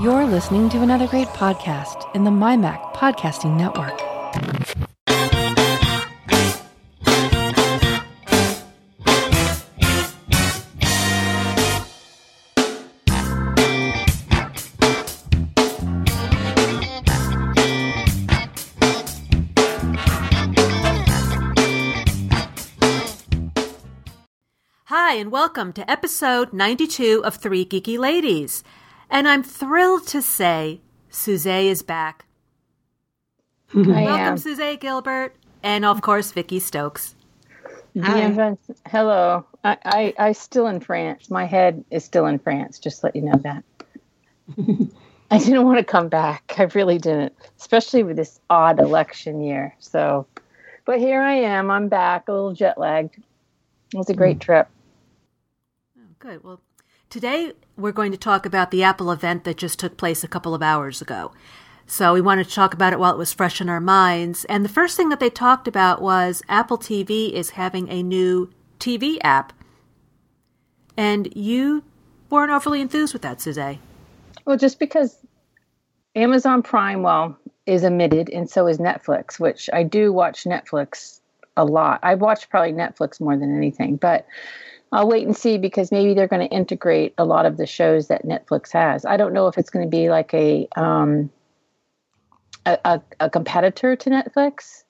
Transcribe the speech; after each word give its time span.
You're 0.00 0.26
listening 0.26 0.68
to 0.70 0.82
another 0.82 1.06
great 1.06 1.28
podcast 1.28 2.12
in 2.16 2.24
the 2.24 2.30
MyMac 2.30 2.94
Podcasting 2.94 3.56
Network. 3.56 4.00
Hi, 24.86 25.14
and 25.14 25.30
welcome 25.30 25.72
to 25.72 25.88
episode 25.88 26.52
92 26.52 27.24
of 27.24 27.36
Three 27.36 27.64
Geeky 27.64 27.96
Ladies. 27.96 28.64
And 29.14 29.28
I'm 29.28 29.44
thrilled 29.44 30.08
to 30.08 30.20
say 30.20 30.80
Suze 31.08 31.46
is 31.46 31.82
back. 31.82 32.24
I 33.72 33.78
Welcome, 33.78 34.08
am. 34.08 34.38
Suze 34.38 34.76
Gilbert, 34.80 35.36
and 35.62 35.84
of 35.84 36.02
course, 36.02 36.32
Vicky 36.32 36.58
Stokes. 36.58 37.14
Bienven- 37.94 38.58
Hello. 38.88 39.46
I, 39.62 39.78
I, 39.84 40.14
I 40.18 40.32
still 40.32 40.66
in 40.66 40.80
France. 40.80 41.30
My 41.30 41.44
head 41.44 41.84
is 41.92 42.04
still 42.04 42.26
in 42.26 42.40
France. 42.40 42.80
Just 42.80 43.04
let 43.04 43.14
you 43.14 43.22
know 43.22 43.40
that. 43.44 43.64
I 45.30 45.38
didn't 45.38 45.64
want 45.64 45.78
to 45.78 45.84
come 45.84 46.08
back. 46.08 46.54
I 46.58 46.64
really 46.74 46.98
didn't, 46.98 47.34
especially 47.60 48.02
with 48.02 48.16
this 48.16 48.40
odd 48.50 48.80
election 48.80 49.44
year. 49.44 49.76
So, 49.78 50.26
but 50.86 50.98
here 50.98 51.22
I 51.22 51.34
am. 51.34 51.70
I'm 51.70 51.86
back, 51.86 52.26
a 52.26 52.32
little 52.32 52.52
jet 52.52 52.78
lagged. 52.78 53.22
It 53.92 53.96
was 53.96 54.10
a 54.10 54.14
great 54.14 54.38
mm. 54.38 54.40
trip. 54.40 54.66
Oh, 55.96 56.02
good. 56.18 56.42
Well, 56.42 56.60
today 57.10 57.52
we're 57.76 57.92
going 57.92 58.12
to 58.12 58.18
talk 58.18 58.46
about 58.46 58.70
the 58.70 58.82
Apple 58.82 59.10
event 59.10 59.44
that 59.44 59.56
just 59.56 59.78
took 59.78 59.96
place 59.96 60.22
a 60.22 60.28
couple 60.28 60.54
of 60.54 60.62
hours 60.62 61.02
ago. 61.02 61.32
So 61.86 62.14
we 62.14 62.20
wanted 62.20 62.48
to 62.48 62.54
talk 62.54 62.72
about 62.72 62.92
it 62.92 62.98
while 62.98 63.12
it 63.12 63.18
was 63.18 63.32
fresh 63.32 63.60
in 63.60 63.68
our 63.68 63.80
minds. 63.80 64.44
And 64.46 64.64
the 64.64 64.70
first 64.70 64.96
thing 64.96 65.10
that 65.10 65.20
they 65.20 65.30
talked 65.30 65.68
about 65.68 66.00
was 66.00 66.42
Apple 66.48 66.78
TV 66.78 67.32
is 67.32 67.50
having 67.50 67.88
a 67.88 68.02
new 68.02 68.50
TV 68.78 69.18
app. 69.22 69.52
And 70.96 71.34
you 71.36 71.84
weren't 72.30 72.52
overly 72.52 72.80
enthused 72.80 73.12
with 73.12 73.22
that, 73.22 73.40
Suze. 73.40 73.78
Well, 74.44 74.56
just 74.56 74.78
because 74.78 75.18
Amazon 76.14 76.62
Prime, 76.62 77.02
well, 77.02 77.36
is 77.66 77.84
omitted, 77.84 78.28
and 78.30 78.48
so 78.48 78.66
is 78.66 78.78
Netflix, 78.78 79.40
which 79.40 79.68
I 79.72 79.82
do 79.82 80.12
watch 80.12 80.44
Netflix 80.44 81.20
a 81.56 81.64
lot. 81.64 82.00
I 82.02 82.14
watch 82.14 82.48
probably 82.50 82.72
Netflix 82.72 83.20
more 83.20 83.36
than 83.36 83.56
anything, 83.56 83.96
but 83.96 84.26
I'll 84.94 85.08
wait 85.08 85.26
and 85.26 85.36
see 85.36 85.58
because 85.58 85.90
maybe 85.90 86.14
they're 86.14 86.28
going 86.28 86.48
to 86.48 86.54
integrate 86.54 87.14
a 87.18 87.24
lot 87.24 87.46
of 87.46 87.56
the 87.56 87.66
shows 87.66 88.06
that 88.08 88.24
Netflix 88.24 88.70
has. 88.72 89.04
I 89.04 89.16
don't 89.16 89.32
know 89.32 89.48
if 89.48 89.58
it's 89.58 89.68
going 89.68 89.84
to 89.84 89.90
be 89.90 90.08
like 90.08 90.32
a 90.32 90.68
um, 90.76 91.30
a, 92.64 92.78
a, 92.84 93.02
a 93.18 93.28
competitor 93.28 93.96
to 93.96 94.10
Netflix, 94.10 94.84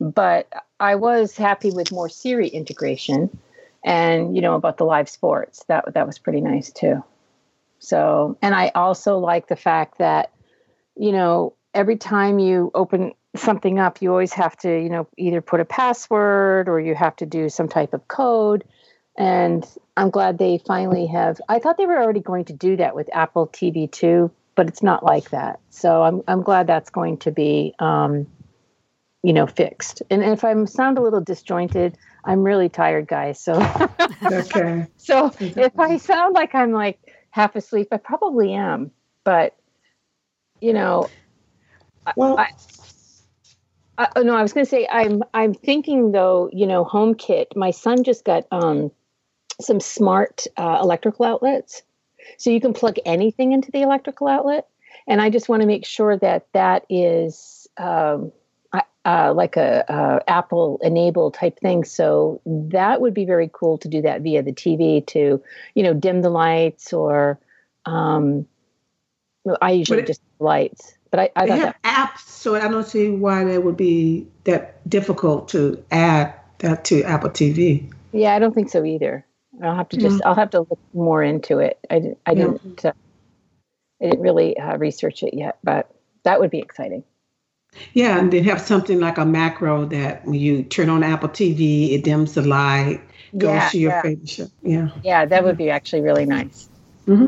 but 0.00 0.48
I 0.78 0.94
was 0.94 1.36
happy 1.36 1.72
with 1.72 1.90
more 1.90 2.08
Siri 2.08 2.46
integration, 2.46 3.36
and 3.84 4.36
you 4.36 4.42
know 4.42 4.54
about 4.54 4.76
the 4.76 4.84
live 4.84 5.08
sports. 5.08 5.64
That 5.66 5.92
that 5.92 6.06
was 6.06 6.20
pretty 6.20 6.40
nice 6.40 6.70
too. 6.70 7.02
So, 7.80 8.38
and 8.40 8.54
I 8.54 8.70
also 8.74 9.18
like 9.18 9.48
the 9.48 9.56
fact 9.56 9.98
that, 9.98 10.32
you 10.96 11.12
know, 11.12 11.54
every 11.74 11.96
time 11.96 12.38
you 12.38 12.70
open 12.74 13.12
something 13.36 13.78
up, 13.78 14.02
you 14.02 14.10
always 14.10 14.32
have 14.32 14.56
to, 14.58 14.68
you 14.68 14.88
know, 14.88 15.08
either 15.16 15.40
put 15.40 15.60
a 15.60 15.64
password 15.64 16.68
or 16.68 16.80
you 16.80 16.94
have 16.94 17.16
to 17.16 17.26
do 17.26 17.48
some 17.48 17.68
type 17.68 17.92
of 17.92 18.06
code. 18.08 18.64
And 19.18 19.66
I'm 19.96 20.10
glad 20.10 20.38
they 20.38 20.58
finally 20.64 21.06
have. 21.08 21.40
I 21.48 21.58
thought 21.58 21.76
they 21.76 21.86
were 21.86 22.00
already 22.00 22.20
going 22.20 22.44
to 22.46 22.52
do 22.52 22.76
that 22.76 22.94
with 22.94 23.10
Apple 23.12 23.48
TV 23.48 23.90
2, 23.90 24.30
but 24.54 24.68
it's 24.68 24.82
not 24.82 25.04
like 25.04 25.30
that. 25.30 25.58
So 25.70 26.02
I'm, 26.04 26.22
I'm 26.28 26.42
glad 26.42 26.68
that's 26.68 26.90
going 26.90 27.18
to 27.18 27.32
be, 27.32 27.74
um, 27.80 28.28
you 29.24 29.32
know, 29.32 29.46
fixed. 29.48 30.02
And 30.08 30.22
if 30.22 30.44
I 30.44 30.64
sound 30.66 30.98
a 30.98 31.02
little 31.02 31.20
disjointed, 31.20 31.98
I'm 32.24 32.44
really 32.44 32.68
tired, 32.68 33.08
guys. 33.08 33.40
So, 33.42 33.54
Okay. 34.30 34.86
so 34.96 35.32
if 35.40 35.78
I 35.78 35.96
sound 35.96 36.34
like 36.34 36.54
I'm 36.54 36.70
like 36.70 37.00
half 37.30 37.56
asleep, 37.56 37.88
I 37.90 37.96
probably 37.96 38.52
am. 38.54 38.92
But 39.24 39.56
you 40.60 40.72
know, 40.72 41.08
Well, 42.16 42.38
I- 42.38 42.46
I, 43.98 44.08
oh 44.14 44.22
no, 44.22 44.36
I 44.36 44.42
was 44.42 44.52
going 44.52 44.64
to 44.64 44.70
say 44.70 44.86
I'm 44.88 45.22
I'm 45.34 45.54
thinking 45.54 46.12
though, 46.12 46.48
you 46.52 46.66
know, 46.68 46.84
HomeKit. 46.84 47.56
My 47.56 47.72
son 47.72 48.04
just 48.04 48.24
got 48.24 48.44
um, 48.52 48.92
some 49.60 49.80
smart 49.80 50.46
uh, 50.56 50.78
electrical 50.80 51.24
outlets, 51.24 51.82
so 52.36 52.50
you 52.50 52.60
can 52.60 52.72
plug 52.72 52.96
anything 53.04 53.52
into 53.52 53.70
the 53.70 53.82
electrical 53.82 54.28
outlet. 54.28 54.68
And 55.06 55.20
I 55.22 55.30
just 55.30 55.48
want 55.48 55.62
to 55.62 55.66
make 55.66 55.86
sure 55.86 56.16
that 56.18 56.46
that 56.52 56.84
is 56.90 57.66
um, 57.78 58.32
uh, 59.04 59.32
like 59.34 59.56
a 59.56 59.90
uh, 59.90 60.20
Apple 60.28 60.78
enabled 60.82 61.34
type 61.34 61.58
thing. 61.60 61.84
So 61.84 62.40
that 62.44 63.00
would 63.00 63.14
be 63.14 63.24
very 63.24 63.50
cool 63.52 63.78
to 63.78 63.88
do 63.88 64.02
that 64.02 64.20
via 64.22 64.42
the 64.42 64.52
TV 64.52 65.06
to, 65.08 65.42
you 65.74 65.82
know, 65.82 65.94
dim 65.94 66.22
the 66.22 66.30
lights 66.30 66.92
or. 66.92 67.38
Um, 67.86 68.46
I 69.62 69.70
usually 69.70 70.00
it- 70.00 70.06
just 70.06 70.20
lights, 70.38 70.94
but 71.10 71.20
I, 71.20 71.30
I 71.36 71.46
they 71.46 71.50
thought 71.52 71.58
that 71.58 71.76
have 71.84 72.10
apps, 72.10 72.28
so 72.28 72.54
I 72.54 72.68
don't 72.68 72.86
see 72.86 73.08
why 73.08 73.44
that 73.44 73.62
would 73.62 73.76
be 73.76 74.26
that 74.44 74.86
difficult 74.88 75.48
to 75.50 75.82
add 75.90 76.34
that 76.58 76.84
to 76.86 77.02
Apple 77.04 77.30
TV. 77.30 77.90
Yeah, 78.12 78.34
I 78.34 78.38
don't 78.38 78.54
think 78.54 78.68
so 78.68 78.84
either. 78.84 79.24
I'll 79.62 79.76
have 79.76 79.88
to 79.90 79.96
just 79.96 80.22
I'll 80.24 80.34
have 80.34 80.50
to 80.50 80.60
look 80.60 80.80
more 80.92 81.22
into 81.22 81.58
it. 81.58 81.78
I 81.90 81.98
didn't 81.98 82.18
I 82.26 82.34
Yeah. 82.34 82.46
didn't 82.46 82.84
uh, 82.84 82.92
I 84.02 84.06
didn't 84.06 84.20
really 84.20 84.56
uh, 84.58 84.76
research 84.78 85.22
it 85.22 85.34
yet, 85.34 85.58
but 85.64 85.90
that 86.24 86.40
would 86.40 86.50
be 86.50 86.58
exciting. 86.60 87.04
Yeah, 87.92 88.18
and 88.18 88.32
they 88.32 88.42
have 88.42 88.60
something 88.60 89.00
like 89.00 89.18
a 89.18 89.24
macro 89.26 89.84
that 89.86 90.24
when 90.24 90.34
you 90.34 90.62
turn 90.64 90.88
on 90.88 91.02
Apple 91.02 91.28
TV, 91.28 91.92
it 91.92 92.04
dims 92.04 92.34
the 92.34 92.42
light, 92.42 93.00
goes 93.36 93.50
Yeah, 93.52 93.68
to 93.70 93.78
your 93.78 93.90
yeah. 93.92 94.02
favorite 94.02 94.28
show. 94.28 94.50
Yeah. 94.62 94.88
Yeah, 95.02 95.26
that 95.26 95.44
would 95.44 95.56
be 95.56 95.70
actually 95.70 96.02
really 96.02 96.26
nice. 96.26 96.68
hmm 97.06 97.26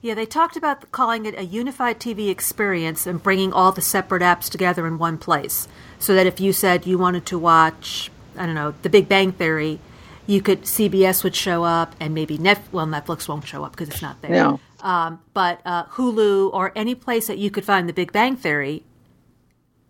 Yeah, 0.00 0.14
they 0.14 0.26
talked 0.26 0.56
about 0.56 0.90
calling 0.92 1.26
it 1.26 1.38
a 1.38 1.44
unified 1.44 2.00
TV 2.00 2.28
experience 2.30 3.06
and 3.06 3.22
bringing 3.22 3.52
all 3.52 3.72
the 3.72 3.82
separate 3.82 4.22
apps 4.22 4.48
together 4.50 4.86
in 4.86 4.98
one 4.98 5.18
place. 5.18 5.68
So 5.98 6.14
that 6.14 6.26
if 6.26 6.40
you 6.40 6.52
said 6.52 6.86
you 6.86 6.98
wanted 6.98 7.26
to 7.26 7.38
watch, 7.38 8.10
I 8.36 8.46
don't 8.46 8.54
know, 8.56 8.74
The 8.82 8.90
Big 8.90 9.08
Bang 9.08 9.32
Theory, 9.32 9.78
you 10.26 10.40
could 10.40 10.62
CBS 10.62 11.24
would 11.24 11.34
show 11.34 11.64
up 11.64 11.94
and 12.00 12.14
maybe 12.14 12.38
Net 12.38 12.60
well 12.72 12.86
Netflix 12.86 13.28
won't 13.28 13.46
show 13.46 13.64
up 13.64 13.72
because 13.72 13.88
it's 13.88 14.02
not 14.02 14.20
there. 14.22 14.30
No. 14.30 14.60
Um, 14.80 15.20
but 15.34 15.60
uh, 15.64 15.84
Hulu 15.86 16.52
or 16.52 16.72
any 16.74 16.94
place 16.94 17.26
that 17.28 17.38
you 17.38 17.50
could 17.50 17.64
find 17.64 17.88
The 17.88 17.92
Big 17.92 18.12
Bang 18.12 18.36
Theory 18.36 18.82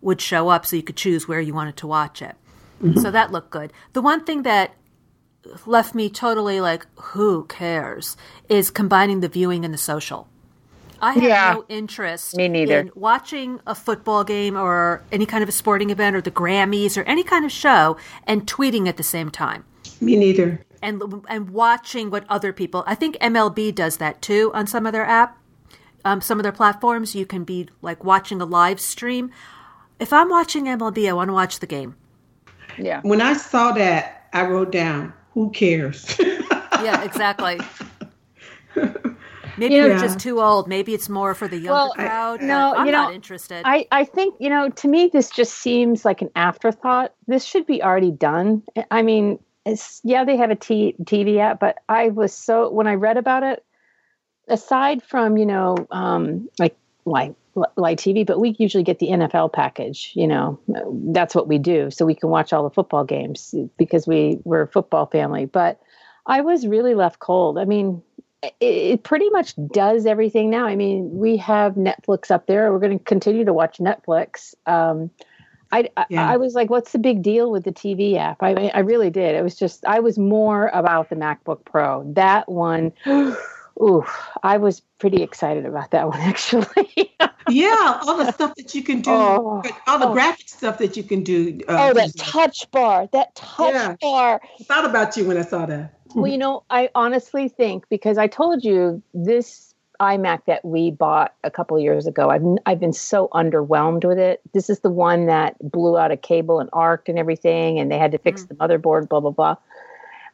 would 0.01 0.21
show 0.21 0.49
up, 0.49 0.67
so 0.67 0.77
you 0.77 0.83
could 0.83 0.97
choose 0.97 1.27
where 1.29 1.41
you 1.41 1.55
wanted 1.55 1.77
to 1.79 1.87
watch 1.87 2.21
it. 2.23 2.35
So 3.01 3.13
that 3.13 3.31
looked 3.31 3.51
good. 3.51 3.73
The 3.93 4.03
one 4.03 4.25
thing 4.25 4.43
that 4.43 4.75
left 5.67 5.95
me 5.95 6.11
totally 6.11 6.61
like, 6.61 6.85
who 6.97 7.45
cares, 7.45 8.17
is 8.49 8.73
combining 8.73 9.21
the 9.21 9.29
viewing 9.29 9.65
and 9.65 9.73
the 9.73 9.79
social. 9.79 10.27
I 11.01 11.13
have 11.13 11.23
Yeah. 11.23 11.53
no 11.55 11.65
interest 11.69 12.37
Me 12.37 12.49
neither. 12.49 12.81
in 12.81 12.91
watching 12.97 13.61
a 13.69 13.75
football 13.77 14.25
game 14.25 14.57
or 14.57 15.03
any 15.13 15.27
kind 15.27 15.43
of 15.45 15.49
a 15.49 15.53
sporting 15.53 15.91
event 15.91 16.17
or 16.17 16.21
the 16.21 16.31
Grammys 16.33 16.97
or 16.97 17.03
any 17.05 17.23
kind 17.23 17.45
of 17.45 17.53
show 17.53 17.97
and 18.27 18.47
tweeting 18.49 18.89
at 18.89 18.97
the 18.97 19.03
same 19.05 19.31
time 19.31 19.65
Me 20.03 20.17
neither. 20.17 20.65
and 20.83 21.03
and 21.29 21.51
watching 21.51 22.11
what 22.11 22.25
other 22.29 22.53
people. 22.53 22.83
I 22.87 22.95
think 22.95 23.17
MLB 23.21 23.75
does 23.75 23.97
that 23.99 24.21
too 24.21 24.51
on 24.55 24.67
some 24.67 24.85
of 24.87 24.93
their 24.93 25.07
app, 25.07 25.39
um, 26.05 26.21
some 26.21 26.39
of 26.39 26.43
their 26.43 26.53
platforms. 26.53 27.15
You 27.15 27.25
can 27.27 27.45
be 27.45 27.69
like 27.83 28.05
watching 28.05 28.41
a 28.43 28.45
live 28.45 28.81
stream. 28.81 29.31
If 30.01 30.13
I'm 30.13 30.29
watching 30.29 30.65
MLB, 30.65 31.09
I 31.09 31.13
want 31.13 31.29
to 31.29 31.35
watch 31.35 31.61
the 31.61 31.67
game. 31.67 31.95
Yeah. 32.79 33.01
When 33.03 33.21
I 33.21 33.35
saw 33.35 33.73
that, 33.73 34.29
I 34.33 34.45
wrote 34.47 34.73
down, 34.73 35.13
"Who 35.35 35.51
cares?" 35.51 36.19
Yeah, 36.83 37.03
exactly. 37.05 37.61
Maybe 39.59 39.75
You 39.75 39.83
know- 39.83 39.87
you're 39.89 39.99
just 39.99 40.19
too 40.19 40.41
old. 40.41 40.67
Maybe 40.67 40.95
it's 40.95 41.09
more 41.11 41.35
for 41.35 41.47
the 41.47 41.57
younger 41.57 41.73
Well, 41.73 41.93
crowd. 41.93 42.41
but 42.41 42.47
no, 42.47 42.75
I'm 42.75 42.87
you 42.87 42.93
know, 42.93 43.03
not 43.05 43.15
interested. 43.15 43.63
I, 43.67 43.87
I 43.93 44.05
think, 44.05 44.35
you 44.41 44.49
know, 44.49 44.71
to 44.71 44.89
me, 44.89 45.11
this 45.13 45.29
just 45.31 45.55
seems 45.55 46.05
like 46.07 46.23
an 46.23 46.31
afterthought. 46.35 47.13
This 47.29 47.45
should 47.45 47.67
be 47.67 47.83
already 47.83 48.11
done. 48.11 48.63
I 48.91 49.03
mean, 49.03 49.39
it's, 49.65 50.01
yeah, 50.05 50.25
they 50.25 50.37
have 50.37 50.51
a 50.51 50.57
T, 50.57 50.95
TV 51.05 51.39
app, 51.39 51.61
but 51.61 51.79
I 51.89 52.09
was 52.09 52.33
so, 52.33 52.71
when 52.71 52.87
I 52.87 52.95
read 52.95 53.17
about 53.17 53.43
it, 53.43 53.65
aside 54.49 55.03
from, 55.03 55.37
you 55.37 55.47
know, 55.47 55.77
um, 55.91 56.49
like, 56.59 56.77
like, 57.05 57.35
live 57.77 57.99
TV, 57.99 58.27
but 58.27 58.41
we 58.41 58.57
usually 58.59 58.83
get 58.83 58.99
the 58.99 59.09
NFL 59.09 59.53
package, 59.53 60.13
you 60.15 60.27
know, 60.27 60.59
that's 61.13 61.35
what 61.35 61.49
we 61.49 61.59
do. 61.59 61.91
So 61.91 62.07
we 62.07 62.15
can 62.15 62.31
watch 62.31 62.53
all 62.53 62.65
the 62.65 62.75
football 62.75 63.05
games 63.05 63.55
because 63.77 64.07
we, 64.07 64.39
we're 64.45 64.63
a 64.63 64.69
football 64.69 65.07
family. 65.07 65.45
But 65.45 65.81
I 66.27 66.41
was 66.41 66.67
really 66.67 66.95
left 66.95 67.19
cold. 67.19 67.59
I 67.59 67.65
mean, 67.65 68.03
it, 68.43 68.55
it 68.61 69.03
pretty 69.03 69.29
much 69.31 69.55
does 69.71 70.07
everything 70.07 70.51
now. 70.51 70.67
I 70.67 70.77
mean, 70.77 71.11
we 71.13 71.37
have 71.39 71.75
Netflix 71.75 72.31
up 72.31 72.47
there. 72.47 72.73
We're 72.73 72.79
going 72.79 72.99
to 72.99 73.05
continue 73.05 73.45
to 73.45 73.53
watch 73.53 73.79
Netflix. 73.79 74.55
Um, 74.67 75.11
I, 75.73 75.89
I, 75.97 76.07
Yeah. 76.11 76.29
I 76.29 76.37
was 76.37 76.55
like, 76.55 76.71
what's 76.71 76.93
the 76.93 76.99
big 76.99 77.23
deal 77.23 77.51
with 77.51 77.65
the 77.65 77.73
TV 77.73 78.17
app? 78.17 78.43
I, 78.43 78.71
I 78.75 78.81
really 78.81 79.11
did. 79.11 79.35
It 79.35 79.43
was 79.43 79.59
just, 79.59 79.85
I 79.87 80.01
was 80.01 80.19
more 80.19 80.71
about 80.73 81.09
the 81.09 81.17
MacBook 81.17 81.65
Pro. 81.65 82.05
That 82.13 82.49
one, 82.49 82.93
Ooh, 83.81 84.05
I 84.43 84.59
was 84.59 84.81
pretty 84.99 85.23
excited 85.23 85.67
about 85.67 85.91
that 85.93 86.09
one 86.09 86.21
actually. 86.21 87.15
yeah, 87.49 88.01
all 88.03 88.17
the 88.17 88.31
stuff 88.33 88.55
that 88.57 88.75
you 88.75 88.83
can 88.83 89.01
do, 89.01 89.11
oh, 89.11 89.63
all 89.87 89.99
the 89.99 90.09
oh. 90.09 90.13
graphic 90.13 90.49
stuff 90.49 90.79
that 90.79 90.97
you 90.97 91.03
can 91.03 91.23
do. 91.23 91.61
Uh, 91.69 91.91
oh, 91.91 91.95
that 91.95 92.17
touch 92.17 92.71
bar, 92.71 93.09
that 93.13 93.35
touch 93.35 93.75
yeah. 93.75 93.97
bar. 94.01 94.41
I 94.61 94.65
thought 94.65 94.85
about 94.85 95.17
you 95.17 95.27
when 95.27 95.37
I 95.37 95.43
saw 95.43 95.67
that. 95.67 95.95
well, 96.15 96.31
you 96.31 96.39
know, 96.39 96.65
I 96.71 96.91
honestly 96.95 97.49
think 97.49 97.89
because 97.89 98.19
I 98.19 98.27
told 98.27 98.65
you 98.65 99.03
this 99.15 99.72
iMac 100.03 100.45
that 100.47 100.65
we 100.65 100.91
bought 100.91 101.35
a 101.45 101.51
couple 101.51 101.79
years 101.79 102.07
ago, 102.07 102.29
I've 102.29 102.43
I've 102.67 102.81
been 102.81 102.93
so 102.93 103.29
underwhelmed 103.33 104.05
with 104.05 104.19
it. 104.19 104.41
This 104.53 104.69
is 104.69 104.81
the 104.81 104.91
one 104.91 105.27
that 105.27 105.57
blew 105.63 105.97
out 105.97 106.11
a 106.11 106.17
cable 106.17 106.59
and 106.59 106.69
arced 106.73 107.09
and 107.09 107.19
everything, 107.19 107.79
and 107.79 107.91
they 107.91 107.99
had 107.99 108.13
to 108.13 108.19
fix 108.19 108.43
mm. 108.43 108.49
the 108.49 108.55
motherboard, 108.57 109.09
blah 109.09 109.21
blah 109.21 109.31
blah. 109.31 109.57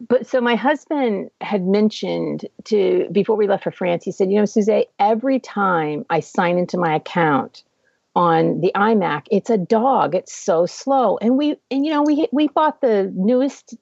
But 0.01 0.27
so 0.27 0.41
my 0.41 0.55
husband 0.55 1.31
had 1.41 1.67
mentioned 1.67 2.47
to 2.65 3.09
before 3.13 3.37
we 3.37 3.47
left 3.47 3.65
for 3.65 3.71
France, 3.71 4.05
he 4.05 4.13
said, 4.13 4.31
you 4.31 4.39
know, 4.39 4.45
Suzette, 4.47 4.87
every 4.99 5.41
time 5.41 6.07
I 6.09 6.21
sign 6.21 6.57
into 6.57 6.79
my 6.79 6.95
account 6.95 7.65
on 8.15 8.61
the 8.61 8.73
iMac, 8.75 9.27
it's 9.31 9.51
a 9.51 9.59
dog. 9.59 10.15
It's 10.15 10.35
so 10.35 10.67
slow. 10.67 11.19
And 11.19 11.37
we 11.37 11.57
and 11.71 11.85
you 11.85 11.93
know, 11.93 12.03
we 12.03 12.27
we 12.33 12.49
bought 12.49 12.81
the 12.81 13.13
newest 13.15 13.75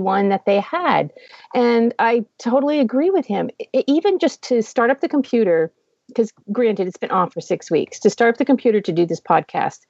one 0.00 0.28
that 0.28 0.44
they 0.46 0.60
had. 0.60 1.10
And 1.54 1.94
I 1.98 2.24
totally 2.38 2.80
agree 2.80 3.10
with 3.10 3.26
him. 3.26 3.50
It, 3.58 3.84
even 3.86 4.18
just 4.18 4.42
to 4.44 4.62
start 4.62 4.90
up 4.90 5.00
the 5.00 5.08
computer, 5.08 5.72
because 6.08 6.32
granted 6.52 6.88
it's 6.88 6.98
been 6.98 7.10
on 7.10 7.30
for 7.30 7.40
six 7.40 7.70
weeks, 7.70 7.98
to 8.00 8.10
start 8.10 8.34
up 8.34 8.38
the 8.38 8.44
computer 8.44 8.80
to 8.80 8.92
do 8.92 9.06
this 9.06 9.20
podcast, 9.20 9.80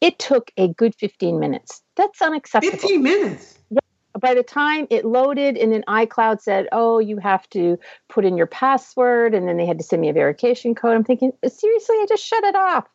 it 0.00 0.18
took 0.18 0.50
a 0.56 0.68
good 0.68 0.94
15 0.94 1.38
minutes. 1.38 1.82
That's 1.96 2.20
unacceptable. 2.20 2.78
15 2.78 3.02
minutes 3.02 3.58
by 4.20 4.34
the 4.34 4.42
time 4.42 4.86
it 4.90 5.04
loaded 5.04 5.56
and 5.56 5.72
then 5.72 5.84
iCloud 5.88 6.40
said, 6.40 6.68
oh, 6.72 6.98
you 6.98 7.18
have 7.18 7.48
to 7.50 7.78
put 8.08 8.24
in 8.24 8.36
your 8.36 8.46
password, 8.46 9.34
and 9.34 9.48
then 9.48 9.56
they 9.56 9.66
had 9.66 9.78
to 9.78 9.84
send 9.84 10.00
me 10.02 10.08
a 10.08 10.12
verification 10.12 10.74
code. 10.74 10.94
I'm 10.94 11.04
thinking, 11.04 11.32
seriously, 11.46 11.96
I 11.96 12.06
just 12.08 12.24
shut 12.24 12.44
it 12.44 12.54
off. 12.54 12.86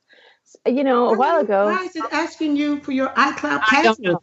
You 0.66 0.84
know, 0.84 1.10
a 1.10 1.18
while 1.18 1.40
ago. 1.40 1.66
Why 1.66 1.86
is 1.86 1.96
it 1.96 2.04
asking 2.12 2.56
you 2.56 2.80
for 2.82 2.92
your 2.92 3.10
iCloud 3.10 3.62
password? 3.62 4.18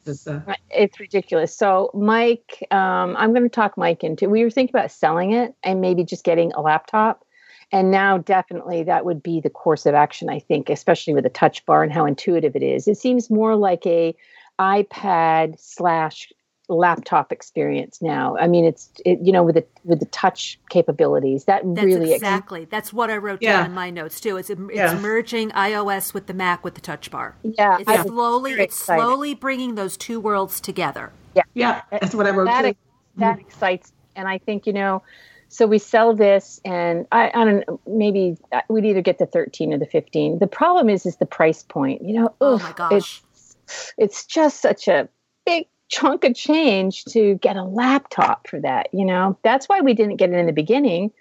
It's 0.71 1.01
ridiculous. 1.01 1.57
So, 1.57 1.91
Mike, 1.95 2.67
um, 2.71 3.17
I'm 3.17 3.33
going 3.33 3.43
to 3.45 3.49
talk 3.49 3.77
Mike 3.77 4.05
into. 4.05 4.29
We 4.29 4.45
were 4.45 4.51
thinking 4.51 4.75
about 4.77 4.91
selling 4.91 5.33
it 5.33 5.55
and 5.63 5.81
maybe 5.81 6.05
just 6.05 6.25
getting 6.25 6.53
a 6.53 6.61
laptop. 6.61 7.25
And 7.71 7.91
now, 7.91 8.19
definitely, 8.19 8.85
that 8.85 9.05
would 9.05 9.23
be 9.23 9.41
the 9.41 9.51
course 9.51 9.87
of 9.87 9.95
action. 9.95 10.31
I 10.31 10.39
think, 10.39 10.71
especially 10.71 11.15
with 11.15 11.25
the 11.25 11.31
touch 11.31 11.65
bar 11.67 11.83
and 11.83 11.93
how 11.93 12.07
intuitive 12.07 12.57
it 12.57 12.63
is. 12.63 12.89
It 12.89 12.97
seems 12.97 13.31
more 13.31 13.57
like 13.57 13.85
a 13.87 14.15
iPad 14.59 15.59
slash 15.59 16.33
laptop 16.69 17.33
experience 17.33 18.01
now. 18.03 18.37
I 18.37 18.47
mean, 18.47 18.65
it's 18.65 18.91
it, 19.05 19.19
you 19.23 19.33
know 19.33 19.43
with 19.43 19.57
the 19.57 19.67
with 19.85 20.01
the 20.01 20.07
touch 20.07 20.59
capabilities 20.69 21.45
that 21.45 21.63
That's 21.65 21.85
really 21.85 22.13
exactly. 22.13 22.63
Ex- 22.63 22.71
That's 22.71 22.93
what 22.93 23.11
I 23.11 23.17
wrote 23.17 23.41
yeah. 23.41 23.59
down 23.59 23.67
in 23.67 23.75
my 23.75 23.91
notes 23.91 24.21
too. 24.21 24.37
It's 24.37 24.51
it's 24.51 24.61
yeah. 24.73 24.99
merging 24.99 25.51
iOS 25.51 26.13
with 26.15 26.27
the 26.27 26.35
Mac 26.35 26.65
with 26.65 26.75
the 26.75 26.81
touch 26.81 27.11
bar. 27.11 27.37
Yeah, 27.43 27.79
it's 27.81 28.03
slowly 28.03 28.53
it's 28.53 28.77
slowly 28.77 29.35
bringing 29.35 29.75
those 29.75 29.97
two 29.97 30.21
worlds 30.21 30.61
together. 30.61 31.13
Yeah, 31.35 31.43
yeah. 31.55 31.83
That's 31.91 32.15
what 32.15 32.27
I 32.27 32.31
wrote 32.31 32.47
that, 32.47 32.63
too. 32.63 32.75
That 33.17 33.39
mm-hmm. 33.39 33.41
excites, 33.41 33.93
and 34.15 34.29
I 34.29 34.39
think 34.39 34.67
you 34.67 34.73
know. 34.73 35.03
So 35.51 35.67
we 35.67 35.79
sell 35.79 36.15
this, 36.15 36.61
and 36.63 37.07
I, 37.11 37.31
I 37.35 37.45
don't 37.45 37.67
know, 37.67 37.81
maybe 37.87 38.37
uh, 38.53 38.61
we'd 38.69 38.85
either 38.85 39.01
get 39.01 39.17
the 39.17 39.25
13 39.25 39.73
or 39.73 39.79
the 39.79 39.87
15. 39.87 40.41
The 40.41 40.47
problem 40.47 40.91
is, 40.91 41.07
is 41.07 41.17
the 41.17 41.25
price 41.25 41.63
point. 41.63 42.03
You 42.03 42.21
know, 42.21 42.35
oh 42.43 42.59
my 42.59 42.73
gosh, 42.73 43.23
it's, 43.33 43.57
it's 43.97 44.27
just 44.27 44.61
such 44.61 44.89
a 44.89 45.09
big 45.47 45.67
chunk 45.89 46.25
of 46.25 46.35
change 46.35 47.05
to 47.07 47.35
get 47.37 47.57
a 47.57 47.65
laptop 47.65 48.47
for 48.47 48.61
that. 48.61 48.89
You 48.93 49.05
know, 49.05 49.39
that's 49.43 49.69
why 49.69 49.81
we 49.81 49.95
didn't 49.95 50.17
get 50.17 50.31
it 50.31 50.37
in 50.37 50.47
the 50.47 50.53
beginning. 50.53 51.13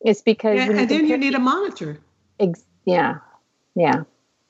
It's 0.00 0.22
because 0.22 0.56
yeah, 0.56 0.70
and 0.70 0.88
then 0.88 1.06
you 1.06 1.16
need 1.16 1.34
a 1.34 1.38
monitor. 1.38 2.00
Ex- 2.40 2.64
yeah, 2.84 3.18
yeah. 3.74 4.04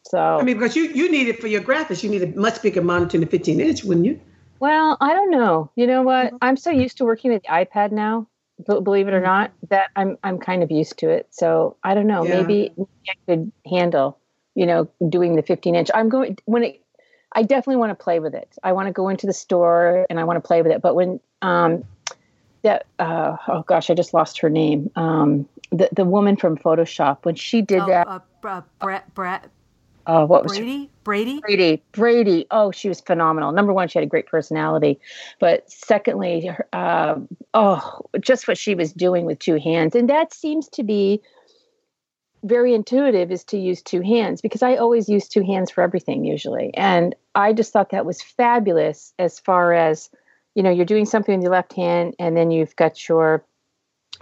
So 0.05 0.19
I 0.19 0.43
mean, 0.43 0.59
because 0.59 0.77
you 0.77 0.85
you 0.85 1.11
need 1.11 1.29
it 1.29 1.41
for 1.41 1.47
your 1.47 1.63
graphics, 1.63 2.03
you 2.03 2.11
need 2.11 2.23
a 2.23 2.39
much 2.39 2.63
bigger 2.63 2.83
monitor 2.83 3.19
than 3.19 3.27
a 3.27 3.31
15 3.31 3.61
inch, 3.61 3.85
wouldn't 3.85 4.07
you? 4.07 4.21
Well, 4.61 4.97
I 5.01 5.13
don't 5.13 5.31
know. 5.31 5.71
You 5.75 5.87
know 5.87 6.03
what? 6.03 6.27
Mm-hmm. 6.27 6.37
I'm 6.41 6.57
so 6.57 6.71
used 6.71 6.99
to 6.99 7.05
working 7.05 7.33
with 7.33 7.43
the 7.43 7.49
iPad 7.49 7.93
now. 7.93 8.29
Believe 8.65 9.09
it 9.09 9.15
or 9.15 9.17
mm-hmm. 9.17 9.25
not, 9.25 9.53
that 9.71 9.91
I'm 9.97 10.17
I'm 10.23 10.39
kind 10.39 10.63
of 10.63 10.71
used 10.71 10.99
to 10.99 11.11
it. 11.11 11.29
So 11.31 11.77
I 11.83 11.95
don't 11.95 12.07
know. 12.07 12.25
Yeah. 12.25 12.43
Maybe 12.43 12.73
I 13.09 13.15
could 13.27 13.53
handle, 13.67 14.19
you 14.55 14.67
know, 14.67 14.89
doing 15.09 15.37
the 15.37 15.43
15 15.43 15.75
inch. 15.75 15.91
I'm 15.95 16.09
going 16.09 16.39
when 16.45 16.65
it 16.65 16.83
I 17.35 17.43
definitely 17.43 17.77
want 17.77 17.91
to 17.97 18.03
play 18.03 18.21
with 18.21 18.35
it. 18.35 18.57
I 18.63 18.73
want 18.73 18.87
to 18.89 18.93
go 18.93 19.09
into 19.09 19.27
the 19.27 19.33
store 19.33 20.07
and 20.11 20.21
I 20.21 20.25
want 20.25 20.37
to 20.37 20.47
play 20.47 20.63
with 20.63 20.73
it. 20.73 20.83
But 20.83 20.95
when 20.95 21.21
um, 21.41 21.85
that 22.63 22.87
uh, 22.99 23.37
oh 23.49 23.63
gosh, 23.63 23.91
I 23.91 23.95
just 23.95 24.15
lost 24.15 24.41
her 24.41 24.51
name. 24.51 24.91
Um, 24.97 25.49
the 25.71 25.89
the 25.93 26.05
woman 26.05 26.37
from 26.37 26.57
Photoshop 26.57 27.19
when 27.23 27.35
she 27.35 27.63
did 27.63 27.83
oh, 27.83 27.87
that. 27.87 28.07
Uh, 28.07 28.21
uh, 28.45 28.63
Brett 28.81 29.15
Brett. 29.15 29.51
Uh, 30.05 30.27
what 30.27 30.43
was 30.43 30.59
Brady? 30.59 30.85
Her? 30.85 30.91
Brady? 31.05 31.41
Brady. 31.41 31.83
Brady. 31.93 32.47
Oh, 32.51 32.73
she 32.73 32.89
was 32.89 33.01
phenomenal. 33.01 33.53
Number 33.53 33.73
one, 33.73 33.87
she 33.87 34.01
had 34.01 34.05
a 34.05 34.11
great 34.11 34.27
personality. 34.27 34.99
But 35.39 35.71
secondly, 35.71 36.51
uh, 36.73 37.15
oh, 37.55 38.01
just 38.21 38.49
what 38.49 38.59
she 38.59 38.75
was 38.75 38.93
doing 38.93 39.27
with 39.27 39.39
two 39.39 39.61
hands. 39.61 39.95
And 39.95 40.11
that 40.11 40.35
seems 40.35 40.69
to 40.71 40.83
be 40.83 41.23
very 42.43 42.75
intuitive 42.75 43.31
is 43.31 43.45
to 43.45 43.59
use 43.59 43.81
two 43.83 44.01
hands 44.01 44.41
because 44.41 44.63
I 44.63 44.75
always 44.75 45.09
use 45.09 45.29
two 45.29 45.45
hands 45.45 45.71
for 45.71 45.83
everything 45.83 46.25
usually. 46.25 46.75
And 46.75 47.15
I 47.35 47.53
just 47.53 47.73
thought 47.73 47.91
that 47.91 48.07
was 48.07 48.23
fabulous 48.23 49.15
as 49.19 49.39
far 49.39 49.73
as, 49.73 50.11
you 50.55 50.63
know, 50.63 50.71
you're 50.71 50.85
doing 50.87 51.07
something 51.07 51.35
with 51.35 51.43
your 51.43 51.53
left 51.53 51.73
hand 51.73 52.15
and 52.19 52.37
then 52.37 52.51
you've 52.51 52.77
got 52.77 53.09
your, 53.09 53.45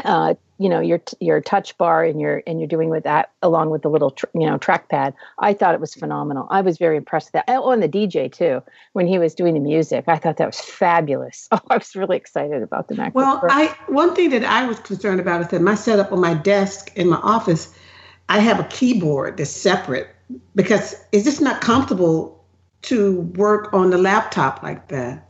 uh, 0.05 0.35
you 0.59 0.69
know, 0.69 0.81
your 0.81 1.01
your 1.21 1.41
touch 1.41 1.77
bar 1.79 2.05
and 2.05 2.21
you're 2.21 2.43
and 2.47 2.61
you're 2.61 2.69
doing 2.69 2.91
with 2.91 3.05
that 3.05 3.33
along 3.43 3.71
with 3.71 3.81
the 3.81 3.89
little 3.89 4.11
tr- 4.11 4.27
you 4.35 4.47
know 4.47 4.59
trackpad. 4.59 5.15
I 5.39 5.55
thought 5.55 5.75
it 5.75 5.81
was 5.81 5.95
phenomenal. 5.95 6.47
I 6.51 6.61
was 6.61 6.77
very 6.77 6.99
impressed 6.99 7.29
with 7.29 7.45
that. 7.45 7.45
Oh, 7.49 7.71
and 7.71 7.83
the 7.83 7.89
DJ 7.89 8.31
too 8.31 8.63
when 8.93 9.07
he 9.07 9.19
was 9.19 9.35
doing 9.35 9.55
the 9.55 9.61
music. 9.61 10.05
I 10.07 10.17
thought 10.17 10.37
that 10.37 10.47
was 10.47 10.61
fabulous. 10.61 11.49
Oh, 11.51 11.61
I 11.71 11.79
was 11.79 11.97
really 11.97 12.19
excited 12.19 12.63
about 12.63 12.89
the 12.89 12.95
MacBook. 12.95 13.15
Well, 13.15 13.41
I 13.45 13.75
one 13.89 14.15
thing 14.15 14.31
that 14.31 14.45
I 14.45 14.67
was 14.67 14.79
concerned 14.81 15.19
about 15.19 15.41
is 15.41 15.49
that 15.49 15.63
my 15.63 15.75
setup 15.75 16.13
on 16.13 16.21
my 16.21 16.35
desk 16.35 16.93
in 16.95 17.09
my 17.09 17.17
office 17.17 17.75
I 18.31 18.39
have 18.39 18.61
a 18.61 18.65
keyboard 18.65 19.39
that's 19.39 19.51
separate 19.51 20.09
because 20.55 20.95
it's 21.11 21.25
just 21.25 21.41
not 21.41 21.61
comfortable 21.61 22.40
to 22.83 23.21
work 23.37 23.73
on 23.73 23.91
the 23.91 23.99
laptop 23.99 24.63
like 24.63 24.89
that. 24.89 25.29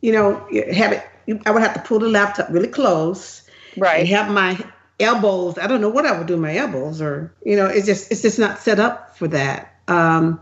You 0.00 0.12
know, 0.12 0.46
have 0.72 0.92
it. 0.92 1.04
I 1.46 1.50
would 1.50 1.62
have 1.62 1.74
to 1.74 1.80
pull 1.80 1.98
the 1.98 2.08
laptop 2.08 2.48
really 2.50 2.68
close, 2.68 3.42
right? 3.76 4.06
have 4.06 4.30
my 4.32 4.58
elbows. 4.98 5.58
I 5.58 5.66
don't 5.66 5.80
know 5.80 5.88
what 5.88 6.06
I 6.06 6.16
would 6.16 6.26
do 6.26 6.36
my 6.36 6.56
elbows, 6.56 7.00
or 7.00 7.34
you 7.44 7.56
know, 7.56 7.66
it's 7.66 7.86
just 7.86 8.10
it's 8.10 8.22
just 8.22 8.38
not 8.38 8.58
set 8.58 8.80
up 8.80 9.16
for 9.16 9.28
that. 9.28 9.74
Um, 9.88 10.40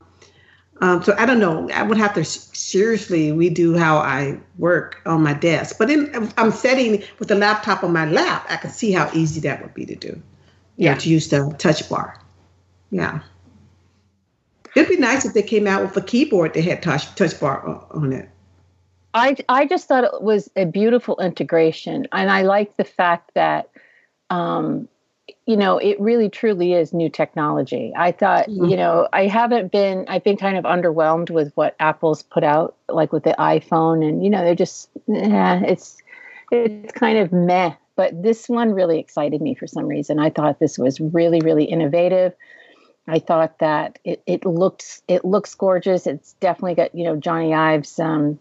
um, 0.80 1.02
so 1.02 1.14
I 1.18 1.26
don't 1.26 1.40
know. 1.40 1.68
I 1.70 1.82
would 1.82 1.98
have 1.98 2.14
to 2.14 2.24
seriously 2.24 3.30
redo 3.32 3.76
how 3.76 3.98
I 3.98 4.38
work 4.58 5.02
on 5.06 5.22
my 5.22 5.34
desk. 5.34 5.76
But 5.78 5.90
in, 5.90 6.32
I'm 6.36 6.52
setting 6.52 7.02
with 7.18 7.28
the 7.28 7.34
laptop 7.34 7.82
on 7.82 7.92
my 7.92 8.06
lap. 8.06 8.46
I 8.48 8.56
can 8.56 8.70
see 8.70 8.92
how 8.92 9.10
easy 9.12 9.40
that 9.40 9.60
would 9.60 9.74
be 9.74 9.84
to 9.86 9.96
do 9.96 10.22
yeah. 10.78 10.94
to 10.94 11.08
use 11.10 11.28
the 11.28 11.54
touch 11.58 11.86
bar. 11.90 12.18
Yeah. 12.90 13.20
It'd 14.76 14.88
be 14.88 14.96
nice 14.96 15.24
if 15.24 15.34
they 15.34 15.42
came 15.42 15.66
out 15.66 15.82
with 15.82 15.96
a 15.96 16.02
keyboard 16.02 16.54
that 16.54 16.62
had 16.62 16.82
touch 16.82 17.14
touch 17.14 17.38
bar 17.38 17.86
on 17.90 18.12
it. 18.12 18.28
I 19.14 19.36
I 19.48 19.66
just 19.66 19.88
thought 19.88 20.04
it 20.04 20.22
was 20.22 20.50
a 20.56 20.64
beautiful 20.66 21.18
integration, 21.20 22.06
and 22.12 22.30
I 22.30 22.42
like 22.42 22.76
the 22.76 22.84
fact 22.84 23.32
that, 23.34 23.70
um, 24.30 24.88
you 25.46 25.56
know, 25.56 25.78
it 25.78 25.98
really 26.00 26.28
truly 26.28 26.74
is 26.74 26.92
new 26.92 27.08
technology. 27.08 27.92
I 27.96 28.12
thought, 28.12 28.48
mm-hmm. 28.48 28.66
you 28.66 28.76
know, 28.76 29.08
I 29.12 29.26
haven't 29.26 29.72
been. 29.72 30.04
I've 30.08 30.24
been 30.24 30.36
kind 30.36 30.58
of 30.58 30.64
underwhelmed 30.64 31.30
with 31.30 31.52
what 31.54 31.74
Apple's 31.80 32.22
put 32.22 32.44
out, 32.44 32.76
like 32.88 33.12
with 33.12 33.24
the 33.24 33.34
iPhone, 33.38 34.06
and 34.06 34.22
you 34.22 34.30
know, 34.30 34.44
they're 34.44 34.54
just, 34.54 34.90
yeah, 35.06 35.62
it's 35.64 35.96
it's 36.50 36.92
kind 36.92 37.18
of 37.18 37.32
meh 37.32 37.74
but 37.98 38.22
this 38.22 38.48
one 38.48 38.74
really 38.74 39.00
excited 39.00 39.42
me 39.42 39.56
for 39.56 39.66
some 39.66 39.88
reason. 39.88 40.20
I 40.20 40.30
thought 40.30 40.60
this 40.60 40.78
was 40.78 41.00
really, 41.00 41.40
really 41.40 41.64
innovative. 41.64 42.32
I 43.08 43.18
thought 43.18 43.58
that 43.58 43.98
it, 44.04 44.22
it 44.26 44.44
looks 44.44 45.02
it 45.08 45.24
looks 45.24 45.54
gorgeous. 45.54 46.06
It's 46.06 46.34
definitely 46.34 46.74
got 46.74 46.94
you 46.94 47.04
know 47.04 47.16
Jony 47.16 47.56
Ive's 47.56 47.98
um, 47.98 48.38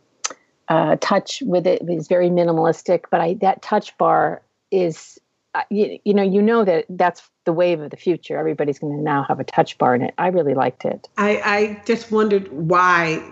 uh, 0.67 0.97
touch 0.99 1.41
with 1.45 1.65
it. 1.65 1.81
It's 1.87 2.07
very 2.07 2.29
minimalistic, 2.29 3.05
but 3.09 3.21
I 3.21 3.35
that 3.35 3.61
touch 3.61 3.97
bar 3.97 4.41
is 4.69 5.19
uh, 5.55 5.63
you, 5.69 5.99
you 6.03 6.13
know 6.13 6.23
you 6.23 6.41
know 6.41 6.65
that 6.65 6.85
that's 6.89 7.29
the 7.45 7.53
wave 7.53 7.79
of 7.79 7.91
the 7.91 7.97
future. 7.97 8.37
Everybody's 8.37 8.79
going 8.79 8.95
to 8.97 9.01
now 9.01 9.23
have 9.23 9.39
a 9.39 9.45
touch 9.45 9.77
bar 9.77 9.95
in 9.95 10.01
it. 10.01 10.13
I 10.17 10.27
really 10.27 10.53
liked 10.53 10.83
it. 10.83 11.07
I, 11.17 11.41
I 11.43 11.81
just 11.85 12.11
wondered 12.11 12.51
why, 12.51 13.23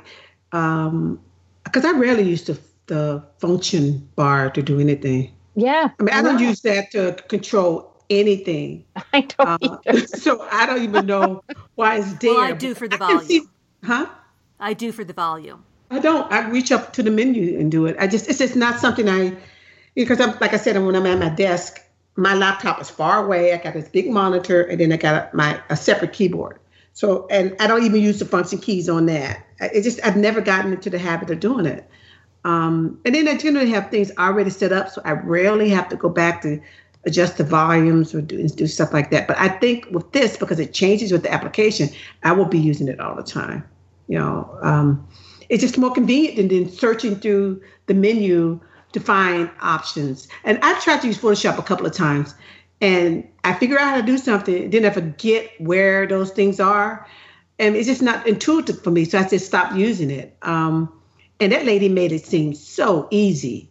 because 0.52 0.88
um, 0.88 1.20
I 1.74 1.92
rarely 1.92 2.24
use 2.24 2.46
the 2.46 2.58
the 2.88 3.24
function 3.40 4.08
bar 4.16 4.50
to 4.52 4.62
do 4.62 4.80
anything. 4.80 5.32
Yeah. 5.56 5.90
I 6.00 6.04
mean, 6.04 6.14
I, 6.14 6.20
I 6.20 6.22
don't 6.22 6.40
use 6.40 6.62
that 6.62 6.92
to 6.92 7.18
control 7.28 7.95
anything. 8.10 8.86
I 9.14 9.22
don't 9.22 9.64
uh, 9.88 9.98
So 10.08 10.48
I 10.52 10.66
don't 10.66 10.84
even 10.84 11.06
know 11.06 11.44
why 11.76 11.98
it's 11.98 12.14
there. 12.16 12.34
Well, 12.34 12.44
I 12.44 12.52
do 12.54 12.74
for 12.74 12.88
the 12.88 12.98
volume. 12.98 13.22
See, 13.22 13.44
huh? 13.84 14.08
I 14.60 14.74
do 14.74 14.92
for 14.92 15.04
the 15.04 15.14
volume. 15.14 15.64
I 15.92 16.00
don't. 16.00 16.32
I 16.32 16.50
reach 16.50 16.72
up 16.72 16.94
to 16.94 17.04
the 17.04 17.12
menu 17.12 17.60
and 17.60 17.72
do 17.72 17.86
it. 17.86 17.96
I 18.00 18.08
just 18.08 18.28
it's 18.28 18.40
just 18.40 18.56
not 18.56 18.80
something 18.80 19.08
I 19.08 19.36
because 19.94 20.20
I'm 20.20 20.38
like 20.40 20.54
I 20.54 20.58
said 20.58 20.76
when 20.84 20.96
I'm 20.96 21.06
at 21.06 21.20
my 21.20 21.30
desk, 21.30 21.82
my 22.16 22.34
laptop 22.34 22.82
is 22.82 22.90
far 22.90 23.24
away. 23.24 23.54
I 23.54 23.58
got 23.58 23.74
this 23.74 23.90
big 23.90 24.10
monitor, 24.10 24.62
and 24.64 24.80
then 24.80 24.92
I 24.92 24.98
got 24.98 25.34
my 25.34 25.62
a 25.70 25.76
separate 25.76 26.14
keyboard. 26.14 26.60
So, 26.94 27.28
and 27.30 27.56
I 27.60 27.68
don't 27.68 27.84
even 27.84 28.02
use 28.02 28.20
the 28.20 28.26
function 28.26 28.60
keys 28.60 28.88
on 28.88 29.06
that. 29.08 29.46
It 29.60 29.82
just 29.82 30.00
I've 30.06 30.16
never 30.16 30.42
gotten 30.42 30.74
into 30.74 30.90
the 30.90 30.98
habit 30.98 31.30
of 31.30 31.40
doing 31.40 31.66
it. 31.66 31.90
Um, 32.46 33.02
and 33.04 33.16
then 33.16 33.28
I 33.28 33.38
generally 33.38 33.72
have 33.72 33.90
things 33.90 34.12
already 34.18 34.52
set 34.52 34.72
up, 34.72 34.90
so 34.90 35.02
I 35.04 35.12
rarely 35.14 35.70
have 35.70 35.90
to 35.90 35.96
go 35.96 36.10
back 36.10 36.42
to 36.44 36.62
adjust 37.06 37.38
the 37.38 37.44
volumes 37.44 38.14
or 38.14 38.22
do, 38.22 38.48
do 38.48 38.68
stuff 38.68 38.94
like 38.94 39.12
that. 39.12 39.28
But 39.28 39.38
I 39.38 39.50
think 39.50 39.88
with 39.92 40.12
this, 40.12 40.38
because 40.38 40.60
it 40.60 40.74
changes 40.74 41.12
with 41.12 41.24
the 41.24 41.32
application, 41.32 41.90
I 42.24 42.32
will 42.32 42.46
be 42.46 42.60
using 42.60 42.88
it 42.88 43.00
all 43.00 43.16
the 43.16 43.24
time. 43.24 43.64
You 44.08 44.20
know, 44.20 44.58
um, 44.62 45.08
it's 45.50 45.62
just 45.62 45.78
more 45.78 45.92
convenient 45.92 46.50
than, 46.50 46.70
searching 46.70 47.16
through 47.16 47.62
the 47.88 47.94
menu 47.94 48.60
to 48.94 49.00
find 49.00 49.50
options. 49.62 50.28
And 50.44 50.60
I've 50.62 50.82
tried 50.84 51.02
to 51.02 51.08
use 51.08 51.18
Photoshop 51.18 51.58
a 51.58 51.64
couple 51.64 51.86
of 51.86 51.94
times 51.94 52.34
and 52.82 53.28
I 53.44 53.54
figure 53.54 53.80
out 53.80 53.90
how 53.90 53.96
to 53.98 54.04
do 54.04 54.18
something, 54.18 54.70
then 54.70 54.86
I 54.86 54.90
forget 54.90 55.52
where 55.60 56.08
those 56.08 56.32
things 56.32 56.60
are. 56.60 57.08
And 57.58 57.76
it's 57.76 57.88
just 57.88 58.02
not 58.02 58.28
intuitive 58.28 58.84
for 58.84 58.92
me. 58.92 59.06
So 59.06 59.20
I 59.20 59.28
just 59.28 59.46
stopped 59.46 59.76
using 59.76 60.12
it. 60.12 60.36
Um, 60.42 60.92
and 61.40 61.52
that 61.52 61.66
lady 61.66 61.90
made 61.90 62.12
it 62.12 62.26
seem 62.26 62.54
so 62.54 63.08
easy. 63.12 63.70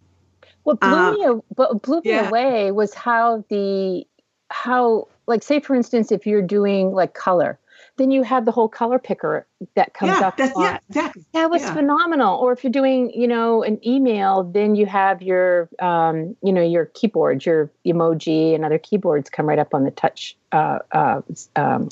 What 0.65 0.79
blew 0.81 0.89
uh, 0.89 1.11
me, 1.11 1.41
what 1.55 1.81
blew 1.81 2.01
me 2.01 2.09
yeah. 2.09 2.27
away 2.27 2.71
was 2.71 2.93
how 2.93 3.45
the, 3.49 4.05
how, 4.49 5.07
like, 5.27 5.41
say, 5.41 5.59
for 5.59 5.75
instance, 5.75 6.11
if 6.11 6.27
you're 6.27 6.41
doing 6.41 6.91
like 6.91 7.13
color, 7.13 7.57
then 7.97 8.11
you 8.11 8.23
have 8.23 8.45
the 8.45 8.51
whole 8.51 8.67
color 8.67 8.99
picker 8.99 9.45
that 9.75 9.93
comes 9.93 10.19
yeah, 10.19 10.27
up. 10.27 10.37
That's, 10.37 10.53
yeah, 10.59 10.79
exactly. 10.89 11.23
That 11.33 11.49
was 11.49 11.61
yeah. 11.61 11.73
phenomenal. 11.73 12.37
Or 12.39 12.51
if 12.51 12.63
you're 12.63 12.73
doing, 12.73 13.11
you 13.13 13.27
know, 13.27 13.63
an 13.63 13.79
email, 13.87 14.43
then 14.43 14.75
you 14.75 14.85
have 14.87 15.21
your, 15.21 15.69
um, 15.79 16.35
you 16.43 16.51
know, 16.51 16.63
your 16.63 16.87
keyboard, 16.87 17.45
your 17.45 17.71
emoji 17.85 18.53
and 18.53 18.65
other 18.65 18.79
keyboards 18.79 19.29
come 19.29 19.45
right 19.45 19.59
up 19.59 19.73
on 19.73 19.85
the 19.85 19.91
touch 19.91 20.35
uh, 20.51 20.79
uh, 20.91 21.21
um, 21.55 21.89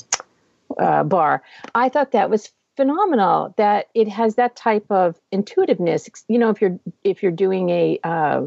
uh, 0.78 1.04
bar. 1.04 1.42
I 1.74 1.88
thought 1.88 2.10
that 2.12 2.28
was 2.28 2.50
phenomenal 2.76 3.54
that 3.56 3.88
it 3.94 4.08
has 4.08 4.36
that 4.36 4.56
type 4.56 4.86
of 4.90 5.20
intuitiveness. 5.32 6.08
You 6.28 6.38
know, 6.38 6.50
if 6.50 6.60
you're 6.60 6.78
if 7.02 7.22
you're 7.22 7.32
doing 7.32 7.70
a 7.70 7.98
uh, 8.04 8.42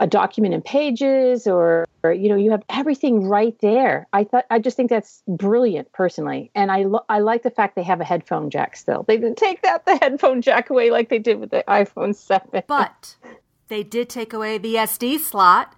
a 0.00 0.06
document 0.06 0.54
in 0.54 0.62
pages 0.62 1.46
or, 1.46 1.86
or, 2.02 2.12
you 2.12 2.30
know 2.30 2.36
you 2.36 2.50
have 2.50 2.62
everything 2.70 3.28
right 3.28 3.56
there. 3.60 4.08
I 4.12 4.24
thought 4.24 4.46
i 4.50 4.58
just 4.58 4.76
think 4.76 4.88
that's 4.88 5.22
brilliant 5.28 5.92
personally. 5.92 6.50
And 6.54 6.72
i 6.72 6.84
lo- 6.84 7.04
i 7.08 7.18
like 7.20 7.42
the 7.42 7.50
fact 7.50 7.76
they 7.76 7.82
have 7.82 8.00
a 8.00 8.04
headphone 8.04 8.50
jack 8.50 8.76
still. 8.76 9.04
They 9.04 9.18
didn't 9.18 9.36
take 9.36 9.62
that 9.62 9.84
the 9.84 9.96
headphone 9.96 10.40
jack 10.40 10.70
away 10.70 10.90
like 10.90 11.10
they 11.10 11.18
did 11.18 11.38
with 11.38 11.50
the 11.50 11.62
iphone 11.68 12.16
7 12.16 12.62
but 12.66 13.16
they 13.68 13.82
did 13.82 14.08
take 14.08 14.32
away 14.32 14.56
the 14.56 14.74
sd 14.76 15.18
slot 15.18 15.76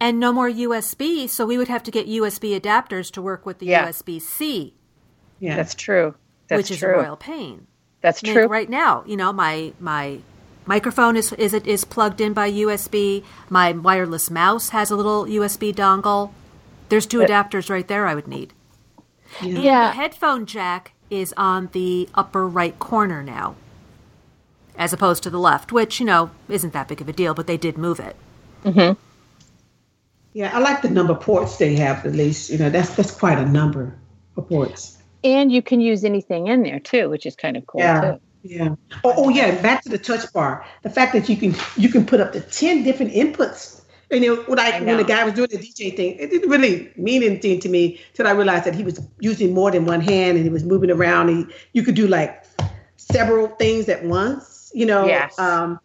and 0.00 0.18
no 0.18 0.32
more 0.32 0.50
usb 0.50 1.28
so 1.28 1.44
we 1.44 1.58
would 1.58 1.68
have 1.68 1.82
to 1.82 1.90
get 1.90 2.06
usb 2.06 2.58
adapters 2.58 3.10
to 3.10 3.20
work 3.20 3.44
with 3.44 3.58
the 3.58 3.66
yeah. 3.66 3.86
usb-c 3.86 4.74
yeah. 5.40 5.56
That's 5.56 5.74
true 5.74 6.14
that's 6.56 6.70
which 6.70 6.78
true. 6.78 6.88
is 6.88 6.94
a 6.94 6.98
royal 6.98 7.16
pain 7.16 7.66
that's 8.00 8.20
true 8.20 8.46
right 8.46 8.70
now 8.70 9.02
you 9.06 9.16
know 9.16 9.32
my 9.32 9.72
my 9.80 10.18
microphone 10.66 11.16
is 11.16 11.32
is 11.34 11.54
it 11.54 11.66
is 11.66 11.84
plugged 11.84 12.20
in 12.20 12.32
by 12.32 12.50
USB. 12.50 13.24
My 13.48 13.72
wireless 13.72 14.30
mouse 14.30 14.70
has 14.70 14.90
a 14.90 14.96
little 14.96 15.24
USB 15.24 15.74
dongle. 15.74 16.32
There's 16.88 17.06
two 17.06 17.18
adapters 17.18 17.70
right 17.70 17.86
there 17.86 18.06
I 18.06 18.14
would 18.14 18.28
need. 18.28 18.52
Yeah. 19.40 19.58
yeah. 19.58 19.88
The 19.88 19.96
headphone 19.96 20.46
jack 20.46 20.92
is 21.10 21.32
on 21.36 21.68
the 21.72 22.08
upper 22.14 22.46
right 22.46 22.78
corner 22.78 23.22
now, 23.22 23.56
as 24.76 24.92
opposed 24.92 25.22
to 25.22 25.30
the 25.30 25.38
left, 25.38 25.72
which 25.72 26.00
you 26.00 26.06
know 26.06 26.30
isn't 26.48 26.72
that 26.72 26.88
big 26.88 27.00
of 27.00 27.08
a 27.08 27.12
deal, 27.12 27.34
but 27.34 27.46
they 27.46 27.56
did 27.56 27.78
move 27.78 27.98
it. 28.00 28.16
Mm-hmm. 28.64 29.00
Yeah, 30.34 30.50
I 30.54 30.60
like 30.60 30.80
the 30.80 30.88
number 30.88 31.12
of 31.12 31.20
ports 31.20 31.56
they 31.56 31.76
have. 31.76 32.06
At 32.06 32.14
least 32.14 32.50
you 32.50 32.58
know 32.58 32.70
that's 32.70 32.94
that's 32.94 33.10
quite 33.10 33.38
a 33.38 33.46
number 33.46 33.98
of 34.36 34.48
ports. 34.48 34.98
And 35.24 35.52
you 35.52 35.62
can 35.62 35.80
use 35.80 36.04
anything 36.04 36.48
in 36.48 36.62
there 36.62 36.80
too, 36.80 37.08
which 37.08 37.26
is 37.26 37.36
kind 37.36 37.56
of 37.56 37.66
cool 37.66 37.80
yeah. 37.80 38.00
too. 38.00 38.20
Yeah. 38.42 38.74
Oh, 39.04 39.14
oh, 39.16 39.28
yeah. 39.28 39.60
Back 39.62 39.82
to 39.82 39.88
the 39.88 39.98
touch 39.98 40.32
bar. 40.32 40.66
The 40.82 40.90
fact 40.90 41.12
that 41.12 41.28
you 41.28 41.36
can 41.36 41.54
you 41.76 41.88
can 41.88 42.04
put 42.04 42.20
up 42.20 42.32
to 42.32 42.40
ten 42.40 42.82
different 42.82 43.12
inputs. 43.12 43.80
And 44.10 44.22
you 44.22 44.36
know, 44.36 44.42
when 44.42 44.58
I, 44.58 44.72
I 44.72 44.80
when 44.80 44.96
the 44.96 45.04
guy 45.04 45.24
was 45.24 45.34
doing 45.34 45.48
the 45.48 45.58
DJ 45.58 45.96
thing, 45.96 46.16
it 46.18 46.30
didn't 46.30 46.50
really 46.50 46.92
mean 46.96 47.22
anything 47.22 47.60
to 47.60 47.68
me 47.68 48.00
till 48.14 48.26
I 48.26 48.32
realized 48.32 48.64
that 48.64 48.74
he 48.74 48.82
was 48.82 49.00
using 49.20 49.54
more 49.54 49.70
than 49.70 49.86
one 49.86 50.00
hand 50.00 50.36
and 50.36 50.44
he 50.44 50.50
was 50.50 50.64
moving 50.64 50.90
around. 50.90 51.28
And 51.28 51.46
he, 51.46 51.54
you 51.72 51.82
could 51.82 51.94
do 51.94 52.08
like 52.08 52.44
several 52.96 53.48
things 53.48 53.88
at 53.88 54.04
once. 54.04 54.72
You 54.74 54.86
know. 54.86 55.06
Yes. 55.06 55.38
Um, 55.38 55.78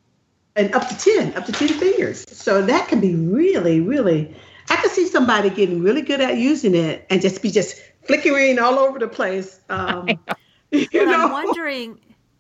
and 0.56 0.74
up 0.74 0.89
to 0.89 0.98
ten, 0.98 1.36
up 1.36 1.46
to 1.46 1.51
ten 1.51 1.67
fingers. 1.67 2.25
So 2.32 2.63
that 2.63 2.88
can 2.88 3.00
be 3.00 3.15
really, 3.15 3.79
really. 3.79 4.36
I 4.70 4.75
could 4.77 4.91
see 4.91 5.08
somebody 5.08 5.50
getting 5.50 5.82
really 5.82 6.01
good 6.01 6.20
at 6.20 6.38
using 6.38 6.75
it 6.75 7.06
and 7.10 7.22
just 7.22 7.41
be 7.41 7.51
just 7.51 7.79
flickering 8.08 8.60
all 8.60 8.80
over 8.80 9.00
the 9.00 9.08
place. 9.08 9.60
Um, 9.70 10.08
you 10.72 11.06
know? 11.06 11.26
I'm 11.26 11.32
wondering 11.32 12.00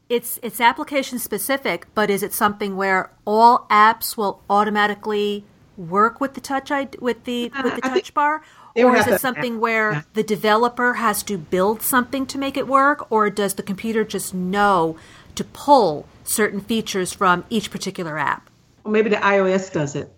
it's 0.09 0.39
it's 0.41 0.59
application 0.61 1.19
specific, 1.19 1.87
but 1.93 2.09
is 2.09 2.23
it 2.23 2.33
something 2.33 2.75
where 2.75 3.11
all 3.25 3.67
apps 3.69 4.17
will 4.17 4.41
automatically 4.49 5.43
work 5.77 6.19
with 6.19 6.33
the 6.33 6.41
touch 6.41 6.71
ID, 6.71 6.97
with 6.99 7.23
the 7.25 7.51
uh, 7.55 7.61
with 7.63 7.75
the 7.75 7.85
I 7.85 7.89
touch 7.89 8.13
bar, 8.13 8.41
or 8.75 8.95
is 8.95 9.07
it 9.07 9.21
something 9.21 9.59
where 9.59 9.91
yeah. 9.91 10.01
the 10.13 10.23
developer 10.23 10.95
has 10.95 11.23
to 11.23 11.37
build 11.37 11.81
something 11.81 12.25
to 12.27 12.37
make 12.37 12.57
it 12.57 12.67
work, 12.67 13.11
or 13.11 13.29
does 13.29 13.55
the 13.55 13.63
computer 13.63 14.03
just 14.03 14.33
know 14.33 14.97
to 15.35 15.43
pull 15.43 16.07
certain 16.23 16.61
features 16.61 17.13
from 17.13 17.45
each 17.49 17.69
particular 17.69 18.17
app? 18.17 18.49
Well, 18.83 18.93
maybe 18.93 19.09
the 19.09 19.17
iOS 19.17 19.71
does 19.71 19.95
it. 19.95 20.11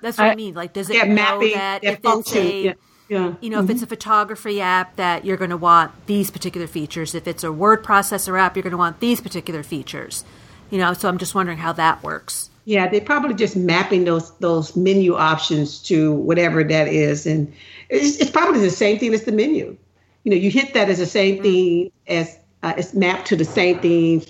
That's 0.00 0.18
what 0.18 0.28
I, 0.28 0.32
I 0.32 0.34
mean. 0.34 0.54
Like, 0.54 0.72
does 0.72 0.90
it 0.90 0.96
yeah, 0.96 1.04
know 1.04 1.14
mapping, 1.14 1.52
that 1.54 1.84
if 1.84 2.00
it's 2.02 2.36
a 2.36 2.74
yeah. 3.12 3.34
You 3.42 3.50
know, 3.50 3.58
mm-hmm. 3.58 3.68
if 3.68 3.70
it's 3.74 3.82
a 3.82 3.86
photography 3.86 4.62
app 4.62 4.96
that 4.96 5.26
you're 5.26 5.36
going 5.36 5.50
to 5.50 5.56
want 5.58 6.06
these 6.06 6.30
particular 6.30 6.66
features. 6.66 7.14
If 7.14 7.28
it's 7.28 7.44
a 7.44 7.52
word 7.52 7.84
processor 7.84 8.40
app, 8.40 8.56
you're 8.56 8.62
going 8.62 8.70
to 8.70 8.78
want 8.78 9.00
these 9.00 9.20
particular 9.20 9.62
features. 9.62 10.24
You 10.70 10.78
know, 10.78 10.94
so 10.94 11.10
I'm 11.10 11.18
just 11.18 11.34
wondering 11.34 11.58
how 11.58 11.74
that 11.74 12.02
works. 12.02 12.48
Yeah, 12.64 12.88
they're 12.88 13.02
probably 13.02 13.34
just 13.34 13.54
mapping 13.54 14.04
those 14.04 14.30
those 14.38 14.74
menu 14.76 15.14
options 15.14 15.82
to 15.82 16.14
whatever 16.14 16.64
that 16.64 16.88
is, 16.88 17.26
and 17.26 17.52
it's, 17.90 18.16
it's 18.16 18.30
probably 18.30 18.60
the 18.60 18.70
same 18.70 18.98
thing 18.98 19.12
as 19.12 19.24
the 19.24 19.32
menu. 19.32 19.76
You 20.24 20.30
know, 20.30 20.36
you 20.36 20.50
hit 20.50 20.72
that 20.72 20.88
as 20.88 20.96
the 20.96 21.04
same 21.04 21.34
mm-hmm. 21.34 21.42
thing 21.42 21.92
as 22.06 22.38
uh, 22.62 22.72
it's 22.78 22.94
mapped 22.94 23.26
to 23.26 23.36
the 23.36 23.44
same 23.44 23.80
thing 23.80 24.24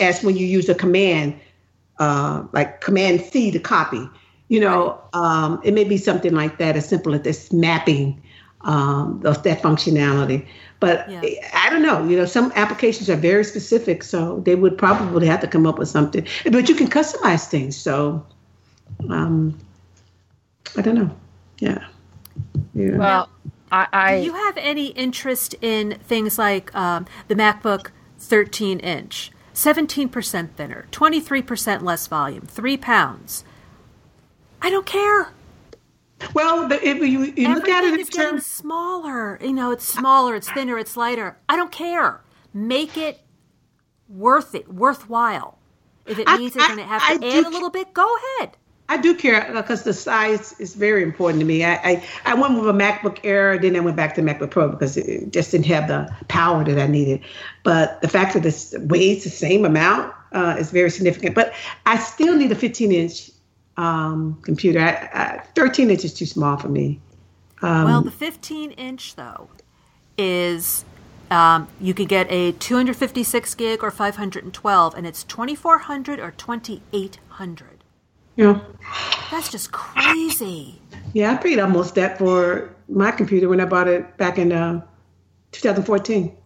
as 0.00 0.24
when 0.24 0.36
you 0.36 0.44
use 0.44 0.68
a 0.68 0.74
command, 0.74 1.38
uh, 2.00 2.42
like 2.52 2.80
Command 2.80 3.20
C 3.20 3.52
to 3.52 3.60
copy. 3.60 4.08
You 4.48 4.58
know, 4.58 5.00
um, 5.12 5.60
it 5.62 5.72
may 5.72 5.84
be 5.84 5.98
something 5.98 6.34
like 6.34 6.58
that, 6.58 6.74
as 6.74 6.88
simple 6.88 7.14
as 7.14 7.22
this 7.22 7.52
mapping 7.52 8.20
um, 8.64 9.22
of 9.24 9.42
that 9.44 9.62
functionality. 9.62 10.46
But 10.80 11.10
yeah. 11.10 11.22
I 11.54 11.70
don't 11.70 11.82
know. 11.82 12.06
You 12.06 12.16
know, 12.16 12.26
some 12.26 12.52
applications 12.56 13.08
are 13.08 13.16
very 13.16 13.44
specific, 13.44 14.02
so 14.02 14.40
they 14.40 14.54
would 14.54 14.76
probably 14.76 15.26
have 15.26 15.40
to 15.40 15.46
come 15.46 15.66
up 15.66 15.78
with 15.78 15.88
something. 15.88 16.26
But 16.50 16.68
you 16.68 16.74
can 16.74 16.88
customize 16.88 17.46
things. 17.46 17.76
So 17.76 18.26
um, 19.08 19.58
I 20.76 20.82
don't 20.82 20.94
know. 20.96 21.10
Yeah. 21.60 21.86
Yeah. 22.74 22.96
Well, 22.96 23.28
I, 23.70 23.86
I, 23.92 24.18
do 24.18 24.24
you 24.24 24.34
have 24.34 24.56
any 24.56 24.88
interest 24.88 25.54
in 25.62 25.98
things 26.04 26.38
like 26.38 26.74
um, 26.74 27.06
the 27.28 27.34
MacBook 27.34 27.90
13 28.18 28.80
inch, 28.80 29.32
17% 29.54 30.50
thinner, 30.50 30.86
23% 30.90 31.82
less 31.82 32.06
volume, 32.06 32.42
three 32.42 32.76
pounds? 32.76 33.44
I 34.60 34.70
don't 34.70 34.86
care. 34.86 35.32
Well, 36.32 36.68
the, 36.68 36.86
if 36.86 36.98
you, 36.98 37.32
you 37.36 37.54
look 37.54 37.68
at 37.68 37.84
it 37.84 37.98
in 37.98 38.06
terms 38.06 38.46
smaller, 38.46 39.38
you 39.42 39.52
know, 39.52 39.70
it's 39.70 39.86
smaller, 39.86 40.34
it's 40.34 40.50
thinner, 40.50 40.78
it's 40.78 40.96
lighter. 40.96 41.36
I 41.48 41.56
don't 41.56 41.72
care. 41.72 42.22
Make 42.52 42.96
it 42.96 43.20
worth 44.08 44.54
it, 44.54 44.72
worthwhile. 44.72 45.58
If 46.06 46.18
it 46.18 46.28
means 46.28 46.56
I, 46.56 46.66
going 46.68 46.78
to 46.78 46.84
have 46.84 47.02
to 47.20 47.26
I 47.26 47.38
add 47.38 47.46
a 47.46 47.48
little 47.48 47.70
bit, 47.70 47.92
go 47.94 48.08
ahead. 48.38 48.56
I 48.88 48.98
do 48.98 49.14
care 49.14 49.50
because 49.54 49.84
the 49.84 49.94
size 49.94 50.58
is 50.60 50.74
very 50.74 51.02
important 51.02 51.40
to 51.40 51.46
me. 51.46 51.64
I, 51.64 51.74
I, 51.76 52.04
I 52.26 52.34
went 52.34 52.54
with 52.54 52.68
a 52.68 52.72
MacBook 52.72 53.18
Air, 53.24 53.58
then 53.58 53.76
I 53.76 53.80
went 53.80 53.96
back 53.96 54.14
to 54.16 54.22
MacBook 54.22 54.50
Pro 54.50 54.68
because 54.68 54.98
it 54.98 55.32
just 55.32 55.52
didn't 55.52 55.66
have 55.66 55.88
the 55.88 56.14
power 56.28 56.62
that 56.64 56.78
I 56.78 56.86
needed. 56.86 57.22
But 57.62 58.02
the 58.02 58.08
fact 58.08 58.34
that 58.34 58.42
this 58.42 58.74
weighs 58.80 59.24
the 59.24 59.30
same 59.30 59.64
amount 59.64 60.12
uh, 60.32 60.56
is 60.58 60.70
very 60.70 60.90
significant. 60.90 61.34
But 61.34 61.54
I 61.86 61.98
still 61.98 62.36
need 62.36 62.52
a 62.52 62.54
15 62.54 62.92
inch 62.92 63.30
um, 63.76 64.40
computer. 64.42 64.80
I, 64.80 65.08
I, 65.12 65.44
13 65.54 65.90
inch 65.90 66.04
is 66.04 66.14
too 66.14 66.26
small 66.26 66.56
for 66.56 66.68
me. 66.68 67.00
Um, 67.62 67.84
well, 67.84 68.02
the 68.02 68.10
15 68.10 68.72
inch 68.72 69.14
though 69.16 69.48
is 70.18 70.84
um, 71.30 71.68
you 71.80 71.94
could 71.94 72.08
get 72.08 72.30
a 72.30 72.52
256 72.52 73.54
gig 73.54 73.82
or 73.82 73.90
512, 73.90 74.94
and 74.94 75.06
it's 75.06 75.24
2400 75.24 76.20
or 76.20 76.30
2800. 76.32 77.84
Yeah, 78.36 78.60
that's 79.30 79.50
just 79.50 79.72
crazy. 79.72 80.80
Yeah, 81.12 81.32
I 81.32 81.36
paid 81.36 81.58
almost 81.58 81.94
that 81.94 82.18
for 82.18 82.74
my 82.88 83.12
computer 83.12 83.48
when 83.48 83.60
I 83.60 83.64
bought 83.64 83.88
it 83.88 84.16
back 84.16 84.38
in 84.38 84.52
uh, 84.52 84.84
2014. 85.52 86.36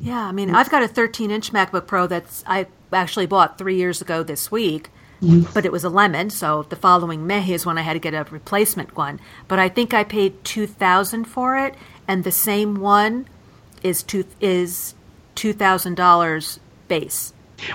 Yeah, 0.00 0.26
I 0.26 0.32
mean, 0.32 0.54
I've 0.54 0.70
got 0.70 0.82
a 0.82 0.88
13 0.88 1.30
inch 1.30 1.52
MacBook 1.52 1.86
Pro 1.86 2.06
that's 2.06 2.44
I 2.46 2.66
actually 2.92 3.26
bought 3.26 3.58
three 3.58 3.76
years 3.76 4.00
ago 4.00 4.22
this 4.22 4.50
week 4.50 4.90
Mm-hmm. 5.22 5.52
but 5.54 5.64
it 5.64 5.72
was 5.72 5.84
a 5.84 5.88
lemon. 5.88 6.28
So 6.30 6.64
the 6.64 6.76
following 6.76 7.26
May 7.26 7.50
is 7.52 7.64
when 7.64 7.78
I 7.78 7.82
had 7.82 7.94
to 7.94 7.98
get 7.98 8.14
a 8.14 8.24
replacement 8.30 8.96
one. 8.96 9.20
But 9.48 9.58
I 9.58 9.68
think 9.68 9.94
I 9.94 10.04
paid 10.04 10.42
two 10.44 10.66
thousand 10.66 11.24
for 11.24 11.56
it, 11.56 11.74
and 12.06 12.24
the 12.24 12.32
same 12.32 12.76
one 12.76 13.26
is 13.82 14.02
two 14.02 14.24
is 14.40 14.94
two 15.34 15.52
thousand 15.52 15.94
dollars 15.96 16.60
base. 16.88 17.32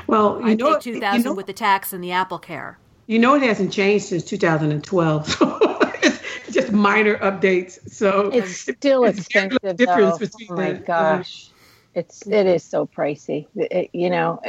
Well, 0.08 0.40
you 0.42 0.48
I 0.48 0.54
know, 0.56 0.74
paid 0.76 0.82
two 0.82 1.00
thousand 1.00 1.22
you 1.22 1.30
know, 1.30 1.34
with 1.34 1.48
the 1.48 1.54
tax 1.54 1.94
and 1.94 2.04
the 2.04 2.12
Apple 2.12 2.40
Care. 2.40 2.78
you 3.08 3.18
know 3.20 3.36
it 3.36 3.42
hasn't 3.42 3.72
changed 3.74 4.06
since 4.06 4.24
2012. 4.26 5.28
So 5.30 5.58
it's 6.04 6.54
just 6.54 6.72
minor 6.72 7.18
updates. 7.18 7.90
So 7.90 8.30
It's 8.32 8.56
still 8.58 9.06
it's 9.06 9.18
expensive. 9.20 9.60
difference 9.78 10.18
though. 10.18 10.26
between 10.26 10.48
oh 10.52 10.56
my 10.56 10.74
the- 10.74 10.80
uh, 10.94 11.18
gosh, 11.18 11.50
it's 11.96 12.28
it 12.28 12.46
is 12.46 12.64
so 12.64 12.86
pricey. 12.86 13.48
It- 13.56 13.90
you 13.94 14.10
know, 14.10 14.42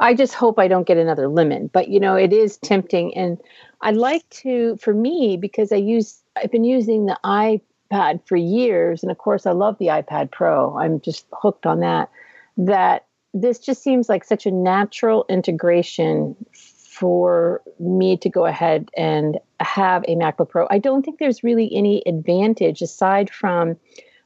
I 0.00 0.14
just 0.14 0.34
hope 0.34 0.58
I 0.58 0.68
don't 0.68 0.86
get 0.86 0.96
another 0.96 1.28
lemon. 1.28 1.70
But 1.72 1.88
you 1.88 2.00
know, 2.00 2.16
it 2.16 2.32
is 2.32 2.56
tempting, 2.58 3.16
and 3.16 3.40
I 3.80 3.90
like 3.90 4.28
to 4.30 4.76
for 4.76 4.94
me 4.94 5.36
because 5.36 5.72
I 5.72 5.76
use 5.76 6.22
I've 6.36 6.50
been 6.50 6.64
using 6.64 7.06
the 7.06 7.18
iPad 7.24 8.26
for 8.26 8.36
years, 8.36 9.02
and 9.02 9.10
of 9.10 9.18
course 9.18 9.46
I 9.46 9.52
love 9.52 9.78
the 9.78 9.86
iPad 9.86 10.30
Pro. 10.30 10.76
I'm 10.78 11.00
just 11.00 11.26
hooked 11.32 11.66
on 11.66 11.80
that. 11.80 12.10
That 12.56 13.06
this 13.32 13.58
just 13.58 13.82
seems 13.82 14.08
like 14.08 14.24
such 14.24 14.46
a 14.46 14.50
natural 14.50 15.26
integration 15.28 16.36
for 16.52 17.60
me 17.80 18.16
to 18.16 18.28
go 18.28 18.46
ahead 18.46 18.88
and 18.96 19.38
have 19.58 20.04
a 20.06 20.14
MacBook 20.14 20.48
Pro. 20.48 20.68
I 20.70 20.78
don't 20.78 21.04
think 21.04 21.18
there's 21.18 21.42
really 21.42 21.74
any 21.74 22.02
advantage 22.06 22.82
aside 22.82 23.30
from 23.30 23.76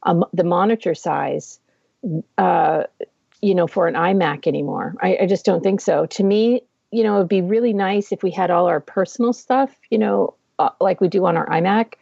um, 0.03 0.25
the 0.35 0.45
monitor 0.45 0.95
size, 0.95 1.59
uh, 2.37 2.85
you 3.41 3.55
know, 3.55 3.67
for 3.67 3.87
an 3.87 3.95
iMac 3.95 4.47
anymore. 4.47 4.95
I, 5.01 5.19
I 5.23 5.27
just 5.27 5.45
don't 5.45 5.63
think 5.63 5.81
so. 5.81 6.07
To 6.07 6.25
me, 6.25 6.63
you 6.91 7.05
know, 7.05 7.17
it'd 7.17 7.29
be 7.29 7.43
really 7.43 7.73
nice 7.73 8.13
if 8.13 8.23
we 8.23 8.31
had 8.31 8.51
all 8.51 8.67
our 8.67 8.81
personal 8.81 9.33
stuff, 9.33 9.71
you 9.91 9.99
know, 9.99 10.35
uh, 10.59 10.71
like 10.81 11.01
we 11.01 11.09
do 11.09 11.25
on 11.27 11.37
our 11.37 11.47
iMac, 11.49 11.95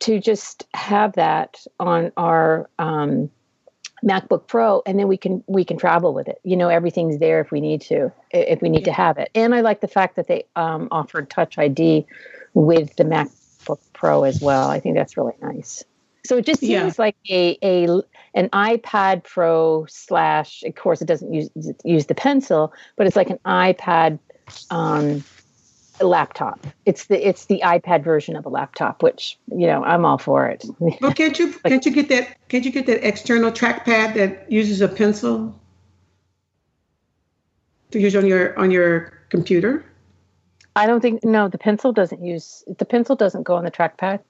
to 0.00 0.20
just 0.20 0.66
have 0.74 1.14
that 1.14 1.58
on 1.80 2.12
our 2.16 2.70
um, 2.78 3.30
MacBook 4.04 4.46
Pro, 4.46 4.82
and 4.86 4.98
then 4.98 5.08
we 5.08 5.16
can 5.16 5.42
we 5.48 5.64
can 5.64 5.76
travel 5.76 6.14
with 6.14 6.28
it. 6.28 6.40
You 6.44 6.56
know, 6.56 6.68
everything's 6.68 7.18
there 7.18 7.40
if 7.40 7.50
we 7.50 7.60
need 7.60 7.80
to, 7.82 8.12
if 8.30 8.62
we 8.62 8.68
need 8.68 8.84
to 8.84 8.92
have 8.92 9.18
it. 9.18 9.30
And 9.34 9.54
I 9.54 9.60
like 9.60 9.80
the 9.80 9.88
fact 9.88 10.16
that 10.16 10.28
they 10.28 10.44
um, 10.54 10.88
offered 10.92 11.28
Touch 11.28 11.58
ID 11.58 12.06
with 12.54 12.94
the 12.96 13.04
MacBook 13.04 13.80
Pro 13.92 14.22
as 14.22 14.40
well. 14.40 14.70
I 14.70 14.78
think 14.78 14.94
that's 14.94 15.16
really 15.16 15.34
nice. 15.42 15.84
So 16.24 16.36
it 16.36 16.46
just 16.46 16.60
seems 16.60 16.70
Yeah. 16.70 16.92
like 16.96 17.16
a 17.28 17.58
a 17.62 18.02
an 18.38 18.48
iPad 18.50 19.24
Pro 19.24 19.84
slash. 19.88 20.62
Of 20.62 20.76
course, 20.76 21.02
it 21.02 21.06
doesn't 21.06 21.34
use 21.34 21.50
use 21.84 22.06
the 22.06 22.14
pencil, 22.14 22.72
but 22.96 23.06
it's 23.06 23.16
like 23.16 23.30
an 23.30 23.40
iPad 23.44 24.20
um, 24.70 25.24
laptop. 26.00 26.64
It's 26.86 27.06
the 27.06 27.28
it's 27.28 27.46
the 27.46 27.60
iPad 27.64 28.04
version 28.04 28.36
of 28.36 28.46
a 28.46 28.48
laptop, 28.48 29.02
which 29.02 29.36
you 29.50 29.66
know 29.66 29.82
I'm 29.82 30.04
all 30.04 30.18
for 30.18 30.46
it. 30.46 30.64
But 31.00 31.16
can't 31.16 31.36
you 31.38 31.52
can't 31.64 31.84
you 31.84 31.92
get 31.92 32.08
that 32.10 32.36
can't 32.48 32.64
you 32.64 32.70
get 32.70 32.86
that 32.86 33.06
external 33.06 33.50
trackpad 33.50 34.14
that 34.14 34.50
uses 34.50 34.80
a 34.80 34.88
pencil 34.88 35.58
to 37.90 37.98
use 37.98 38.14
on 38.14 38.24
your 38.24 38.56
on 38.56 38.70
your 38.70 39.12
computer? 39.30 39.84
I 40.76 40.86
don't 40.86 41.00
think 41.00 41.24
no. 41.24 41.48
The 41.48 41.58
pencil 41.58 41.92
doesn't 41.92 42.24
use 42.24 42.62
the 42.78 42.84
pencil 42.84 43.16
doesn't 43.16 43.42
go 43.42 43.56
on 43.56 43.64
the 43.64 43.72
trackpad. 43.72 44.20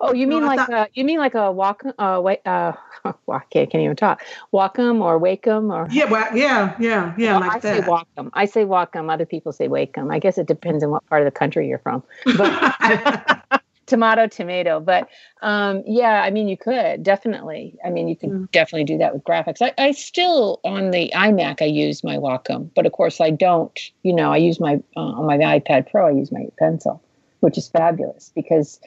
Oh, 0.00 0.12
you 0.12 0.26
mean 0.26 0.42
I 0.42 0.46
like 0.46 0.58
thought- 0.60 0.72
uh, 0.72 0.86
you 0.94 1.04
mean 1.04 1.18
like 1.18 1.34
a 1.34 1.52
walk 1.52 1.82
uh 1.98 2.20
wait 2.22 2.40
uh 2.46 2.72
well, 3.26 3.42
can't, 3.50 3.70
can't 3.70 3.84
even 3.84 3.96
talk 3.96 4.22
Wacom 4.52 5.02
or 5.02 5.20
Wacom 5.20 5.72
or 5.72 5.86
Yeah, 5.90 6.06
well, 6.06 6.34
yeah, 6.36 6.74
yeah, 6.80 7.14
yeah, 7.18 7.32
Well, 7.32 7.40
like 7.40 7.56
I 7.56 7.60
say 7.60 7.80
that. 7.80 7.88
Wacom. 7.88 8.30
I 8.32 8.46
say 8.46 8.64
Wacom. 8.64 9.12
Other 9.12 9.26
people 9.26 9.52
say 9.52 9.68
Wacom. 9.68 10.12
I 10.12 10.18
guess 10.18 10.38
it 10.38 10.46
depends 10.46 10.82
on 10.82 10.90
what 10.90 11.06
part 11.06 11.20
of 11.22 11.26
the 11.26 11.38
country 11.38 11.68
you're 11.68 11.78
from. 11.80 12.02
But 12.36 12.74
tomato, 13.86 14.26
tomato. 14.26 14.80
But 14.80 15.08
um, 15.42 15.82
yeah, 15.86 16.22
I 16.22 16.30
mean, 16.30 16.48
you 16.48 16.56
could 16.56 17.02
definitely. 17.02 17.76
I 17.84 17.90
mean, 17.90 18.08
you 18.08 18.16
could 18.16 18.30
Mm. 18.30 18.50
definitely 18.52 18.84
do 18.84 18.98
that 18.98 19.12
with 19.12 19.22
graphics. 19.24 19.58
I, 19.60 19.72
I 19.76 19.92
still 19.92 20.60
on 20.64 20.90
the 20.90 21.12
iMac 21.14 21.60
I 21.60 21.66
use 21.66 22.02
my 22.02 22.16
Wacom, 22.16 22.70
but 22.74 22.86
of 22.86 22.92
course 22.92 23.20
I 23.20 23.30
don't. 23.30 23.78
You 24.02 24.14
know, 24.14 24.32
I 24.32 24.38
use 24.38 24.58
my 24.60 24.80
uh, 24.96 25.00
on 25.00 25.26
my 25.26 25.36
iPad 25.36 25.90
Pro. 25.90 26.06
I 26.08 26.12
use 26.12 26.32
my 26.32 26.46
pencil, 26.58 27.02
which 27.40 27.58
is 27.58 27.68
fabulous 27.68 28.32
because 28.34 28.80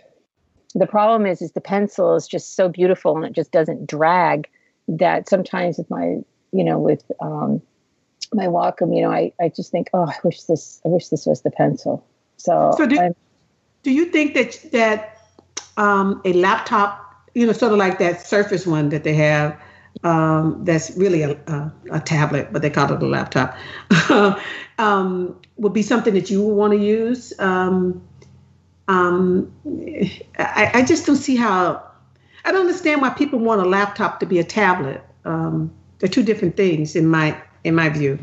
the 0.78 0.88
problem 0.88 1.26
is 1.26 1.42
is 1.42 1.52
the 1.54 1.62
pencil 1.62 2.16
is 2.16 2.28
just 2.28 2.56
so 2.56 2.70
beautiful 2.70 3.16
and 3.18 3.26
it 3.26 3.34
just 3.34 3.52
doesn't 3.52 3.88
drag. 3.88 4.48
That 4.88 5.28
sometimes 5.28 5.78
with 5.78 5.90
my 5.90 6.18
you 6.54 6.63
know 6.63 6.80
with 6.80 7.04
um, 7.20 7.62
my 8.34 8.46
Wacom, 8.48 8.96
you 8.96 9.02
know, 9.02 9.12
I, 9.12 9.32
I 9.40 9.50
just 9.50 9.72
think, 9.72 9.90
oh, 9.94 10.06
I 10.08 10.16
wish 10.24 10.44
this 10.44 10.82
I 10.86 10.90
wish 10.90 11.08
this 11.10 11.26
was 11.26 11.42
the 11.42 11.52
pencil. 11.52 12.06
So, 12.38 12.74
So 12.78 12.86
do- 12.86 13.00
I'm- 13.00 13.16
Do 13.84 13.92
you 13.92 14.06
think 14.06 14.34
that 14.34 14.60
that 14.72 15.18
um, 15.78 16.22
a 16.26 16.34
laptop, 16.34 16.90
you 17.36 17.46
know, 17.46 17.54
sort 17.54 17.72
of 17.72 17.78
like 17.78 18.00
that 18.00 18.26
Surface 18.26 18.66
one 18.68 18.90
that 18.90 19.04
they 19.04 19.13
have, 19.13 19.56
um, 20.04 20.63
that's 20.66 20.92
really 20.98 21.22
a, 21.24 21.32
a, 21.48 21.74
a 21.92 22.00
tablet, 22.00 22.52
but 22.52 22.62
they 22.62 22.70
call 22.70 22.92
it 22.92 23.02
a 23.02 23.06
laptop, 23.06 23.56
um, 24.78 25.36
would 25.58 25.74
be 25.74 25.82
something 25.84 26.13
that 26.16 26.30
you 26.30 26.44
would 26.44 26.56
want 26.56 26.74
to 26.74 26.80
use? 26.80 27.34
Um, 27.40 28.02
um, 28.88 29.52
I, 30.39 30.71
I 30.76 30.86
just 30.86 31.06
don't 31.06 31.15
see 31.15 31.36
how. 31.36 31.84
I 32.45 32.52
don't 32.52 32.62
understand 32.62 33.02
why 33.02 33.10
people 33.10 33.39
want 33.39 33.60
a 33.62 33.65
laptop 33.65 34.19
to 34.21 34.26
be 34.26 34.39
a 34.39 34.43
tablet. 34.43 35.04
Um, 35.26 35.73
they're 36.00 36.10
two 36.10 36.23
different 36.23 36.56
things 36.56 36.95
in 36.95 37.08
my 37.08 37.41
in 37.63 37.76
my 37.76 37.89
view. 37.89 38.17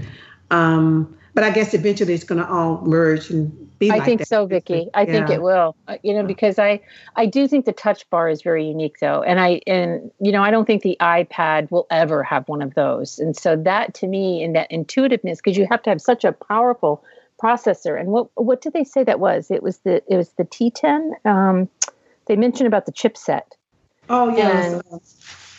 Um, 0.51 1.17
but 1.35 1.43
I 1.43 1.51
guess 1.51 1.75
eventually 1.75 2.15
it's 2.15 2.25
going 2.25 2.41
to 2.41 2.49
all 2.49 2.81
merge 2.83 3.29
and 3.29 3.79
be. 3.79 3.91
I 3.91 3.97
like 3.97 4.05
think 4.05 4.21
that. 4.21 4.29
so, 4.29 4.47
Vicky. 4.47 4.89
I 4.95 5.05
think 5.05 5.29
it 5.31 5.43
will. 5.43 5.77
Uh, 5.89 5.99
you 6.03 6.15
know, 6.15 6.23
because 6.23 6.59
I 6.59 6.81
I 7.17 7.27
do 7.27 7.49
think 7.49 7.65
the 7.67 7.73
touch 7.73 8.09
bar 8.09 8.29
is 8.29 8.41
very 8.41 8.67
unique, 8.67 9.01
though, 9.01 9.23
and 9.23 9.41
I 9.41 9.61
and 9.67 10.13
you 10.21 10.31
know 10.31 10.43
I 10.43 10.51
don't 10.51 10.65
think 10.65 10.83
the 10.83 10.97
iPad 11.01 11.71
will 11.71 11.87
ever 11.91 12.23
have 12.23 12.49
one 12.49 12.63
of 12.63 12.75
those. 12.75 13.19
And 13.19 13.37
so 13.37 13.57
that 13.57 13.95
to 13.95 14.07
me, 14.07 14.43
and 14.45 14.55
that 14.55 14.71
intuitiveness, 14.71 15.39
because 15.39 15.59
you 15.59 15.67
have 15.71 15.83
to 15.83 15.91
have 15.91 16.01
such 16.01 16.25
a 16.25 16.33
powerful 16.33 17.05
processor. 17.45 17.99
And 17.99 18.09
what 18.09 18.29
what 18.35 18.63
did 18.63 18.73
they 18.73 18.85
say 18.85 19.05
that 19.05 19.21
was? 19.21 19.51
It 19.51 19.63
was 19.63 19.79
the 19.79 20.03
it 20.13 20.17
was 20.17 20.31
the 20.31 20.45
T10. 20.45 21.27
Um, 21.27 21.69
they 22.27 22.37
mentioned 22.37 22.67
about 22.67 22.87
the 22.87 22.93
chipset. 22.93 23.43
Oh 24.09 24.35
yes. 24.37 24.73
And- 24.73 25.01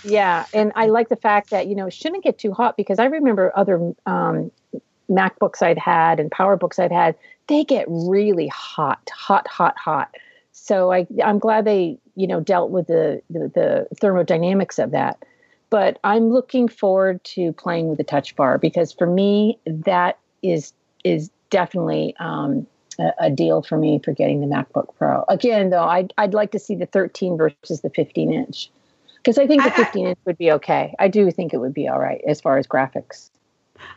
Yeah, 0.03 0.45
and 0.53 0.71
I 0.75 0.85
like 0.87 1.09
the 1.09 1.15
fact 1.15 1.49
that 1.49 1.67
you 1.67 1.75
know 1.75 1.87
it 1.87 1.93
shouldn't 1.93 2.23
get 2.23 2.37
too 2.37 2.53
hot 2.53 2.77
because 2.77 2.99
I 2.99 3.05
remember 3.05 3.51
other 3.55 3.93
um, 4.05 4.51
MacBooks 5.09 5.61
I'd 5.63 5.79
had 5.79 6.19
and 6.19 6.29
PowerBooks 6.31 6.77
I'd 6.79 6.91
had. 6.91 7.15
They 7.47 7.63
get 7.63 7.85
really 7.87 8.47
hot, 8.47 9.09
hot, 9.11 9.47
hot, 9.47 9.77
hot. 9.77 10.13
So 10.51 10.91
I, 10.91 11.07
I'm 11.23 11.39
glad 11.39 11.65
they 11.65 11.97
you 12.15 12.27
know 12.27 12.39
dealt 12.39 12.69
with 12.71 12.87
the, 12.87 13.21
the 13.29 13.51
the 13.55 13.87
thermodynamics 13.99 14.77
of 14.79 14.91
that. 14.91 15.23
But 15.71 15.99
I'm 16.03 16.29
looking 16.29 16.67
forward 16.67 17.23
to 17.35 17.51
playing 17.53 17.87
with 17.89 17.97
the 17.97 18.03
Touch 18.03 18.35
Bar 18.35 18.59
because 18.59 18.93
for 18.93 19.07
me 19.07 19.57
that 19.65 20.19
is 20.43 20.73
is 21.03 21.31
definitely 21.55 22.13
um, 22.19 22.67
a, 22.99 23.11
a 23.19 23.29
deal 23.29 23.61
for 23.61 23.77
me 23.77 23.99
for 24.03 24.11
getting 24.11 24.41
the 24.41 24.47
MacBook 24.47 24.93
Pro. 24.97 25.23
Again, 25.29 25.69
though, 25.69 25.85
I'd 25.85 26.13
I'd 26.17 26.33
like 26.33 26.51
to 26.51 26.59
see 26.59 26.75
the 26.75 26.85
13 26.85 27.37
versus 27.37 27.81
the 27.81 27.89
15 27.89 28.33
inch 28.33 28.69
because 29.17 29.37
I 29.37 29.47
think 29.47 29.63
the 29.63 29.71
I- 29.71 29.81
I- 29.81 29.85
15 29.85 30.07
inch 30.07 30.19
would 30.25 30.37
be 30.37 30.51
okay. 30.51 30.93
I 30.99 31.07
do 31.07 31.31
think 31.31 31.53
it 31.53 31.57
would 31.57 31.73
be 31.73 31.87
all 31.87 31.99
right 31.99 32.21
as 32.27 32.41
far 32.41 32.57
as 32.57 32.67
graphics. 32.67 33.29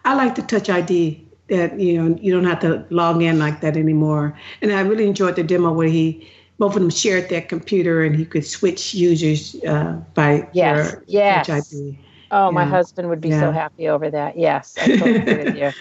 I 0.05 0.15
like 0.15 0.35
the 0.35 0.43
Touch 0.43 0.71
ID 0.71 1.25
that 1.49 1.81
you 1.81 2.01
know 2.01 2.17
you 2.21 2.33
don't 2.33 2.45
have 2.45 2.61
to 2.61 2.85
log 2.91 3.23
in 3.23 3.39
like 3.39 3.61
that 3.61 3.77
anymore. 3.77 4.39
And 4.63 4.73
I 4.73 4.81
really 4.81 5.07
enjoyed 5.07 5.37
the 5.37 5.43
demo 5.43 5.73
where 5.73 5.89
he 5.89 6.29
both 6.59 6.75
of 6.75 6.81
them 6.81 6.91
shared 6.91 7.29
their 7.29 7.43
computer 7.43 8.05
and 8.05 8.15
he 8.17 8.25
could 8.25 8.45
switch 8.45 8.95
users 8.95 9.57
uh, 9.65 10.01
by 10.15 10.49
Yes, 10.53 10.97
yes. 11.07 11.47
Touch 11.47 11.63
ID. 11.73 11.99
Oh, 12.31 12.51
my 12.53 12.67
husband 12.67 13.09
would 13.09 13.21
be 13.21 13.31
so 13.31 13.51
happy 13.53 13.89
over 13.89 14.11
that. 14.11 14.37
Yes, 14.37 14.77
I 14.79 14.87
totally 14.99 15.17
agree 15.17 15.45
with 15.45 15.57
you. 15.63 15.73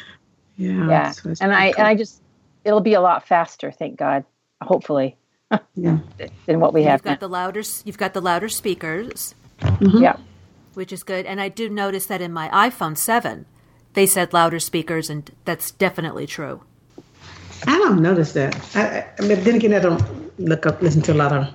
Yeah. 0.58 0.88
Yeah, 0.88 1.12
so 1.12 1.34
and 1.40 1.54
I 1.54 1.72
cool. 1.72 1.80
and 1.80 1.88
I 1.88 1.96
just 1.96 2.22
it'll 2.66 2.82
be 2.82 2.94
a 2.94 3.02
lot 3.02 3.28
faster, 3.28 3.72
thank 3.72 3.98
God. 3.98 4.26
Hopefully, 4.62 5.16
yeah. 5.76 6.00
than 6.46 6.60
what 6.60 6.74
we 6.74 6.82
You've 6.82 6.90
have 6.90 7.04
got 7.04 7.12
now. 7.12 7.18
the 7.18 7.30
louder 7.30 7.64
you've 7.86 7.98
got 7.98 8.14
the 8.14 8.22
louder 8.22 8.50
speakers, 8.50 9.36
mm-hmm. 9.60 10.02
Yeah. 10.02 10.18
which 10.74 10.92
is 10.92 11.04
good. 11.04 11.26
And 11.26 11.40
I 11.40 11.50
do 11.50 11.70
notice 11.70 12.08
that 12.08 12.22
in 12.22 12.34
my 12.34 12.50
iPhone 12.50 12.98
7, 12.98 13.46
they 13.94 14.06
said 14.08 14.34
louder 14.34 14.60
speakers, 14.60 15.10
and 15.10 15.30
that's 15.46 15.72
definitely 15.72 16.26
true. 16.26 16.64
I 17.66 17.78
don't 17.78 18.02
notice 18.02 18.34
that. 18.34 18.56
I, 18.76 18.82
I, 18.82 19.08
I 19.20 19.22
mean, 19.28 19.44
then 19.44 19.56
again, 19.56 19.74
I 19.74 19.80
don't 19.80 20.40
look 20.40 20.66
up, 20.66 20.82
listen 20.82 21.02
to 21.04 21.14
a 21.14 21.16
lot 21.16 21.34
of 21.34 21.48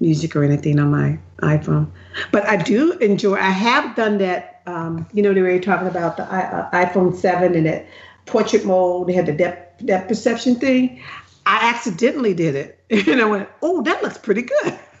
music 0.00 0.36
or 0.36 0.44
anything 0.44 0.78
on 0.78 0.90
my 0.90 1.18
iPhone. 1.42 1.88
But 2.30 2.44
I 2.46 2.56
do 2.56 2.92
enjoy. 2.98 3.34
I 3.36 3.50
have 3.50 3.96
done 3.96 4.18
that. 4.18 4.53
Um, 4.66 5.06
you 5.12 5.22
know, 5.22 5.34
they 5.34 5.42
were 5.42 5.58
talking 5.58 5.88
about 5.88 6.16
the 6.16 6.24
I, 6.24 6.40
uh, 6.42 6.70
iPhone 6.70 7.14
Seven 7.14 7.54
and 7.54 7.66
that 7.66 7.86
portrait 8.26 8.64
mode. 8.64 9.08
They 9.08 9.12
had 9.12 9.26
the 9.26 9.32
depth 9.32 9.84
depth 9.84 10.08
perception 10.08 10.56
thing. 10.56 11.00
I 11.46 11.70
accidentally 11.70 12.34
did 12.34 12.54
it, 12.54 12.78
and 13.08 13.20
I 13.20 13.24
went, 13.24 13.48
"Oh, 13.62 13.82
that 13.82 14.02
looks 14.02 14.18
pretty 14.18 14.42
good." 14.42 14.78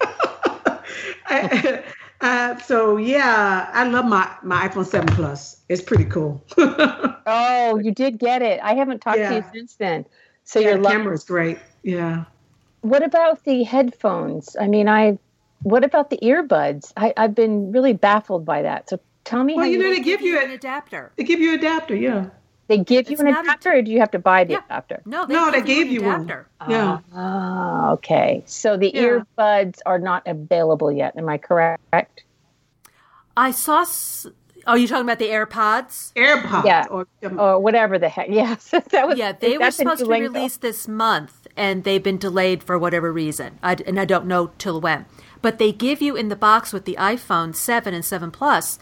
I, 1.26 1.82
uh, 2.20 2.56
so 2.58 2.96
yeah, 2.96 3.70
I 3.72 3.88
love 3.88 4.04
my 4.04 4.30
my 4.42 4.68
iPhone 4.68 4.86
Seven 4.86 5.08
Plus. 5.14 5.60
It's 5.68 5.82
pretty 5.82 6.04
cool. 6.04 6.44
Oh, 7.26 7.78
you 7.82 7.92
did 7.92 8.18
get 8.18 8.42
it. 8.42 8.60
I 8.62 8.74
haven't 8.74 9.00
talked 9.00 9.18
to 9.18 9.34
you 9.34 9.44
since 9.52 9.76
then. 9.76 10.04
So 10.44 10.60
yeah, 10.60 10.70
your 10.70 10.78
the 10.78 10.88
camera 10.88 11.14
is 11.14 11.24
great. 11.24 11.58
Yeah. 11.82 12.24
What 12.82 13.02
about 13.02 13.44
the 13.44 13.62
headphones? 13.62 14.56
I 14.60 14.68
mean, 14.68 14.88
I. 14.88 15.18
What 15.62 15.82
about 15.82 16.10
the 16.10 16.18
earbuds? 16.18 16.92
I, 16.94 17.14
I've 17.16 17.34
been 17.34 17.72
really 17.72 17.94
baffled 17.94 18.44
by 18.44 18.60
that. 18.62 18.90
So 18.90 19.00
tell 19.24 19.42
me 19.44 19.54
Well, 19.54 19.64
how 19.64 19.70
you 19.70 19.78
you, 19.78 19.82
know, 19.84 19.90
they 19.94 20.00
give 20.00 20.20
you 20.20 20.38
an 20.38 20.50
adapter. 20.50 21.12
they 21.16 21.24
give 21.24 21.40
you 21.40 21.54
an 21.54 21.58
adapter. 21.58 21.94
Yeah. 21.96 22.26
they 22.68 22.78
give 22.78 23.08
you 23.10 23.12
it's 23.14 23.20
an 23.20 23.26
not 23.26 23.44
a- 23.44 23.48
adapter, 23.48 23.72
or 23.72 23.82
do 23.82 23.90
you 23.90 23.98
have 24.00 24.10
to 24.12 24.18
buy 24.18 24.44
the 24.44 24.52
Yeah. 24.54 24.60
adapter? 24.66 25.02
No, 25.04 25.26
they 25.26 25.34
No, 25.34 25.50
they 25.50 25.58
give 25.58 25.66
gave 25.66 25.86
an 25.88 25.92
you 25.92 26.02
one. 26.02 26.20
adapter. 26.22 26.48
Yeah. 26.68 26.98
Ah, 27.14 27.90
okay. 27.92 28.42
So 28.46 28.76
the 28.78 28.90
Yeah. 28.94 29.02
earbuds 29.38 29.80
are 29.84 29.98
not 29.98 30.22
available 30.26 30.90
yet. 30.90 31.14
Am 31.16 31.28
I 31.28 31.36
correct? 31.38 32.24
I 33.36 33.50
saw. 33.50 33.82
S- 33.82 34.26
Are 34.66 34.78
you 34.78 34.88
talking 34.88 35.04
about 35.04 35.18
the 35.18 35.28
AirPods? 35.28 36.14
AirPods. 36.14 36.64
Yeah. 36.64 36.86
Or, 36.90 37.06
um, 37.22 37.38
Or 37.38 37.58
whatever 37.60 37.98
the 37.98 38.08
heck. 38.08 38.28
Yes, 38.30 38.70
that 38.70 39.06
was. 39.06 39.18
Yeah, 39.18 39.32
they 39.32 39.58
were 39.58 39.70
supposed 39.70 39.98
to 40.00 40.06
new 40.06 40.14
be 40.14 40.20
released 40.22 40.62
this 40.62 40.88
month, 40.88 41.46
and 41.54 41.84
they've 41.84 42.02
been 42.02 42.16
delayed 42.16 42.62
for 42.62 42.78
whatever 42.78 43.12
reason. 43.12 43.58
I, 43.62 43.76
and 43.86 44.00
I 44.00 44.06
don't 44.06 44.24
know 44.24 44.52
till 44.56 44.80
when. 44.80 45.04
But 45.42 45.58
they 45.58 45.70
give 45.70 46.00
you 46.00 46.16
in 46.16 46.30
the 46.30 46.36
box 46.36 46.72
with 46.72 46.86
the 46.86 46.96
iPhone 46.98 47.54
7 47.54 47.92
and 47.92 48.02
7 48.04 48.30
Plus 48.30 48.78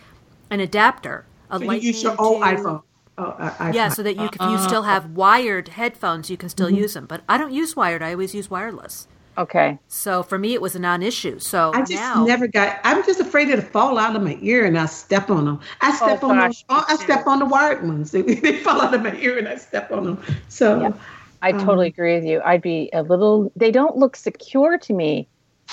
an 0.53 0.61
adapter. 0.61 1.27
A 1.51 1.57
so 1.57 1.63
you 1.63 1.69
lightning 1.69 1.87
use 1.89 2.03
your 2.03 2.21
old 2.21 2.43
to- 2.43 2.49
iPhone. 2.49 2.83
Oh, 3.19 3.25
uh, 3.25 3.51
iPhone. 3.51 3.75
Yeah, 3.75 3.89
so 3.91 4.03
that 4.03 4.17
you, 4.17 4.25
if 4.25 4.41
you 4.41 4.59
still 4.59 4.83
have 4.85 5.11
wired 5.11 5.69
headphones, 5.69 6.31
you 6.31 6.37
can 6.39 6.49
still 6.49 6.69
Mm-hmm. 6.69 6.77
use 6.77 6.95
them. 6.95 7.07
But 7.07 7.23
I 7.29 7.37
don't 7.37 7.53
use 7.53 7.77
wired; 7.77 8.03
I 8.03 8.13
always 8.13 8.35
use 8.35 8.49
wireless. 8.51 9.07
Okay. 9.37 9.79
So 9.89 10.23
for 10.23 10.39
me, 10.39 10.53
it 10.55 10.61
was 10.63 10.75
a 10.75 10.79
non-issue. 10.79 11.39
So 11.39 11.73
I 11.75 11.81
just 11.81 11.93
now, 11.93 12.25
never 12.25 12.47
got. 12.47 12.79
I'm 12.85 13.03
just 13.05 13.21
afraid 13.21 13.49
it'll 13.49 13.65
fall 13.67 13.99
out 13.99 14.15
of 14.17 14.23
my 14.23 14.39
ear 14.43 14.65
and 14.67 14.79
I 14.79 14.87
step 14.87 15.31
on 15.31 15.45
them. 15.47 15.61
I 15.81 15.95
step 15.95 16.23
on 16.25 16.37
gosh, 16.39 16.65
them. 16.65 16.77
me 16.79 16.85
I 16.89 16.97
step 16.97 17.27
on 17.27 17.39
the 17.39 17.47
wired 17.47 17.83
ones. 17.87 18.11
They, 18.13 18.23
they 18.45 18.57
fall 18.59 18.81
out 18.81 18.95
of 18.95 19.03
my 19.03 19.15
ear 19.17 19.39
and 19.39 19.49
I 19.49 19.57
step 19.57 19.91
on 19.91 20.05
them. 20.05 20.23
So 20.49 20.81
Yeah. 20.81 20.93
I 21.43 21.53
totally 21.53 21.89
agree 21.89 22.15
with 22.15 22.25
you. 22.25 22.41
I'd 22.45 22.61
be 22.63 22.89
a 22.93 23.03
little. 23.03 23.51
They 23.57 23.71
don't 23.71 23.97
look 23.97 24.17
secure 24.17 24.77
to 24.79 24.93
me, 24.93 25.27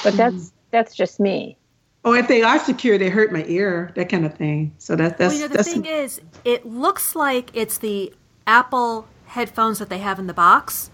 but 0.04 0.14
that's 0.16 0.52
that's 0.72 0.96
just 0.96 1.20
me. 1.20 1.58
Or 2.04 2.18
if 2.18 2.28
they 2.28 2.42
are 2.42 2.60
secure, 2.60 2.98
they 2.98 3.10
hurt 3.10 3.32
my 3.32 3.44
ear. 3.48 3.92
That 3.96 4.10
kind 4.10 4.26
of 4.26 4.36
thing. 4.36 4.74
So 4.78 4.96
that 4.96 5.18
that's 5.18 5.34
well, 5.34 5.42
you 5.42 5.42
know, 5.42 5.48
the 5.48 5.58
that's 5.58 5.72
thing 5.72 5.86
is, 5.86 6.22
it 6.46 6.66
looks 6.66 7.16
like 7.16 7.52
it's 7.54 7.78
the 7.78 8.14
Apple 8.48 9.08
headphones 9.28 9.80
that 9.80 9.90
they 9.90 10.00
have 10.00 10.20
in 10.20 10.28
the 10.28 10.34
box, 10.34 10.90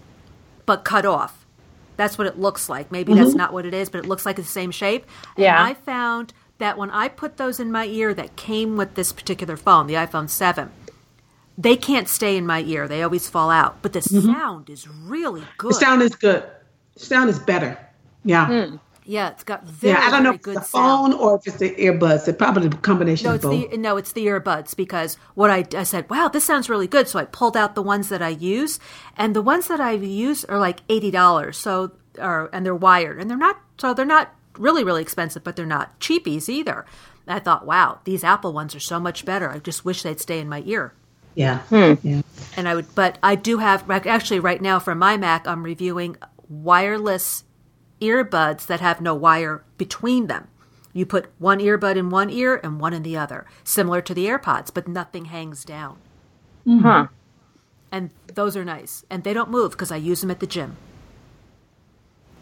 but 0.66 0.84
cut 0.84 1.06
off. 1.06 1.46
That's 1.96 2.18
what 2.18 2.26
it 2.26 2.38
looks 2.38 2.68
like. 2.68 2.92
Maybe 2.92 3.14
that's 3.14 3.30
mm-hmm. 3.30 3.38
not 3.38 3.52
what 3.52 3.64
it 3.64 3.72
is, 3.72 3.88
but 3.88 3.98
it 3.98 4.06
looks 4.06 4.26
like 4.26 4.38
it's 4.38 4.48
the 4.48 4.52
same 4.52 4.70
shape. 4.70 5.06
Yeah. 5.36 5.58
And 5.58 5.68
I 5.68 5.74
found 5.74 6.34
that 6.58 6.76
when 6.76 6.90
I 6.90 7.08
put 7.08 7.38
those 7.38 7.58
in 7.58 7.72
my 7.72 7.86
ear 7.86 8.12
that 8.12 8.36
came 8.36 8.76
with 8.76 8.94
this 8.94 9.12
particular 9.12 9.56
phone, 9.56 9.86
the 9.86 9.94
iPhone 9.94 10.28
7, 10.28 10.70
they 11.56 11.76
can't 11.76 12.06
stay 12.06 12.36
in 12.36 12.46
my 12.46 12.60
ear. 12.62 12.86
They 12.86 13.02
always 13.02 13.30
fall 13.30 13.48
out. 13.48 13.80
But 13.80 13.94
the 13.94 14.00
mm-hmm. 14.00 14.30
sound 14.30 14.68
is 14.68 14.86
really 14.86 15.44
good. 15.56 15.70
the 15.70 15.74
sound 15.74 16.02
is 16.02 16.14
good. 16.14 16.44
The 16.96 17.04
Sound 17.04 17.28
is 17.28 17.38
better. 17.38 17.78
Yeah. 18.24 18.46
Hmm. 18.46 18.76
Yeah, 19.06 19.30
it's 19.30 19.44
got 19.44 19.64
very, 19.64 19.94
yeah. 19.94 20.06
I 20.06 20.10
don't 20.10 20.22
know 20.24 20.32
very 20.32 20.36
if 20.36 20.42
good 20.42 20.56
it's 20.56 20.60
the 20.60 20.64
sound. 20.66 21.02
phone 21.12 21.12
or 21.14 21.36
if 21.36 21.46
it's 21.46 21.56
the 21.58 21.70
earbuds. 21.76 22.28
It's 22.28 22.38
probably 22.38 22.68
the 22.68 22.76
combination 22.78 23.28
No, 23.28 23.30
of 23.30 23.36
it's 23.36 23.44
both. 23.44 23.70
the 23.70 23.76
no, 23.76 23.96
it's 23.96 24.12
the 24.12 24.26
earbuds 24.26 24.76
because 24.76 25.16
what 25.34 25.50
I 25.50 25.64
I 25.76 25.84
said, 25.84 26.10
wow, 26.10 26.28
this 26.28 26.44
sounds 26.44 26.68
really 26.70 26.86
good. 26.88 27.08
So 27.08 27.18
I 27.18 27.24
pulled 27.26 27.56
out 27.56 27.74
the 27.74 27.82
ones 27.82 28.08
that 28.10 28.22
I 28.22 28.30
use, 28.30 28.78
and 29.16 29.34
the 29.36 29.42
ones 29.42 29.68
that 29.68 29.80
I 29.80 29.92
use 29.92 30.44
are 30.46 30.58
like 30.58 30.80
eighty 30.88 31.10
dollars. 31.10 31.56
So 31.58 31.92
are 32.20 32.50
and 32.52 32.64
they're 32.66 32.74
wired, 32.74 33.20
and 33.20 33.30
they're 33.30 33.38
not 33.38 33.60
so 33.78 33.94
they're 33.94 34.04
not 34.06 34.34
really 34.58 34.84
really 34.84 35.02
expensive, 35.02 35.44
but 35.44 35.56
they're 35.56 35.66
not 35.66 35.98
cheapies 36.00 36.48
either. 36.48 36.84
And 37.26 37.34
I 37.36 37.40
thought, 37.40 37.66
wow, 37.66 38.00
these 38.04 38.24
Apple 38.24 38.52
ones 38.52 38.74
are 38.74 38.80
so 38.80 39.00
much 39.00 39.24
better. 39.24 39.50
I 39.50 39.58
just 39.58 39.84
wish 39.84 40.02
they'd 40.02 40.20
stay 40.20 40.38
in 40.40 40.48
my 40.48 40.62
ear. 40.66 40.94
yeah. 41.34 41.58
Hmm. 41.70 41.94
Yeah. 42.02 42.22
And 42.56 42.68
I 42.68 42.74
would, 42.76 42.94
but 42.94 43.18
I 43.22 43.34
do 43.34 43.58
have 43.58 43.90
actually 43.90 44.40
right 44.40 44.62
now 44.62 44.78
for 44.78 44.94
my 44.94 45.16
Mac, 45.16 45.46
I'm 45.48 45.62
reviewing 45.64 46.16
wireless 46.48 47.42
earbuds 48.00 48.66
that 48.66 48.80
have 48.80 49.00
no 49.00 49.14
wire 49.14 49.62
between 49.78 50.26
them. 50.26 50.48
You 50.92 51.04
put 51.04 51.30
one 51.38 51.58
earbud 51.58 51.96
in 51.96 52.08
one 52.08 52.30
ear 52.30 52.58
and 52.62 52.80
one 52.80 52.94
in 52.94 53.02
the 53.02 53.18
other, 53.18 53.44
similar 53.64 54.00
to 54.00 54.14
the 54.14 54.26
AirPods, 54.26 54.72
but 54.72 54.88
nothing 54.88 55.26
hangs 55.26 55.64
down. 55.64 55.98
Mm-hmm. 56.66 56.82
Huh. 56.82 57.06
And 57.92 58.10
those 58.32 58.56
are 58.56 58.64
nice. 58.64 59.04
And 59.10 59.22
they 59.22 59.34
don't 59.34 59.50
move 59.50 59.72
because 59.72 59.92
I 59.92 59.96
use 59.96 60.22
them 60.22 60.30
at 60.30 60.40
the 60.40 60.46
gym. 60.46 60.76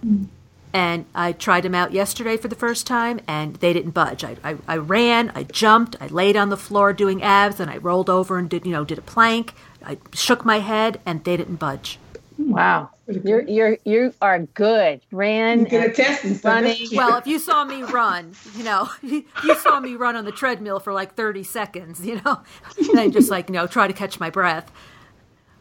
Mm. 0.04 0.28
And 0.72 1.06
I 1.14 1.32
tried 1.32 1.62
them 1.62 1.74
out 1.74 1.92
yesterday 1.92 2.36
for 2.36 2.48
the 2.48 2.56
first 2.56 2.86
time, 2.86 3.20
and 3.28 3.54
they 3.56 3.72
didn't 3.72 3.92
budge. 3.92 4.24
I, 4.24 4.36
I, 4.42 4.56
I 4.66 4.76
ran, 4.76 5.30
I 5.34 5.44
jumped, 5.44 5.96
I 6.00 6.08
laid 6.08 6.36
on 6.36 6.48
the 6.48 6.56
floor 6.56 6.92
doing 6.92 7.22
abs, 7.22 7.60
and 7.60 7.70
I 7.70 7.76
rolled 7.76 8.10
over 8.10 8.38
and 8.38 8.50
did 8.50 8.66
you 8.66 8.72
know 8.72 8.84
did 8.84 8.98
a 8.98 9.02
plank. 9.02 9.54
I 9.84 9.98
shook 10.12 10.44
my 10.44 10.58
head, 10.58 11.00
and 11.06 11.22
they 11.22 11.36
didn't 11.36 11.56
budge. 11.56 11.98
Wow. 12.38 12.90
You're 13.06 13.42
you're 13.42 13.78
you 13.84 14.12
are 14.20 14.40
good. 14.40 15.00
Ran 15.12 15.60
You 15.60 15.66
get 15.66 15.82
a 15.82 15.86
and 15.86 15.94
test 15.94 16.24
and 16.24 16.36
stuff. 16.36 16.52
running. 16.54 16.76
Well, 16.92 17.16
if 17.16 17.26
you 17.26 17.38
saw 17.38 17.64
me 17.64 17.82
run, 17.82 18.32
you 18.56 18.64
know, 18.64 18.88
you 19.02 19.24
saw 19.60 19.78
me 19.80 19.94
run 19.94 20.16
on 20.16 20.24
the 20.24 20.32
treadmill 20.32 20.80
for 20.80 20.92
like 20.92 21.14
30 21.14 21.42
seconds, 21.44 22.04
you 22.04 22.20
know, 22.24 22.40
and 22.90 22.98
I 23.00 23.08
just 23.08 23.30
like, 23.30 23.48
you 23.48 23.54
know, 23.54 23.66
try 23.66 23.86
to 23.86 23.92
catch 23.92 24.18
my 24.18 24.30
breath. 24.30 24.72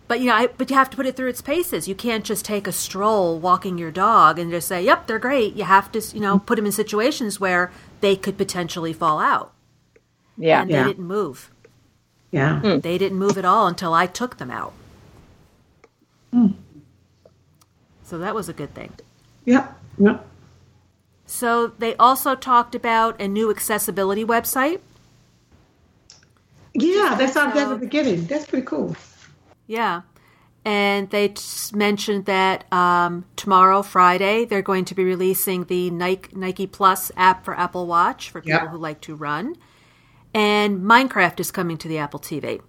But, 0.07 0.19
you 0.19 0.25
know, 0.27 0.35
I, 0.35 0.47
but 0.47 0.69
you 0.69 0.75
have 0.75 0.89
to 0.89 0.97
put 0.97 1.05
it 1.05 1.15
through 1.15 1.29
its 1.29 1.41
paces. 1.41 1.87
You 1.87 1.95
can't 1.95 2.25
just 2.25 2.43
take 2.43 2.67
a 2.67 2.71
stroll 2.73 3.39
walking 3.39 3.77
your 3.77 3.89
dog 3.91 4.37
and 4.37 4.51
just 4.51 4.67
say, 4.67 4.83
yep, 4.83 5.07
they're 5.07 5.17
great. 5.17 5.55
You 5.55 5.63
have 5.63 5.91
to, 5.93 6.01
you 6.13 6.19
know, 6.19 6.39
put 6.39 6.57
them 6.57 6.65
in 6.65 6.71
situations 6.73 7.39
where 7.39 7.71
they 8.01 8.15
could 8.17 8.37
potentially 8.37 8.91
fall 8.93 9.19
out. 9.19 9.53
yeah. 10.37 10.61
And 10.61 10.69
Yeah. 10.71 10.83
they 10.83 10.89
didn't 10.89 11.05
move. 11.05 11.51
yeah. 12.31 12.59
Hmm. 12.59 12.79
They 12.79 12.97
didn't 12.97 13.17
move 13.17 13.37
at 13.37 13.45
all 13.45 13.65
until 13.67 13.93
I 13.93 14.05
took 14.07 14.37
them 14.37 14.51
out. 14.51 14.73
So 18.03 18.17
that 18.17 18.35
was 18.35 18.49
a 18.49 18.53
good 18.53 18.73
thing. 18.73 18.91
Yeah, 19.45 19.67
Yep. 19.97 20.27
So 21.25 21.67
they 21.79 21.95
also 21.95 22.35
talked 22.35 22.75
about 22.75 23.19
a 23.21 23.27
new 23.27 23.49
accessibility 23.49 24.25
website. 24.25 24.81
Yeah, 26.73 27.15
that 27.15 27.33
sounds 27.33 27.53
good 27.53 27.63
at 27.63 27.69
the 27.69 27.75
beginning. 27.75 28.25
That's 28.25 28.45
pretty 28.45 28.65
cool. 28.65 28.95
Yeah. 29.67 30.01
And 30.65 31.09
they 31.09 31.29
t- 31.29 31.75
mentioned 31.75 32.25
that 32.25 32.71
um, 32.71 33.25
tomorrow, 33.35 33.81
Friday, 33.81 34.45
they're 34.45 34.61
going 34.61 34.85
to 34.85 34.95
be 34.95 35.03
releasing 35.03 35.65
the 35.65 35.89
Nike, 35.91 36.35
Nike 36.35 36.67
Plus 36.67 37.11
app 37.17 37.43
for 37.43 37.57
Apple 37.57 37.85
Watch 37.85 38.29
for 38.29 38.41
people 38.41 38.67
who 38.67 38.77
like 38.77 39.01
to 39.01 39.15
run. 39.15 39.55
And 40.33 40.81
Minecraft 40.81 41.39
is 41.39 41.51
coming 41.51 41.77
to 41.77 41.87
the 41.87 41.97
Apple 41.97 42.19
TV 42.19 42.61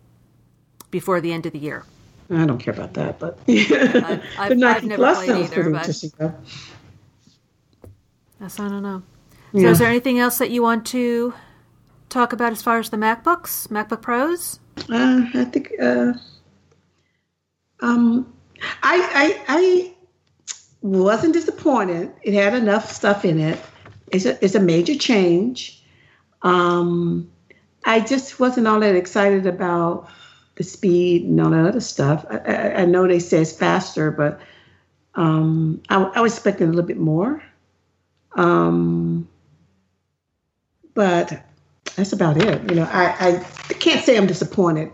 before 0.91 1.21
the 1.21 1.33
end 1.33 1.47
of 1.47 1.53
the 1.53 1.59
year. 1.59 1.85
I 2.31 2.47
don't 2.47 2.59
care 2.59 2.73
about 2.75 2.95
that, 2.95 3.19
but 3.19 3.39
I've- 3.49 4.23
I've 4.39 4.49
the 4.51 4.55
Nike 4.55 4.87
never 4.87 5.15
played 5.15 5.31
either, 5.31 5.71
but- 5.71 6.35
Yes, 8.41 8.59
I 8.61 8.69
don't 8.69 8.83
know. 8.83 9.03
So, 9.53 9.59
Yeah. 9.61 9.71
is 9.71 9.79
there 9.79 9.89
anything 9.89 10.19
else 10.19 10.39
that 10.39 10.51
you 10.51 10.63
want 10.63 10.87
to 10.87 11.33
talk 12.09 12.33
about 12.33 12.53
as 12.53 12.63
far 12.63 12.79
as 12.79 12.91
the 12.91 12.97
MacBooks, 12.97 13.69
MacBook 13.69 14.03
Pros? 14.03 14.59
Uh, 14.91 15.25
I 15.35 15.45
think. 15.45 15.73
Uh, 15.81 16.13
um, 17.81 18.33
I 18.83 18.97
I 19.15 19.45
I 19.49 19.95
wasn't 20.83 21.33
disappointed. 21.35 22.13
It 22.23 22.35
had 22.35 22.55
enough 22.55 22.91
stuff 22.91 23.25
in 23.25 23.39
it. 23.39 23.59
It's 24.11 24.25
a 24.25 24.43
it's 24.45 24.55
a 24.55 24.61
major 24.61 24.95
change. 24.97 25.83
Um, 26.43 27.31
I 27.85 28.01
just 28.01 28.41
wasn't 28.41 28.67
all 28.67 28.81
that 28.81 28.97
excited 28.97 29.47
about 29.47 30.09
the 30.57 30.65
speed 30.65 31.25
and 31.25 31.41
all 31.41 31.51
that 31.51 31.67
other 31.67 31.81
stuff. 31.81 32.25
I, 32.31 32.39
I, 32.39 32.75
I 32.83 32.85
know 32.85 33.07
they 33.07 33.19
say 33.19 33.43
it's 33.43 33.53
faster, 33.53 34.11
but 34.11 34.41
um, 35.15 35.83
I, 35.89 36.03
I 36.03 36.21
was 36.21 36.35
expecting 36.35 36.69
a 36.69 36.71
little 36.71 36.87
bit 36.87 36.99
more. 36.99 37.43
Um, 38.37 39.29
but 40.95 41.45
that's 41.97 42.13
about 42.13 42.37
it. 42.37 42.69
You 42.71 42.77
know, 42.77 42.89
I, 42.91 43.41
I 43.69 43.75
can't 43.75 44.05
say 44.05 44.17
I'm 44.17 44.27
disappointed. 44.27 44.91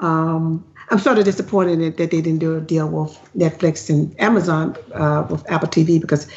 Um, 0.00 0.64
I'm 0.90 0.98
sort 0.98 1.18
of 1.18 1.24
disappointed 1.24 1.96
that, 1.96 2.10
they 2.10 2.20
didn't 2.20 2.38
do 2.38 2.56
a 2.56 2.60
deal 2.60 2.88
with 2.88 3.18
Netflix 3.36 3.90
and 3.90 4.18
Amazon 4.20 4.76
uh, 4.94 5.26
with 5.28 5.48
Apple 5.50 5.68
TV 5.68 6.00
because 6.00 6.28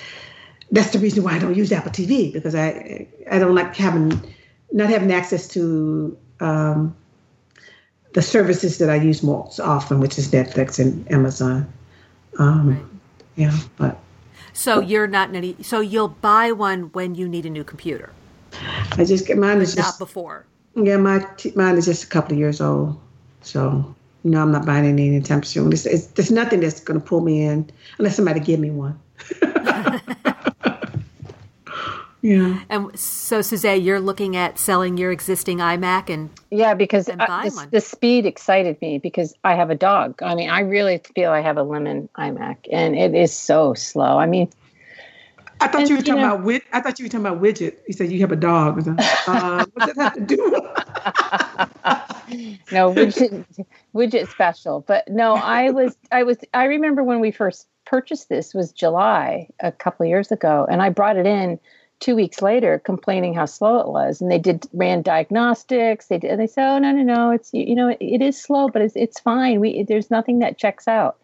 that's 0.72 0.92
the 0.92 1.00
reason 1.00 1.24
why 1.24 1.34
I 1.34 1.40
don't 1.40 1.56
use 1.56 1.72
Apple 1.72 1.92
TV 1.92 2.34
because 2.34 2.56
I 2.56 3.08
I 3.30 3.40
don't 3.40 3.56
like 3.56 3.76
having 3.76 4.22
not 4.72 4.90
having 4.90 5.12
access 5.12 5.48
to 5.50 6.18
um, 6.40 6.96
the 8.14 8.22
services 8.22 8.78
that 8.80 8.90
I 8.90 8.96
use 8.96 9.24
most 9.24 9.60
often, 9.60 10.00
which 10.00 10.18
is 10.18 10.32
Netflix 10.32 10.80
and 10.80 11.10
Amazon. 11.12 11.72
Um, 12.40 13.00
Yeah, 13.36 13.58
but 13.78 13.98
So 14.54 14.80
you're 14.80 15.08
not 15.08 15.34
any, 15.34 15.56
so 15.62 15.80
you'll 15.80 16.10
buy 16.10 16.52
one 16.52 16.92
when 16.94 17.16
you 17.16 17.28
need 17.28 17.46
a 17.46 17.50
new 17.50 17.64
computer, 17.64 18.12
I 18.98 19.06
just 19.06 19.26
get 19.26 19.38
mine 19.38 19.62
is 19.62 19.76
not 19.76 19.84
just 19.84 20.00
before. 20.00 20.46
Yeah, 20.76 20.98
my 20.98 21.26
mine 21.56 21.78
is 21.78 21.86
just 21.86 22.04
a 22.04 22.08
couple 22.08 22.34
of 22.34 22.40
years 22.40 22.62
old, 22.62 23.00
so 23.42 23.96
no, 24.24 24.42
I'm 24.42 24.52
not 24.52 24.66
buying 24.66 24.86
any 24.86 25.08
anytime 25.08 25.44
soon. 25.44 25.72
It's, 25.74 25.86
it's, 25.86 26.08
there's 26.08 26.32
nothing 26.32 26.60
that's 26.60 26.80
going 26.80 27.00
to 27.00 27.06
pull 27.06 27.22
me 27.22 27.44
in 27.44 27.70
unless 27.98 28.16
somebody 28.16 28.40
give 28.40 28.60
me 28.60 28.70
one. 28.70 29.00
Yeah. 32.22 32.60
And 32.70 32.98
so, 33.00 33.42
Suzette, 33.42 33.82
you're 33.82 34.00
looking 34.00 34.36
at 34.36 34.60
selling 34.60 34.98
your 34.98 35.12
existing 35.12 35.58
iMac 35.58 36.10
and 36.10 36.30
Yeah, 36.52 36.74
because 36.76 37.10
And 37.10 37.22
I- 37.22 37.26
buy 37.26 37.50
the, 37.50 37.56
one. 37.56 37.68
the 37.72 37.82
speed 37.82 38.26
excited 38.26 38.80
me 38.82 39.00
because 39.00 39.34
I 39.44 39.56
have 39.56 39.70
a 39.72 39.76
dog. 39.76 40.22
I 40.22 40.36
mean, 40.36 40.50
I 40.50 40.60
really 40.60 41.00
feel 41.16 41.32
I 41.32 41.42
have 41.42 41.58
a 41.58 41.64
lemon 41.64 42.10
iMac, 42.18 42.58
and 42.72 42.96
it 42.96 43.16
is 43.16 43.34
so 43.34 43.74
slow. 43.74 44.20
I 44.20 44.28
mean, 44.28 44.50
I 45.60 45.68
thought 45.68 45.82
And, 45.82 45.90
you 45.90 45.96
were 45.96 46.00
you 46.00 46.06
talking 46.06 46.22
know- 46.22 46.34
about 46.36 46.46
wid- 46.46 46.62
I 46.74 46.82
thought 46.82 47.00
you 47.00 47.06
were 47.06 47.10
talking 47.10 47.26
about 47.26 47.42
widget. 47.42 47.78
You 47.88 47.94
said 47.94 48.12
you 48.12 48.20
have 48.22 48.32
a 48.32 48.36
dog. 48.36 48.74
I 48.74 48.76
was 48.76 48.88
like, 48.88 49.00
Uh, 49.28 49.66
what 49.74 49.86
does 49.88 49.96
that 49.96 50.04
have 50.04 50.28
to 50.28 50.36
do? 50.36 50.72
no 52.72 52.94
widget 52.94 53.46
widget 53.94 54.28
special 54.30 54.80
but 54.88 55.06
no 55.10 55.34
i 55.36 55.70
was 55.70 55.98
i 56.12 56.24
was 56.24 56.38
i 56.54 56.64
remember 56.64 57.04
when 57.04 57.20
we 57.20 57.30
first 57.30 57.68
purchased 57.86 58.30
this 58.30 58.54
was 58.54 58.72
july 58.72 59.48
a 59.60 59.70
couple 59.72 60.06
years 60.06 60.32
ago 60.32 60.66
and 60.72 60.82
i 60.82 60.90
brought 60.90 61.18
it 61.18 61.26
in 61.26 61.60
two 62.02 62.16
weeks 62.16 62.42
later 62.42 62.80
complaining 62.80 63.34
how 63.34 63.46
slow 63.46 63.80
it 63.80 63.88
was. 63.88 64.20
And 64.20 64.30
they 64.30 64.40
did 64.40 64.68
ran 64.74 65.04
diagnostics. 65.04 66.08
They 66.08 66.18
did 66.18 66.32
and 66.32 66.42
they 66.42 66.48
said 66.48 66.76
oh 66.76 66.80
no 66.80 66.92
no 66.92 67.04
no 67.04 67.32
it's 67.32 67.54
you 67.54 67.76
know 67.76 67.96
it, 68.00 68.22
is 68.22 68.42
slow 68.42 68.68
but 68.68 68.82
it's, 68.82 68.96
it's 68.98 69.20
fine. 69.22 69.62
We 69.62 69.84
there's 69.84 70.12
nothing 70.12 70.40
that 70.40 70.58
checks 70.58 70.88
out. 70.88 71.18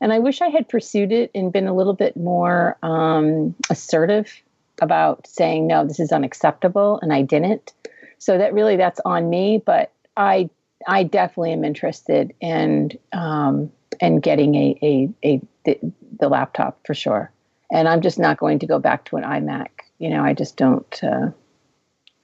And 0.00 0.14
i 0.14 0.18
wish 0.18 0.40
i 0.40 0.48
had 0.48 0.68
pursued 0.68 1.12
it 1.12 1.30
and 1.34 1.52
been 1.52 1.66
a 1.66 1.74
little 1.74 1.92
bit 1.92 2.16
more 2.16 2.78
um, 2.82 3.54
assertive 3.68 4.32
about 4.80 5.26
saying 5.26 5.66
no 5.66 5.84
this 5.84 6.00
is 6.00 6.12
unacceptable 6.12 6.98
and 7.02 7.12
i 7.12 7.20
didn't. 7.20 7.74
So 8.18 8.38
that 8.38 8.54
really 8.54 8.76
that's 8.76 9.00
on 9.04 9.28
me 9.28 9.62
but 9.64 9.92
i 10.16 10.48
i 10.86 11.02
definitely 11.02 11.52
am 11.52 11.64
interested 11.64 12.32
in 12.40 12.92
um 13.12 13.70
in 14.00 14.20
getting 14.20 14.54
a 14.54 14.78
a, 14.80 15.28
a 15.28 15.40
the, 15.64 15.92
the 16.20 16.28
laptop 16.28 16.78
for 16.86 16.94
sure. 16.94 17.32
And 17.72 17.88
i'm 17.88 18.00
just 18.00 18.18
not 18.18 18.38
going 18.38 18.60
to 18.60 18.66
go 18.66 18.78
back 18.78 19.04
to 19.06 19.16
an 19.16 19.24
imac 19.24 19.68
you 20.00 20.10
know 20.10 20.24
i 20.24 20.32
just 20.32 20.56
don't 20.56 21.04
uh, 21.04 21.30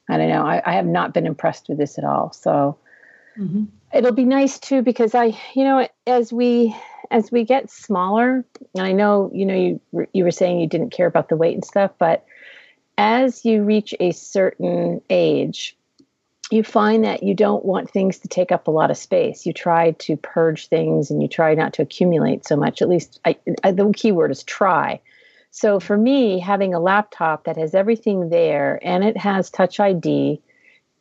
i 0.08 0.16
don't 0.16 0.28
know. 0.28 0.42
I, 0.44 0.60
I 0.66 0.72
have 0.74 0.86
not 0.86 1.14
been 1.14 1.26
impressed 1.26 1.68
with 1.68 1.78
this 1.78 1.98
at 1.98 2.04
all. 2.04 2.32
So 2.32 2.78
Mhm. 3.38 3.68
it'll 3.92 4.12
be 4.12 4.24
nice 4.24 4.58
too 4.58 4.82
because 4.82 5.14
i 5.14 5.26
you 5.54 5.62
know 5.62 5.86
as 6.06 6.32
we 6.32 6.74
as 7.10 7.30
we 7.30 7.44
get 7.44 7.70
smaller 7.70 8.44
and 8.74 8.86
i 8.86 8.92
know 8.92 9.30
you 9.32 9.46
know 9.46 9.54
you 9.54 9.80
were- 9.92 10.08
you 10.12 10.24
were 10.24 10.32
saying 10.32 10.58
you 10.58 10.66
didn't 10.66 10.90
care 10.90 11.06
about 11.06 11.28
the 11.28 11.36
weight 11.36 11.54
and 11.54 11.64
stuff 11.64 11.92
but 11.98 12.24
as 12.98 13.44
you 13.44 13.62
reach 13.62 13.94
a 14.00 14.10
certain 14.12 15.00
age 15.10 15.76
you 16.50 16.62
find 16.64 17.04
that 17.04 17.22
you 17.22 17.34
don't 17.34 17.64
want 17.64 17.90
things 17.90 18.18
to 18.20 18.28
take 18.28 18.52
up 18.52 18.68
a 18.68 18.70
lot 18.70 18.88
of 18.90 18.96
space. 18.96 19.44
You 19.46 19.52
try 19.52 19.90
to 19.90 20.16
purge 20.16 20.68
things 20.68 21.10
and 21.10 21.20
you 21.20 21.26
try 21.26 21.54
not 21.54 21.72
to 21.74 21.82
accumulate 21.82 22.46
so 22.46 22.56
much. 22.56 22.80
At 22.80 22.88
least 22.88 23.18
I, 23.24 23.36
I, 23.64 23.72
the 23.72 23.92
key 23.92 24.12
word 24.12 24.30
is 24.30 24.44
try 24.44 25.00
so 25.56 25.80
for 25.80 25.96
me 25.96 26.38
having 26.38 26.74
a 26.74 26.78
laptop 26.78 27.44
that 27.44 27.56
has 27.56 27.74
everything 27.74 28.28
there 28.28 28.78
and 28.82 29.02
it 29.02 29.16
has 29.16 29.48
touch 29.48 29.80
id 29.80 30.40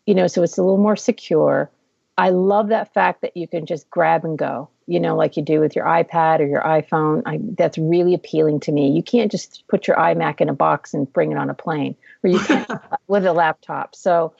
you 0.05 0.15
know 0.15 0.27
so 0.27 0.43
it's 0.43 0.57
a 0.57 0.63
little 0.63 0.77
more 0.77 0.95
secure 0.95 1.69
I 2.17 2.29
love 2.29 2.69
that 2.69 2.93
fact 2.93 3.21
that 3.21 3.35
you 3.35 3.47
can 3.47 3.65
just 3.65 3.89
grab 3.89 4.23
and 4.23 4.37
go, 4.37 4.69
you 4.87 4.99
know, 4.99 5.15
like 5.15 5.35
you 5.35 5.43
do 5.43 5.59
with 5.59 5.75
your 5.75 5.85
iPad 5.85 6.39
or 6.39 6.45
your 6.45 6.61
iPhone. 6.61 7.23
I, 7.25 7.39
that's 7.57 7.77
really 7.77 8.13
appealing 8.13 8.61
to 8.61 8.71
me. 8.71 8.91
You 8.91 9.03
can't 9.03 9.29
just 9.29 9.63
put 9.67 9.87
your 9.87 9.97
iMac 9.97 10.39
in 10.39 10.47
a 10.47 10.53
box 10.53 10.93
and 10.93 11.11
bring 11.11 11.31
it 11.31 11.37
on 11.37 11.49
a 11.49 11.53
plane, 11.53 11.95
or 12.23 12.29
you 12.29 12.39
can't 12.39 12.69
with 13.07 13.25
a 13.25 13.33
laptop. 13.33 13.95
So 13.95 14.33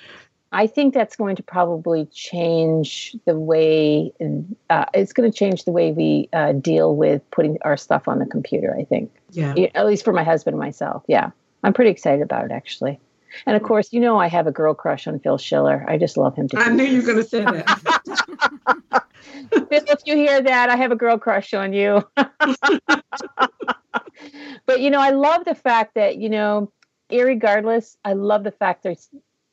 I 0.56 0.68
think 0.68 0.94
that's 0.94 1.18
going 1.18 1.36
to 1.36 1.44
probably 1.44 2.06
change 2.14 3.14
the 3.26 3.38
way, 3.38 4.14
uh, 4.70 4.86
it's 4.94 5.12
going 5.12 5.30
to 5.30 5.38
change 5.38 5.66
the 5.66 5.72
way 5.72 5.92
we 5.92 6.30
uh, 6.32 6.54
deal 6.54 6.96
with 6.96 7.30
putting 7.30 7.58
our 7.64 7.76
stuff 7.76 8.08
on 8.08 8.20
the 8.20 8.26
computer, 8.26 8.74
I 8.74 8.86
think. 8.86 9.12
Yeah. 9.32 9.54
At 9.76 9.86
least 9.86 10.06
for 10.06 10.14
my 10.14 10.24
husband 10.24 10.54
and 10.54 10.62
myself. 10.62 11.04
Yeah. 11.10 11.32
I'm 11.66 11.74
pretty 11.74 11.92
excited 11.92 12.22
about 12.22 12.46
it, 12.46 12.52
actually. 12.52 13.02
And 13.46 13.58
of 13.58 13.64
course, 13.64 13.92
you 13.92 14.00
know, 14.00 14.18
I 14.18 14.28
have 14.28 14.48
a 14.48 14.52
girl 14.52 14.74
crush 14.74 15.08
on 15.08 15.20
Phil 15.20 15.38
Schiller. 15.38 15.84
I 15.90 15.98
just 15.98 16.16
love 16.16 16.38
him 16.38 16.48
to 16.48 16.58
I 16.58 16.70
knew 16.70 16.86
you 16.86 17.02
were 17.02 17.06
going 17.06 17.18
to 17.18 17.26
say 17.26 17.44
that. 17.44 19.04
Phil, 19.52 19.84
if 19.90 20.00
you 20.06 20.16
hear 20.16 20.42
that, 20.42 20.70
I 20.70 20.78
have 20.78 20.94
a 20.94 20.96
girl 20.96 21.18
crush 21.18 21.54
on 21.54 21.74
you. 21.74 22.02
but 22.16 22.30
you 24.80 24.90
know, 24.90 25.02
I 25.02 25.10
love 25.10 25.44
the 25.44 25.56
fact 25.56 25.96
that 25.96 26.16
you 26.16 26.30
know, 26.30 26.72
irregardless, 27.12 27.98
I 28.06 28.14
love 28.14 28.46
the 28.46 28.52
fact 28.52 28.84
that 28.84 29.06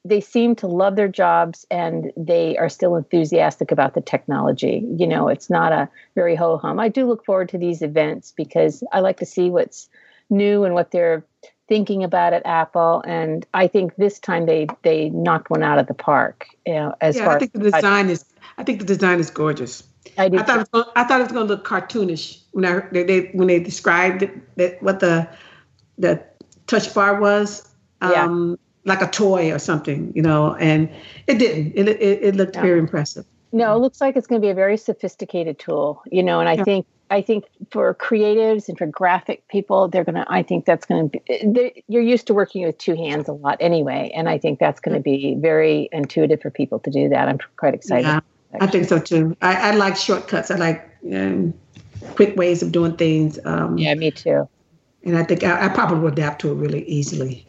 they 0.04 0.20
seem 0.20 0.56
to 0.56 0.66
love 0.66 0.96
their 0.96 1.08
jobs 1.08 1.64
and 1.70 2.12
they 2.16 2.56
are 2.58 2.68
still 2.68 2.96
enthusiastic 2.96 3.70
about 3.70 3.94
the 3.94 4.00
technology. 4.00 4.84
You 4.96 5.06
know, 5.06 5.28
it's 5.28 5.48
not 5.48 5.72
a 5.72 5.88
very 6.14 6.34
ho 6.34 6.58
hum. 6.58 6.80
I 6.80 6.88
do 6.88 7.06
look 7.06 7.24
forward 7.24 7.48
to 7.50 7.58
these 7.58 7.82
events 7.82 8.32
because 8.36 8.82
I 8.92 9.00
like 9.00 9.18
to 9.18 9.26
see 9.26 9.48
what's 9.48 9.88
new 10.28 10.64
and 10.64 10.74
what 10.74 10.90
they're 10.90 11.24
thinking 11.68 12.02
about 12.02 12.32
at 12.32 12.44
Apple. 12.44 13.02
And 13.06 13.46
I 13.54 13.68
think 13.68 13.94
this 13.96 14.18
time 14.18 14.46
they 14.46 14.66
they 14.82 15.10
knocked 15.10 15.50
one 15.50 15.62
out 15.62 15.78
of 15.78 15.86
the 15.86 15.94
park. 15.94 16.46
You 16.66 16.74
know, 16.74 16.94
as 17.00 17.16
yeah, 17.16 17.24
far 17.24 17.36
I 17.36 17.38
think 17.38 17.52
the 17.52 17.70
design 17.70 18.10
is. 18.10 18.24
I 18.58 18.64
think 18.64 18.80
the 18.80 18.84
design 18.84 19.20
is 19.20 19.30
gorgeous. 19.30 19.84
I, 20.18 20.26
I 20.26 20.42
thought 20.42 20.56
it 20.56 20.58
was 20.58 20.68
going, 20.68 20.84
I 20.96 21.04
thought 21.04 21.20
it 21.20 21.22
was 21.24 21.32
going 21.32 21.46
to 21.46 21.54
look 21.54 21.64
cartoonish 21.66 22.40
when 22.50 22.64
I 22.64 22.80
they, 22.90 23.04
they 23.04 23.20
when 23.32 23.46
they 23.46 23.60
described 23.60 24.22
it, 24.24 24.56
that 24.56 24.82
what 24.82 24.98
the 25.00 25.28
the 25.96 26.22
touch 26.66 26.92
bar 26.92 27.20
was. 27.20 27.68
Yeah. 28.02 28.24
Um, 28.24 28.58
Like 28.84 29.00
a 29.00 29.06
toy 29.06 29.52
or 29.52 29.58
something, 29.60 30.12
you 30.14 30.22
know, 30.22 30.56
and 30.56 30.88
it 31.28 31.38
didn't. 31.38 31.72
It 31.76 31.88
it, 31.88 32.22
it 32.24 32.36
looked 32.36 32.56
No. 32.56 32.62
very 32.62 32.78
impressive. 32.78 33.24
No, 33.52 33.76
it 33.76 33.78
looks 33.80 34.00
like 34.00 34.16
it's 34.16 34.26
going 34.26 34.40
to 34.40 34.44
be 34.46 34.50
a 34.50 34.54
very 34.54 34.76
sophisticated 34.76 35.58
tool, 35.58 36.02
you 36.10 36.22
know, 36.22 36.40
and 36.40 36.48
I 36.48 36.54
Yeah. 36.56 36.64
think 36.64 36.86
I 37.10 37.20
think 37.20 37.44
for 37.70 37.94
creatives 37.94 38.68
and 38.68 38.78
for 38.78 38.86
graphic 38.86 39.46
people, 39.48 39.86
they're 39.88 40.02
going 40.02 40.14
to 40.16 40.24
I 40.28 40.42
think 40.42 40.64
that's 40.64 40.86
going 40.86 41.10
to 41.10 41.18
be 41.52 41.84
you're 41.86 42.02
used 42.02 42.26
to 42.28 42.34
working 42.34 42.64
with 42.64 42.78
two 42.78 42.96
hands 42.96 43.28
a 43.28 43.32
lot 43.34 43.58
anyway, 43.60 44.10
and 44.16 44.28
I 44.28 44.38
think 44.38 44.58
that's 44.58 44.80
going 44.80 44.94
to 44.96 45.00
be 45.02 45.36
very 45.38 45.88
intuitive 45.92 46.40
for 46.40 46.50
people 46.50 46.80
to 46.80 46.90
do 46.90 47.08
that. 47.10 47.28
I'm 47.28 47.38
quite 47.58 47.74
excited. 47.74 48.06
Yeah, 48.06 48.20
I 48.60 48.66
think 48.66 48.86
so 48.88 48.98
too. 48.98 49.36
I, 49.42 49.70
I 49.70 49.74
like 49.76 49.96
shortcuts. 49.96 50.50
I 50.50 50.56
like 50.56 50.88
um, 51.12 51.52
quick 52.16 52.34
ways 52.36 52.62
of 52.62 52.72
doing 52.72 52.96
things. 52.96 53.38
Um, 53.44 53.76
Yeah, 53.78 53.94
me 53.94 54.10
too. 54.10 54.48
and 55.04 55.16
I 55.18 55.24
think 55.24 55.44
I, 55.44 55.66
I 55.66 55.68
probably 55.68 55.98
will 56.00 56.08
adapt 56.08 56.40
to 56.40 56.50
it 56.52 56.54
really 56.54 56.84
easily. 56.88 57.46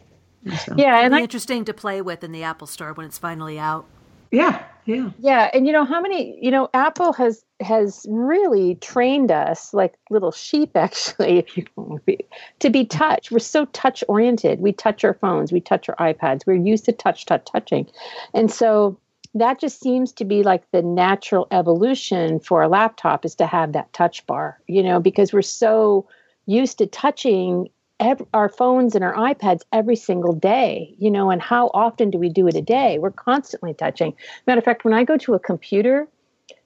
So, 0.64 0.74
Yeah, 0.76 1.00
and 1.00 1.14
I 1.14 1.20
interesting 1.20 1.64
to 1.66 1.74
play 1.74 2.02
with 2.02 2.22
in 2.24 2.32
the 2.32 2.42
Apple 2.42 2.66
Store 2.66 2.92
when 2.92 3.06
it's 3.06 3.18
finally 3.18 3.58
out. 3.58 3.86
yeah, 4.30 4.62
yeah. 4.84 5.10
Yeah, 5.18 5.50
and 5.54 5.66
you 5.66 5.72
know 5.72 5.84
how 5.84 6.00
many 6.00 6.38
you 6.42 6.50
know 6.50 6.68
Apple 6.74 7.12
has 7.14 7.44
has 7.60 8.04
really 8.08 8.74
trained 8.76 9.30
us 9.30 9.72
like 9.72 9.94
little 10.10 10.32
sheep 10.32 10.72
actually 10.76 11.38
if 11.38 11.56
you 11.56 11.64
want 11.76 12.00
to 12.00 12.04
be, 12.04 12.18
to 12.60 12.70
be 12.70 12.84
touch. 12.84 13.30
We're 13.30 13.38
so 13.38 13.64
touch 13.66 14.04
oriented. 14.08 14.60
We 14.60 14.72
touch 14.72 15.04
our 15.04 15.14
phones, 15.14 15.52
we 15.52 15.60
touch 15.60 15.88
our 15.88 15.96
iPads. 15.96 16.46
We're 16.46 16.54
used 16.54 16.84
to 16.86 16.92
touch 16.92 17.26
touch 17.26 17.44
touching. 17.50 17.86
And 18.34 18.50
so 18.50 18.98
that 19.34 19.58
just 19.58 19.80
seems 19.80 20.12
to 20.12 20.24
be 20.24 20.42
like 20.42 20.70
the 20.70 20.82
natural 20.82 21.46
evolution 21.50 22.38
for 22.38 22.62
a 22.62 22.68
laptop 22.68 23.24
is 23.24 23.34
to 23.36 23.46
have 23.46 23.72
that 23.72 23.92
touch 23.92 24.24
bar, 24.26 24.60
you 24.68 24.82
know, 24.82 25.00
because 25.00 25.32
we're 25.32 25.42
so 25.42 26.06
used 26.46 26.78
to 26.78 26.86
touching 26.86 27.68
ev- 28.00 28.22
our 28.34 28.48
phones 28.48 28.94
and 28.94 29.04
our 29.04 29.14
iPads 29.14 29.62
every 29.72 29.96
single 29.96 30.32
day, 30.32 30.94
you 30.98 31.10
know, 31.10 31.30
and 31.30 31.40
how 31.40 31.70
often 31.74 32.10
do 32.10 32.18
we 32.18 32.28
do 32.28 32.46
it 32.48 32.56
a 32.56 32.62
day? 32.62 32.98
We're 32.98 33.10
constantly 33.10 33.74
touching. 33.74 34.14
Matter 34.46 34.58
of 34.58 34.64
fact, 34.64 34.84
when 34.84 34.94
I 34.94 35.04
go 35.04 35.16
to 35.18 35.34
a 35.34 35.38
computer, 35.38 36.08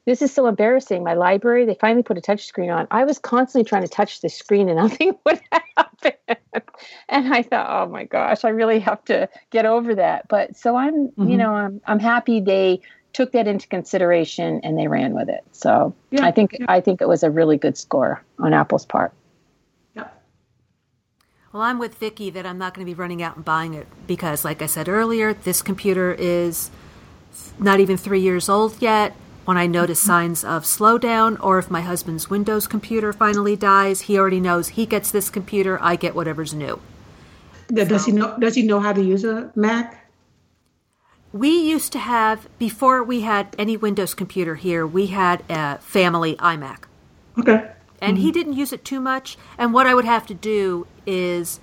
this 0.06 0.22
is 0.22 0.32
so 0.32 0.46
embarrassing. 0.46 1.04
My 1.04 1.14
library, 1.14 1.66
they 1.66 1.74
finally 1.74 2.02
put 2.02 2.16
a 2.16 2.22
touch 2.22 2.46
screen 2.46 2.70
on. 2.70 2.86
I 2.90 3.04
was 3.04 3.18
constantly 3.18 3.68
trying 3.68 3.82
to 3.82 3.88
touch 3.88 4.20
the 4.22 4.28
screen 4.30 4.68
and 4.68 4.76
nothing 4.82 5.14
would 5.26 5.40
happen. 5.76 6.12
and 7.08 7.34
I 7.34 7.42
thought, 7.42 7.68
oh 7.86 7.90
my 7.90 8.04
gosh, 8.04 8.44
I 8.44 8.48
really 8.50 8.80
have 8.80 9.04
to 9.06 9.28
get 9.50 9.66
over 9.66 9.94
that. 9.96 10.28
But 10.28 10.56
so 10.56 10.76
I'm, 10.76 11.12
you 11.22 11.36
Mhm. 11.36 11.38
know, 11.38 11.54
I'm 11.54 11.80
I'm 11.86 11.98
happy 12.00 12.40
they 12.40 12.80
took 13.12 13.32
that 13.32 13.46
into 13.48 13.66
consideration 13.68 14.60
and 14.62 14.78
they 14.78 14.88
ran 14.88 15.14
with 15.14 15.28
it. 15.28 15.42
So 15.52 15.94
Yeah, 16.10 16.24
I 16.24 16.30
think 16.30 16.56
yeah. 16.58 16.66
I 16.68 16.80
think 16.80 17.00
it 17.02 17.08
was 17.08 17.22
a 17.22 17.30
really 17.30 17.58
good 17.58 17.76
score 17.76 18.22
on 18.38 18.52
Apple's 18.54 18.86
part. 18.86 19.12
Well, 21.58 21.66
I'm 21.66 21.80
with 21.80 21.96
Vicky 21.96 22.30
that 22.30 22.46
I'm 22.46 22.56
not 22.56 22.72
going 22.72 22.86
to 22.86 22.88
be 22.88 22.94
running 22.94 23.20
out 23.20 23.34
and 23.34 23.44
buying 23.44 23.74
it 23.74 23.88
because, 24.06 24.44
like 24.44 24.62
I 24.62 24.66
said 24.66 24.88
earlier, 24.88 25.34
this 25.34 25.60
computer 25.60 26.14
is 26.16 26.70
not 27.58 27.80
even 27.80 27.96
three 27.96 28.20
years 28.20 28.48
old 28.48 28.80
yet. 28.80 29.16
When 29.44 29.56
I 29.56 29.66
notice 29.66 29.98
mm-hmm. 29.98 30.06
signs 30.06 30.44
of 30.44 30.62
slowdown, 30.62 31.36
or 31.42 31.58
if 31.58 31.68
my 31.68 31.80
husband's 31.80 32.30
Windows 32.30 32.68
computer 32.68 33.12
finally 33.12 33.56
dies, 33.56 34.02
he 34.02 34.16
already 34.16 34.38
knows 34.38 34.68
he 34.68 34.86
gets 34.86 35.10
this 35.10 35.30
computer, 35.30 35.80
I 35.82 35.96
get 35.96 36.14
whatever's 36.14 36.54
new. 36.54 36.78
Does 37.66 38.06
he 38.06 38.12
know? 38.12 38.36
Does 38.38 38.54
he 38.54 38.62
know 38.62 38.78
how 38.78 38.92
to 38.92 39.02
use 39.02 39.24
a 39.24 39.50
Mac? 39.56 40.08
We 41.32 41.50
used 41.50 41.90
to 41.90 41.98
have, 41.98 42.48
before 42.60 43.02
we 43.02 43.22
had 43.22 43.56
any 43.58 43.76
Windows 43.76 44.14
computer 44.14 44.54
here, 44.54 44.86
we 44.86 45.08
had 45.08 45.42
a 45.50 45.78
family 45.78 46.36
iMac. 46.36 46.84
Okay. 47.36 47.72
And 48.00 48.18
he 48.18 48.24
mm-hmm. 48.24 48.32
didn't 48.32 48.52
use 48.54 48.72
it 48.72 48.84
too 48.84 49.00
much. 49.00 49.36
And 49.56 49.72
what 49.72 49.86
I 49.86 49.94
would 49.94 50.04
have 50.04 50.26
to 50.26 50.34
do 50.34 50.86
is, 51.06 51.60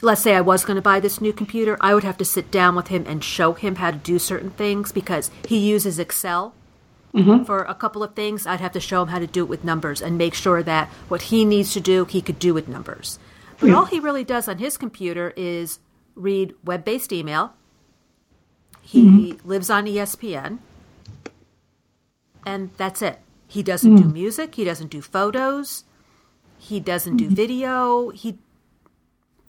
let's 0.00 0.20
say 0.20 0.34
I 0.34 0.40
was 0.40 0.64
going 0.64 0.76
to 0.76 0.82
buy 0.82 1.00
this 1.00 1.20
new 1.20 1.32
computer, 1.32 1.76
I 1.80 1.94
would 1.94 2.04
have 2.04 2.18
to 2.18 2.24
sit 2.24 2.50
down 2.50 2.76
with 2.76 2.88
him 2.88 3.04
and 3.06 3.22
show 3.22 3.52
him 3.52 3.76
how 3.76 3.90
to 3.90 3.96
do 3.96 4.18
certain 4.18 4.50
things 4.50 4.92
because 4.92 5.30
he 5.46 5.58
uses 5.58 5.98
Excel 5.98 6.54
mm-hmm. 7.14 7.44
for 7.44 7.62
a 7.62 7.74
couple 7.74 8.02
of 8.02 8.14
things. 8.14 8.46
I'd 8.46 8.60
have 8.60 8.72
to 8.72 8.80
show 8.80 9.02
him 9.02 9.08
how 9.08 9.18
to 9.18 9.26
do 9.26 9.42
it 9.42 9.48
with 9.48 9.64
numbers 9.64 10.00
and 10.00 10.16
make 10.16 10.34
sure 10.34 10.62
that 10.62 10.88
what 11.08 11.22
he 11.22 11.44
needs 11.44 11.72
to 11.74 11.80
do, 11.80 12.04
he 12.04 12.22
could 12.22 12.38
do 12.38 12.54
with 12.54 12.68
numbers. 12.68 13.18
But 13.58 13.66
mm-hmm. 13.66 13.76
all 13.76 13.84
he 13.86 14.00
really 14.00 14.24
does 14.24 14.48
on 14.48 14.58
his 14.58 14.76
computer 14.76 15.32
is 15.36 15.80
read 16.14 16.54
web 16.64 16.84
based 16.84 17.12
email. 17.12 17.54
He 18.82 19.38
lives 19.44 19.70
on 19.70 19.86
ESPN. 19.86 20.58
And 22.44 22.70
that's 22.76 23.02
it. 23.02 23.20
He 23.50 23.64
doesn't 23.64 23.96
do 23.96 24.04
hmm. 24.04 24.12
music. 24.12 24.54
He 24.54 24.62
doesn't 24.62 24.92
do 24.92 25.02
photos. 25.02 25.82
He 26.56 26.78
doesn't 26.78 27.16
do 27.16 27.24
mm-hmm. 27.24 27.34
video. 27.34 28.10
He 28.10 28.38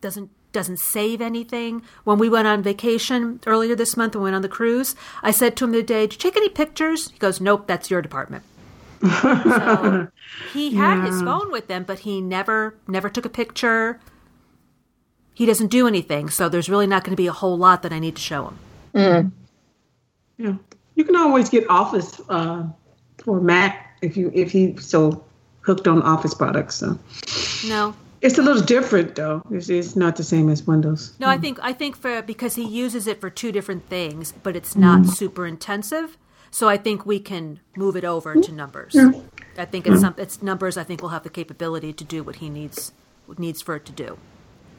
doesn't 0.02 0.32
doesn't 0.52 0.80
save 0.80 1.22
anything. 1.22 1.84
When 2.04 2.18
we 2.18 2.28
went 2.28 2.48
on 2.48 2.64
vacation 2.64 3.40
earlier 3.46 3.76
this 3.76 3.96
month, 3.96 4.16
and 4.16 4.24
we 4.24 4.26
went 4.26 4.36
on 4.36 4.42
the 4.42 4.50
cruise, 4.50 4.96
I 5.22 5.30
said 5.30 5.56
to 5.56 5.66
him 5.66 5.72
the 5.72 5.84
day, 5.84 6.08
"Did 6.08 6.14
you 6.14 6.18
take 6.18 6.36
any 6.36 6.50
pictures?" 6.50 7.12
He 7.12 7.20
goes, 7.20 7.40
"Nope, 7.40 7.68
that's 7.68 7.92
your 7.92 8.02
department." 8.02 8.44
so 9.22 10.08
he 10.52 10.74
had 10.76 11.06
his 11.06 11.22
phone 11.22 11.52
with 11.52 11.70
him, 11.70 11.84
but 11.84 12.00
he 12.00 12.22
never 12.22 12.74
never 12.88 13.08
took 13.08 13.26
a 13.26 13.30
picture. 13.30 14.00
He 15.36 15.46
doesn't 15.46 15.68
do 15.68 15.88
anything, 15.88 16.32
so 16.32 16.50
there's 16.50 16.70
really 16.70 16.88
not 16.88 17.04
going 17.04 17.16
to 17.16 17.22
be 17.22 17.28
a 17.28 17.34
whole 17.34 17.56
lot 17.56 17.84
that 17.84 17.94
I 17.94 18.00
need 18.00 18.16
to 18.16 18.22
show 18.22 18.48
him. 18.48 18.60
Mm. 18.96 19.32
Yeah, 20.40 20.56
you 20.96 21.04
can 21.04 21.16
always 21.16 21.50
get 21.50 21.70
Office 21.70 22.20
uh, 22.30 22.64
for 23.24 23.40
Mac 23.40 23.90
if 24.02 24.18
you 24.18 24.32
if 24.34 24.52
he's 24.52 24.86
so 24.86 25.24
hooked 25.62 25.88
on 25.88 26.02
Office 26.02 26.34
products. 26.34 26.76
So 26.76 26.98
No, 27.68 27.96
it's 28.22 28.38
a 28.38 28.42
little 28.42 28.62
different 28.62 29.16
though. 29.16 29.42
It's, 29.52 29.70
it's 29.70 29.96
not 29.96 30.16
the 30.16 30.24
same 30.24 30.50
as 30.50 30.66
Windows. 30.66 31.14
No, 31.20 31.28
I 31.28 31.38
think 31.38 31.60
I 31.62 31.74
think 31.74 31.96
for 31.96 32.22
because 32.22 32.56
he 32.56 32.66
uses 32.66 33.08
it 33.08 33.22
for 33.22 33.30
two 33.30 33.52
different 33.52 33.88
things, 33.88 34.34
but 34.44 34.56
it's 34.56 34.76
not 34.76 35.02
mm-hmm. 35.02 35.12
super 35.12 35.48
intensive. 35.48 36.18
So 36.54 36.68
I 36.68 36.76
think 36.76 37.06
we 37.06 37.20
can 37.20 37.62
move 37.78 37.96
it 37.96 38.04
over 38.04 38.36
to 38.36 38.52
numbers. 38.52 38.94
I 39.58 39.66
think 39.66 39.88
it's 39.88 39.96
mm-hmm. 39.96 40.02
some 40.02 40.16
it's 40.18 40.42
numbers. 40.42 40.78
I 40.78 40.84
think 40.84 41.02
will 41.02 41.10
have 41.10 41.24
the 41.24 41.30
capability 41.30 41.94
to 41.94 42.04
do 42.04 42.24
what 42.24 42.38
he 42.38 42.50
needs 42.50 42.92
needs 43.38 43.62
for 43.62 43.76
it 43.76 43.86
to 43.86 43.92
do. 43.92 44.18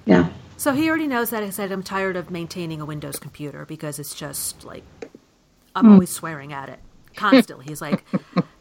Yeah. 0.05 0.29
So 0.57 0.73
he 0.75 0.89
already 0.89 1.07
knows 1.07 1.31
that 1.31 1.43
I 1.43 1.51
said 1.51 1.73
I'm 1.73 1.83
tired 1.83 2.17
of 2.17 2.31
maintaining 2.31 2.81
a 2.81 2.85
Windows 2.85 3.19
computer 3.19 3.65
because 3.65 3.99
it's 3.99 4.15
just 4.15 4.65
like 4.65 4.85
I'm 5.75 5.87
mm. 5.87 5.93
always 5.93 6.11
swearing 6.11 6.53
at 6.53 6.69
it 6.69 6.79
constantly. 7.17 7.67
He's 7.67 7.81
like, 7.81 8.05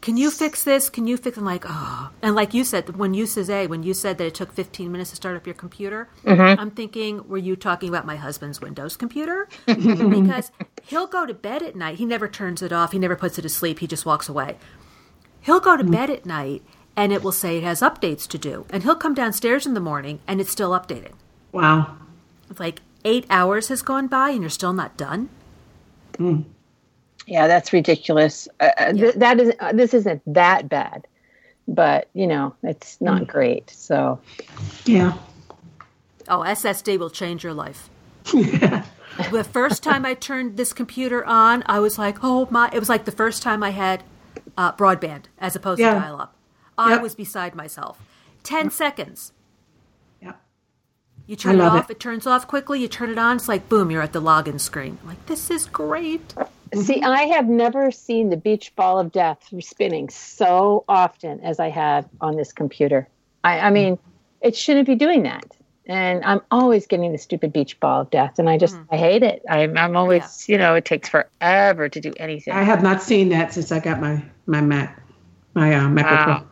"Can 0.00 0.16
you 0.16 0.30
fix 0.30 0.64
this? 0.64 0.90
Can 0.90 1.06
you 1.06 1.16
fix?" 1.16 1.36
I'm 1.36 1.44
like, 1.44 1.64
"Oh," 1.66 2.10
and 2.22 2.34
like 2.34 2.54
you 2.54 2.64
said, 2.64 2.96
when 2.96 3.14
you 3.14 3.26
said 3.26 3.70
when 3.70 3.82
you 3.82 3.94
said 3.94 4.18
that 4.18 4.26
it 4.26 4.34
took 4.34 4.52
15 4.52 4.90
minutes 4.90 5.10
to 5.10 5.16
start 5.16 5.36
up 5.36 5.46
your 5.46 5.54
computer, 5.54 6.08
mm-hmm. 6.24 6.60
I'm 6.60 6.70
thinking, 6.70 7.26
were 7.28 7.38
you 7.38 7.56
talking 7.56 7.88
about 7.88 8.06
my 8.06 8.16
husband's 8.16 8.60
Windows 8.60 8.96
computer? 8.96 9.48
because 9.66 10.50
he'll 10.84 11.06
go 11.06 11.26
to 11.26 11.34
bed 11.34 11.62
at 11.62 11.76
night. 11.76 11.98
He 11.98 12.04
never 12.04 12.28
turns 12.28 12.62
it 12.62 12.72
off. 12.72 12.92
He 12.92 12.98
never 12.98 13.16
puts 13.16 13.38
it 13.38 13.42
to 13.42 13.48
sleep. 13.48 13.78
He 13.80 13.86
just 13.86 14.06
walks 14.06 14.28
away. 14.28 14.56
He'll 15.40 15.60
go 15.60 15.76
to 15.76 15.82
mm-hmm. 15.82 15.92
bed 15.92 16.10
at 16.10 16.26
night 16.26 16.62
and 16.96 17.12
it 17.12 17.22
will 17.22 17.32
say 17.32 17.58
it 17.58 17.64
has 17.64 17.80
updates 17.80 18.28
to 18.28 18.38
do, 18.38 18.66
and 18.70 18.82
he'll 18.82 18.94
come 18.94 19.14
downstairs 19.14 19.66
in 19.66 19.74
the 19.74 19.80
morning 19.80 20.20
and 20.26 20.40
it's 20.40 20.50
still 20.50 20.70
updating. 20.70 21.14
Wow. 21.50 21.96
It's 22.50 22.60
like 22.60 22.80
eight 23.04 23.26
hours 23.30 23.68
has 23.68 23.82
gone 23.82 24.08
by 24.08 24.30
and 24.30 24.40
you're 24.40 24.50
still 24.50 24.72
not 24.72 24.96
done. 24.96 25.28
Hmm. 26.16 26.42
Yeah, 27.26 27.46
that's 27.46 27.72
ridiculous. 27.72 28.48
Uh, 28.60 28.70
uh, 28.78 28.92
th- 28.92 29.14
that 29.16 29.40
is 29.40 29.52
uh, 29.60 29.72
this 29.72 29.94
isn't 29.94 30.22
that 30.34 30.68
bad, 30.68 31.06
but 31.68 32.08
you 32.14 32.26
know 32.26 32.54
it's 32.62 33.00
not 33.00 33.26
great. 33.26 33.70
So 33.70 34.20
Yeah. 34.84 35.16
Oh, 36.28 36.40
SSD 36.40 36.98
will 36.98 37.10
change 37.10 37.42
your 37.44 37.54
life. 37.54 37.88
the 38.32 39.46
first 39.52 39.82
time 39.82 40.06
I 40.06 40.14
turned 40.14 40.56
this 40.56 40.72
computer 40.72 41.24
on, 41.24 41.62
I 41.66 41.80
was 41.80 41.98
like, 41.98 42.18
oh 42.22 42.46
my, 42.50 42.70
it 42.72 42.78
was 42.78 42.88
like 42.88 43.04
the 43.04 43.12
first 43.12 43.42
time 43.42 43.62
I 43.62 43.70
had 43.70 44.02
uh, 44.56 44.72
broadband 44.72 45.24
as 45.38 45.56
opposed 45.56 45.80
Yeah. 45.80 45.94
to 45.94 46.00
dial 46.00 46.20
up. 46.20 46.34
I 46.78 46.92
Yep. 46.92 47.02
was 47.02 47.14
beside 47.16 47.54
myself. 47.54 47.98
10 48.44 48.70
seconds. 48.70 49.32
Yeah. 50.22 50.32
You 51.26 51.36
turn 51.36 51.56
it 51.56 51.60
off, 51.60 51.90
it. 51.90 51.94
it. 51.94 52.00
turns 52.00 52.26
off 52.26 52.46
quickly, 52.46 52.80
you 52.80 52.88
turn 52.88 53.10
it 53.10 53.18
on, 53.18 53.36
it's 53.36 53.48
like 53.48 53.68
boom, 53.68 53.90
you're 53.90 54.02
at 54.02 54.12
the 54.12 54.22
login 54.22 54.60
screen. 54.60 54.98
I'm 55.02 55.08
like, 55.08 55.26
this 55.26 55.50
is 55.50 55.66
great. 55.66 56.34
See, 56.74 57.00
mm-hmm. 57.00 57.04
I 57.04 57.22
have 57.24 57.48
never 57.48 57.90
seen 57.90 58.30
the 58.30 58.36
beach 58.36 58.74
ball 58.76 58.98
of 58.98 59.12
death 59.12 59.48
spinning 59.60 60.08
so 60.08 60.84
often 60.88 61.40
as 61.40 61.60
I 61.60 61.68
have 61.68 62.08
on 62.20 62.36
this 62.36 62.52
computer. 62.52 63.08
I, 63.44 63.60
I 63.60 63.70
mean, 63.70 63.98
it 64.40 64.56
shouldn't 64.56 64.86
be 64.86 64.94
doing 64.94 65.22
that. 65.24 65.44
And 65.86 66.24
I'm 66.24 66.40
always 66.50 66.86
getting 66.86 67.10
the 67.10 67.18
stupid 67.18 67.52
beach 67.52 67.78
ball 67.80 68.02
of 68.02 68.10
death, 68.10 68.38
and 68.38 68.48
I 68.48 68.56
just 68.56 68.76
mm. 68.76 68.86
I 68.92 68.96
hate 68.96 69.24
it. 69.24 69.42
I'm 69.50 69.76
I'm 69.76 69.96
always 69.96 70.48
you 70.48 70.56
know 70.56 70.76
it 70.76 70.84
takes 70.84 71.08
forever 71.08 71.88
to 71.88 72.00
do 72.00 72.12
anything. 72.18 72.54
I 72.54 72.62
have 72.62 72.84
not 72.84 73.02
seen 73.02 73.30
that 73.30 73.52
since 73.52 73.72
I 73.72 73.80
got 73.80 74.00
my 74.00 74.22
my 74.46 74.60
Mac, 74.60 75.02
my 75.54 75.74
uh, 75.74 75.88
MacBook 75.88 76.04
Wow. 76.04 76.24
Pro. 76.24 76.46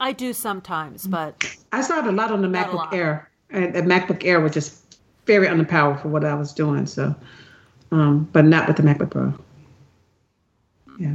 I 0.00 0.12
do 0.12 0.32
sometimes, 0.32 1.06
but 1.06 1.56
I 1.72 1.80
saw 1.80 2.00
it 2.00 2.06
a 2.06 2.12
lot 2.12 2.30
on 2.30 2.42
the 2.42 2.48
MacBook. 2.48 2.92
Air, 2.92 3.30
and 3.50 3.74
the 3.74 3.82
MacBook 3.82 4.24
Air 4.24 4.40
was 4.40 4.52
just 4.52 4.98
very 5.26 5.46
underpowered 5.46 6.02
for 6.02 6.08
what 6.08 6.24
I 6.24 6.34
was 6.34 6.52
doing. 6.52 6.86
So, 6.86 7.14
um, 7.94 8.28
but 8.32 8.44
not 8.44 8.66
with 8.66 8.76
the 8.76 8.82
MacBook 8.82 9.10
Pro. 9.10 9.32
Yeah. 10.98 11.14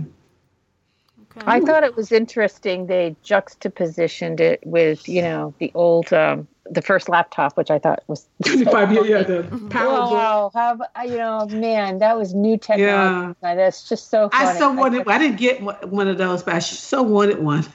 okay. 1.32 1.42
I 1.46 1.60
thought 1.60 1.84
it 1.84 1.96
was 1.96 2.12
interesting. 2.12 2.88
They 2.88 3.16
juxtapositioned 3.24 4.40
it 4.40 4.62
with, 4.66 5.08
you 5.08 5.22
know, 5.22 5.54
the 5.60 5.72
old, 5.74 6.12
um, 6.14 6.48
the 6.70 6.82
first 6.82 7.10
laptop, 7.10 7.58
which 7.58 7.70
I 7.70 7.80
thought 7.80 8.02
was. 8.08 8.28
25 8.46 8.94
year, 8.94 9.06
yeah, 9.06 9.24
the 9.24 9.44
PowerBook. 9.52 10.12
Wow, 10.12 10.52
how 10.54 10.80
ab- 10.96 11.10
you 11.10 11.18
know, 11.18 11.48
man, 11.48 12.00
that 12.00 12.18
was 12.18 12.34
new 12.34 12.58
technology. 12.58 13.38
That's 13.42 13.88
just 13.88 14.10
so. 14.10 14.30
Funny. 14.30 14.50
I 14.50 14.58
so 14.58 14.72
wanted. 14.72 15.08
I 15.08 15.18
didn't 15.18 15.38
get 15.38 15.62
one 15.62 15.76
one 15.90 16.08
of 16.08 16.18
those, 16.18 16.44
but 16.44 16.54
I 16.54 16.60
so 16.60 17.02
wanted 17.02 17.40
one. 17.40 17.66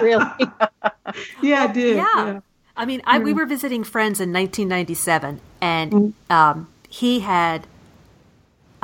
really. 0.00 0.24
yeah, 1.42 1.64
I 1.64 1.72
did. 1.72 1.96
yeah. 1.96 2.06
Yeah. 2.16 2.40
I 2.76 2.86
mean, 2.86 3.02
I, 3.04 3.18
we 3.20 3.32
were 3.32 3.46
visiting 3.46 3.84
friends 3.84 4.20
in 4.20 4.32
1997, 4.32 5.40
and 5.60 6.14
um, 6.28 6.68
he 6.88 7.20
had, 7.20 7.66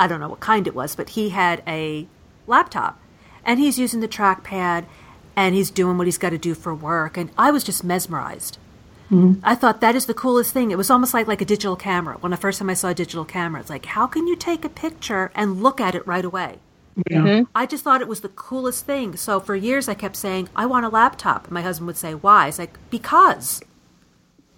I 0.01 0.07
don't 0.07 0.19
know 0.19 0.29
what 0.29 0.39
kind 0.39 0.65
it 0.65 0.73
was, 0.73 0.95
but 0.95 1.09
he 1.09 1.29
had 1.29 1.61
a 1.67 2.07
laptop, 2.47 2.99
and 3.45 3.59
he's 3.59 3.77
using 3.77 3.99
the 3.99 4.07
trackpad, 4.07 4.85
and 5.35 5.53
he's 5.53 5.69
doing 5.69 5.99
what 5.99 6.07
he's 6.07 6.17
got 6.17 6.31
to 6.31 6.39
do 6.39 6.55
for 6.55 6.73
work, 6.73 7.17
and 7.17 7.29
I 7.37 7.51
was 7.51 7.63
just 7.63 7.83
mesmerized. 7.83 8.57
Mm-hmm. 9.11 9.41
I 9.43 9.53
thought 9.53 9.79
that 9.81 9.95
is 9.95 10.07
the 10.07 10.15
coolest 10.15 10.53
thing. 10.53 10.71
It 10.71 10.77
was 10.77 10.89
almost 10.89 11.13
like 11.13 11.27
like 11.27 11.41
a 11.41 11.45
digital 11.45 11.75
camera. 11.75 12.17
When 12.19 12.31
the 12.31 12.37
first 12.37 12.57
time 12.57 12.71
I 12.71 12.73
saw 12.73 12.89
a 12.89 12.95
digital 12.95 13.25
camera, 13.25 13.61
it's 13.61 13.69
like, 13.69 13.85
how 13.85 14.07
can 14.07 14.25
you 14.25 14.35
take 14.35 14.65
a 14.65 14.69
picture 14.69 15.31
and 15.35 15.61
look 15.61 15.79
at 15.79 15.93
it 15.93 16.07
right 16.07 16.25
away? 16.25 16.57
Yeah. 17.09 17.17
Mm-hmm. 17.19 17.43
I 17.53 17.67
just 17.67 17.83
thought 17.83 18.01
it 18.01 18.07
was 18.07 18.21
the 18.21 18.29
coolest 18.29 18.87
thing. 18.87 19.15
So 19.17 19.39
for 19.39 19.55
years, 19.55 19.87
I 19.87 19.93
kept 19.93 20.15
saying, 20.15 20.49
I 20.55 20.65
want 20.65 20.85
a 20.85 20.89
laptop. 20.89 21.43
And 21.43 21.51
my 21.51 21.61
husband 21.61 21.85
would 21.87 21.97
say, 21.97 22.15
why? 22.15 22.47
It's 22.47 22.57
like, 22.57 22.79
because. 22.89 23.61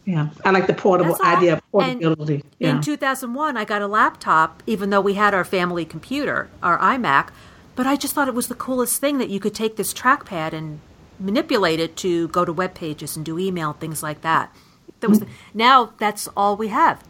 Yeah. 0.05 0.29
I 0.43 0.51
like 0.51 0.67
the 0.67 0.73
portable 0.73 1.13
That's 1.13 1.23
idea 1.23 1.53
of 1.53 1.61
And 1.79 2.01
portability. 2.01 2.43
yeah. 2.59 2.71
In 2.71 2.81
2001, 2.81 3.55
I 3.57 3.65
got 3.65 3.81
a 3.81 3.87
laptop, 3.87 4.61
even 4.67 4.89
though 4.89 5.01
we 5.01 5.13
had 5.13 5.33
our 5.33 5.45
family 5.45 5.85
computer, 5.85 6.49
our 6.61 6.77
iMac. 6.79 7.29
But 7.75 7.87
I 7.87 7.95
just 7.95 8.13
thought 8.13 8.27
it 8.27 8.33
was 8.33 8.47
the 8.47 8.55
coolest 8.55 8.99
thing 8.99 9.17
that 9.17 9.29
you 9.29 9.39
could 9.39 9.55
take 9.55 9.77
this 9.77 9.93
trackpad 9.93 10.53
and 10.53 10.79
manipulate 11.19 11.79
it 11.79 11.95
to 11.97 12.27
go 12.29 12.43
to 12.45 12.51
web 12.53 12.73
pages 12.73 13.15
and 13.15 13.25
do 13.25 13.39
email 13.39 13.71
and 13.71 13.79
things 13.79 14.03
like 14.03 14.21
that. 14.21 14.53
That 14.99 15.09
was 15.09 15.23
now 15.53 15.93
that's 15.97 16.27
all 16.35 16.55
we 16.57 16.67
have. 16.69 17.01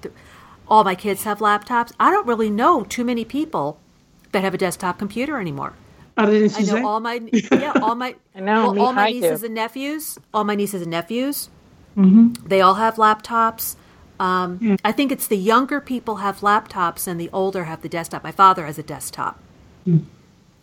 All 0.67 0.83
my 0.83 0.95
kids 0.95 1.23
have 1.23 1.39
laptops. 1.39 1.91
I 1.99 2.11
don't 2.11 2.27
really 2.27 2.49
know 2.49 2.83
too 2.83 3.03
many 3.03 3.25
people 3.25 3.79
that 4.31 4.43
have 4.43 4.53
a 4.53 4.57
desktop 4.57 4.97
computer 4.99 5.39
anymore. 5.39 5.73
oh, 6.17 6.25
didn't 6.25 6.55
I 6.55 6.59
know 6.61 6.65
say? 6.65 6.81
all 6.81 6.99
my 6.99 7.21
yeah 7.51 7.73
all 7.81 7.95
my 7.95 8.15
I 8.35 8.39
know, 8.39 8.71
well, 8.71 8.81
all 8.87 8.93
my 8.93 9.07
I 9.07 9.11
do. 9.11 9.19
nieces 9.21 9.43
and 9.43 9.53
nephews 9.55 10.17
all 10.33 10.43
my 10.43 10.55
nieces 10.55 10.81
and 10.81 10.91
nephews 10.91 11.49
Mm-hmm. 11.97 12.47
they 12.47 12.61
all 12.61 12.75
have 12.75 12.95
laptops 12.95 13.75
um, 14.19 14.77
I 14.83 14.91
think 14.91 15.11
it's 15.11 15.27
the 15.27 15.37
younger 15.37 15.81
people 15.81 16.17
have 16.17 16.39
laptops 16.39 17.07
and 17.07 17.19
the 17.19 17.29
older 17.33 17.65
have 17.65 17.81
the 17.81 17.89
desktop 17.89 18.23
my 18.23 18.31
father 18.31 18.65
has 18.65 18.77
a 18.77 18.83
desktop 18.83 19.39
Hmm. 19.85 19.97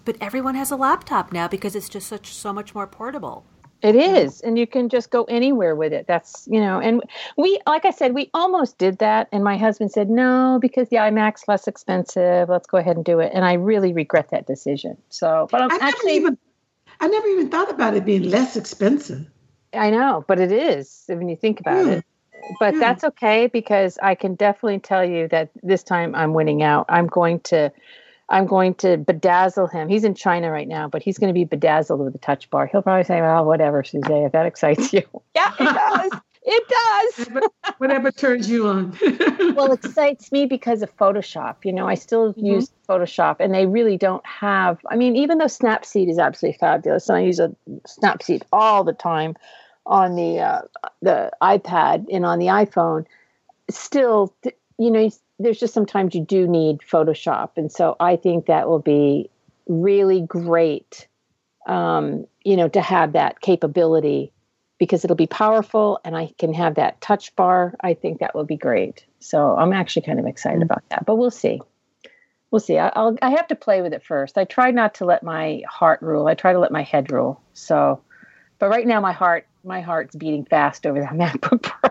but 0.04 0.16
everyone 0.20 0.54
has 0.54 0.70
a 0.70 0.76
laptop 0.76 1.32
now 1.32 1.46
because 1.46 1.76
it's 1.76 1.88
just 1.88 2.06
such 2.08 2.32
so 2.32 2.52
much 2.52 2.74
more 2.74 2.86
portable 2.86 3.44
It 3.82 3.96
is, 3.96 4.42
and 4.42 4.58
you 4.58 4.66
can 4.66 4.88
just 4.90 5.08
go 5.10 5.24
anywhere 5.24 5.74
with 5.74 5.92
it. 5.94 6.06
That's 6.06 6.46
you 6.50 6.60
know, 6.60 6.80
and 6.80 7.02
we, 7.38 7.58
like 7.66 7.86
I 7.86 7.92
said, 7.92 8.12
we 8.12 8.28
almost 8.34 8.76
did 8.76 8.98
that, 8.98 9.28
and 9.32 9.42
my 9.42 9.56
husband 9.56 9.90
said 9.90 10.10
no 10.10 10.58
because 10.60 10.88
the 10.90 10.96
iMac's 10.96 11.48
less 11.48 11.66
expensive. 11.66 12.50
Let's 12.50 12.66
go 12.66 12.76
ahead 12.76 12.96
and 12.96 13.04
do 13.04 13.20
it, 13.20 13.32
and 13.34 13.42
I 13.42 13.54
really 13.54 13.92
regret 13.94 14.28
that 14.32 14.46
decision. 14.46 14.98
So, 15.08 15.48
but 15.50 15.62
I'm 15.62 15.70
I 15.70 15.78
never 15.78 15.86
actually, 15.86 16.16
even. 16.16 16.36
I 17.00 17.08
never 17.08 17.26
even 17.28 17.48
thought 17.48 17.70
about 17.70 17.96
it 17.96 18.04
being 18.04 18.28
less 18.28 18.54
expensive. 18.56 19.24
I 19.74 19.90
know, 19.90 20.24
but 20.26 20.40
it 20.40 20.52
is 20.52 21.04
when 21.08 21.28
you 21.28 21.36
think 21.36 21.60
about 21.60 21.86
Yeah. 21.86 21.92
it. 21.92 22.04
But 22.58 22.74
Yeah. 22.74 22.80
that's 22.80 23.04
okay 23.04 23.46
because 23.46 23.98
I 24.02 24.14
can 24.14 24.34
definitely 24.34 24.80
tell 24.80 25.04
you 25.04 25.28
that 25.28 25.50
this 25.62 25.82
time 25.82 26.14
I'm 26.14 26.32
winning 26.32 26.62
out. 26.62 26.86
I'm 26.88 27.06
going 27.06 27.40
to 27.40 27.70
I'm 28.32 28.46
going 28.46 28.74
to 28.74 28.96
bedazzle 28.96 29.72
him. 29.72 29.88
He's 29.88 30.04
in 30.04 30.14
China 30.14 30.52
right 30.52 30.68
now, 30.68 30.86
but 30.88 31.02
he's 31.02 31.18
going 31.18 31.28
to 31.30 31.34
be 31.34 31.44
bedazzled 31.44 31.98
with 31.98 32.14
a 32.14 32.18
touch 32.18 32.48
bar. 32.48 32.66
He'll 32.66 32.80
probably 32.80 33.02
say, 33.02 33.20
"Well, 33.20 33.44
whatever, 33.44 33.82
Suzanne, 33.82 34.22
if 34.22 34.32
that 34.32 34.46
excites 34.46 34.92
you." 34.92 35.02
yeah, 35.34 35.52
it 35.58 35.64
does. 35.64 36.20
It 36.42 36.68
does. 36.68 37.42
Whatever 37.78 38.10
turns 38.10 38.48
you 38.48 38.66
on. 38.66 38.96
well, 39.54 39.72
it 39.72 39.84
excites 39.84 40.32
me 40.32 40.46
because 40.46 40.80
of 40.80 40.96
Photoshop. 40.96 41.56
You 41.64 41.72
know, 41.72 41.86
I 41.86 41.94
still 41.94 42.34
use 42.36 42.70
Photoshop, 42.88 43.36
and 43.40 43.52
they 43.52 43.66
really 43.66 43.98
don't 43.98 44.24
have. 44.24 44.78
I 44.90 44.96
mean, 44.96 45.16
even 45.16 45.38
though 45.38 45.46
Snapseed 45.46 46.08
is 46.08 46.18
absolutely 46.18 46.58
fabulous, 46.58 47.08
and 47.08 47.18
I 47.18 47.20
use 47.20 47.40
a 47.40 47.54
Snapseed 47.86 48.42
all 48.52 48.84
the 48.84 48.94
time 48.94 49.36
on 49.84 50.16
the 50.16 50.38
uh, 50.38 50.62
the 51.02 51.30
iPad 51.42 52.06
and 52.10 52.24
on 52.24 52.38
the 52.38 52.46
iPhone, 52.46 53.04
still, 53.68 54.34
you 54.78 54.90
know, 54.90 55.10
there's 55.38 55.60
just 55.60 55.74
sometimes 55.74 56.14
you 56.14 56.24
do 56.24 56.48
need 56.48 56.78
Photoshop, 56.78 57.50
and 57.56 57.70
so 57.70 57.96
I 58.00 58.16
think 58.16 58.46
that 58.46 58.66
will 58.66 58.78
be 58.78 59.28
really 59.66 60.22
great. 60.22 61.06
Um, 61.66 62.26
you 62.42 62.56
know, 62.56 62.68
to 62.68 62.80
have 62.80 63.12
that 63.12 63.42
capability 63.42 64.32
because 64.80 65.04
it'll 65.04 65.14
be 65.14 65.28
powerful 65.28 66.00
and 66.04 66.16
I 66.16 66.32
can 66.38 66.54
have 66.54 66.76
that 66.76 67.00
touch 67.02 67.36
bar. 67.36 67.74
I 67.80 67.94
think 67.94 68.18
that 68.18 68.34
will 68.34 68.46
be 68.46 68.56
great. 68.56 69.04
So 69.20 69.54
I'm 69.54 69.74
actually 69.74 70.02
kind 70.02 70.18
of 70.18 70.26
excited 70.26 70.56
mm-hmm. 70.56 70.64
about 70.64 70.82
that, 70.88 71.04
but 71.06 71.16
we'll 71.16 71.30
see. 71.30 71.60
We'll 72.50 72.60
see. 72.60 72.78
I, 72.78 72.90
will 72.98 73.16
I 73.22 73.30
have 73.30 73.46
to 73.48 73.54
play 73.54 73.82
with 73.82 73.92
it 73.92 74.02
first. 74.02 74.38
I 74.38 74.44
try 74.44 74.70
not 74.72 74.94
to 74.94 75.04
let 75.04 75.22
my 75.22 75.62
heart 75.68 76.00
rule. 76.00 76.26
I 76.26 76.34
try 76.34 76.54
to 76.54 76.58
let 76.58 76.72
my 76.72 76.82
head 76.82 77.12
rule. 77.12 77.40
So, 77.52 78.00
but 78.58 78.70
right 78.70 78.86
now 78.86 79.00
my 79.00 79.12
heart, 79.12 79.46
my 79.62 79.82
heart's 79.82 80.16
beating 80.16 80.46
fast 80.46 80.86
over 80.86 80.98
that 81.00 81.12
MacBook 81.40 81.62
Pro. 81.62 81.90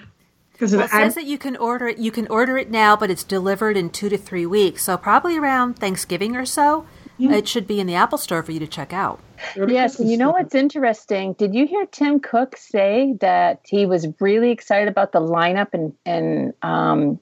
Because 0.51 0.73
well, 0.73 0.85
it 0.85 0.91
says 0.91 1.15
that 1.15 1.25
you 1.25 1.37
can 1.37 1.57
order 1.57 1.89
it. 1.89 1.97
You 1.97 2.11
can 2.11 2.27
order 2.27 2.57
it 2.57 2.71
now, 2.71 2.95
but 2.95 3.11
it's 3.11 3.25
delivered 3.25 3.75
in 3.75 3.89
two 3.89 4.07
to 4.07 4.17
three 4.17 4.45
weeks. 4.45 4.83
So 4.83 4.95
probably 4.95 5.37
around 5.37 5.73
Thanksgiving 5.73 6.37
or 6.37 6.45
so, 6.45 6.85
mm-hmm. 7.19 7.33
it 7.33 7.47
should 7.47 7.67
be 7.67 7.79
in 7.79 7.87
the 7.87 7.95
Apple 7.95 8.17
Store 8.17 8.43
for 8.43 8.51
you 8.51 8.59
to 8.59 8.67
check 8.67 8.93
out. 8.93 9.19
Yes, 9.55 9.99
and 9.99 10.09
you 10.09 10.17
know 10.17 10.31
what's 10.31 10.55
interesting? 10.55 11.33
Did 11.33 11.53
you 11.53 11.67
hear 11.67 11.85
Tim 11.85 12.19
Cook 12.19 12.57
say 12.57 13.15
that 13.21 13.61
he 13.65 13.85
was 13.85 14.07
really 14.19 14.51
excited 14.51 14.87
about 14.87 15.11
the 15.11 15.19
lineup 15.19 15.69
and 15.73 15.93
and 16.05 16.53
um, 16.61 17.19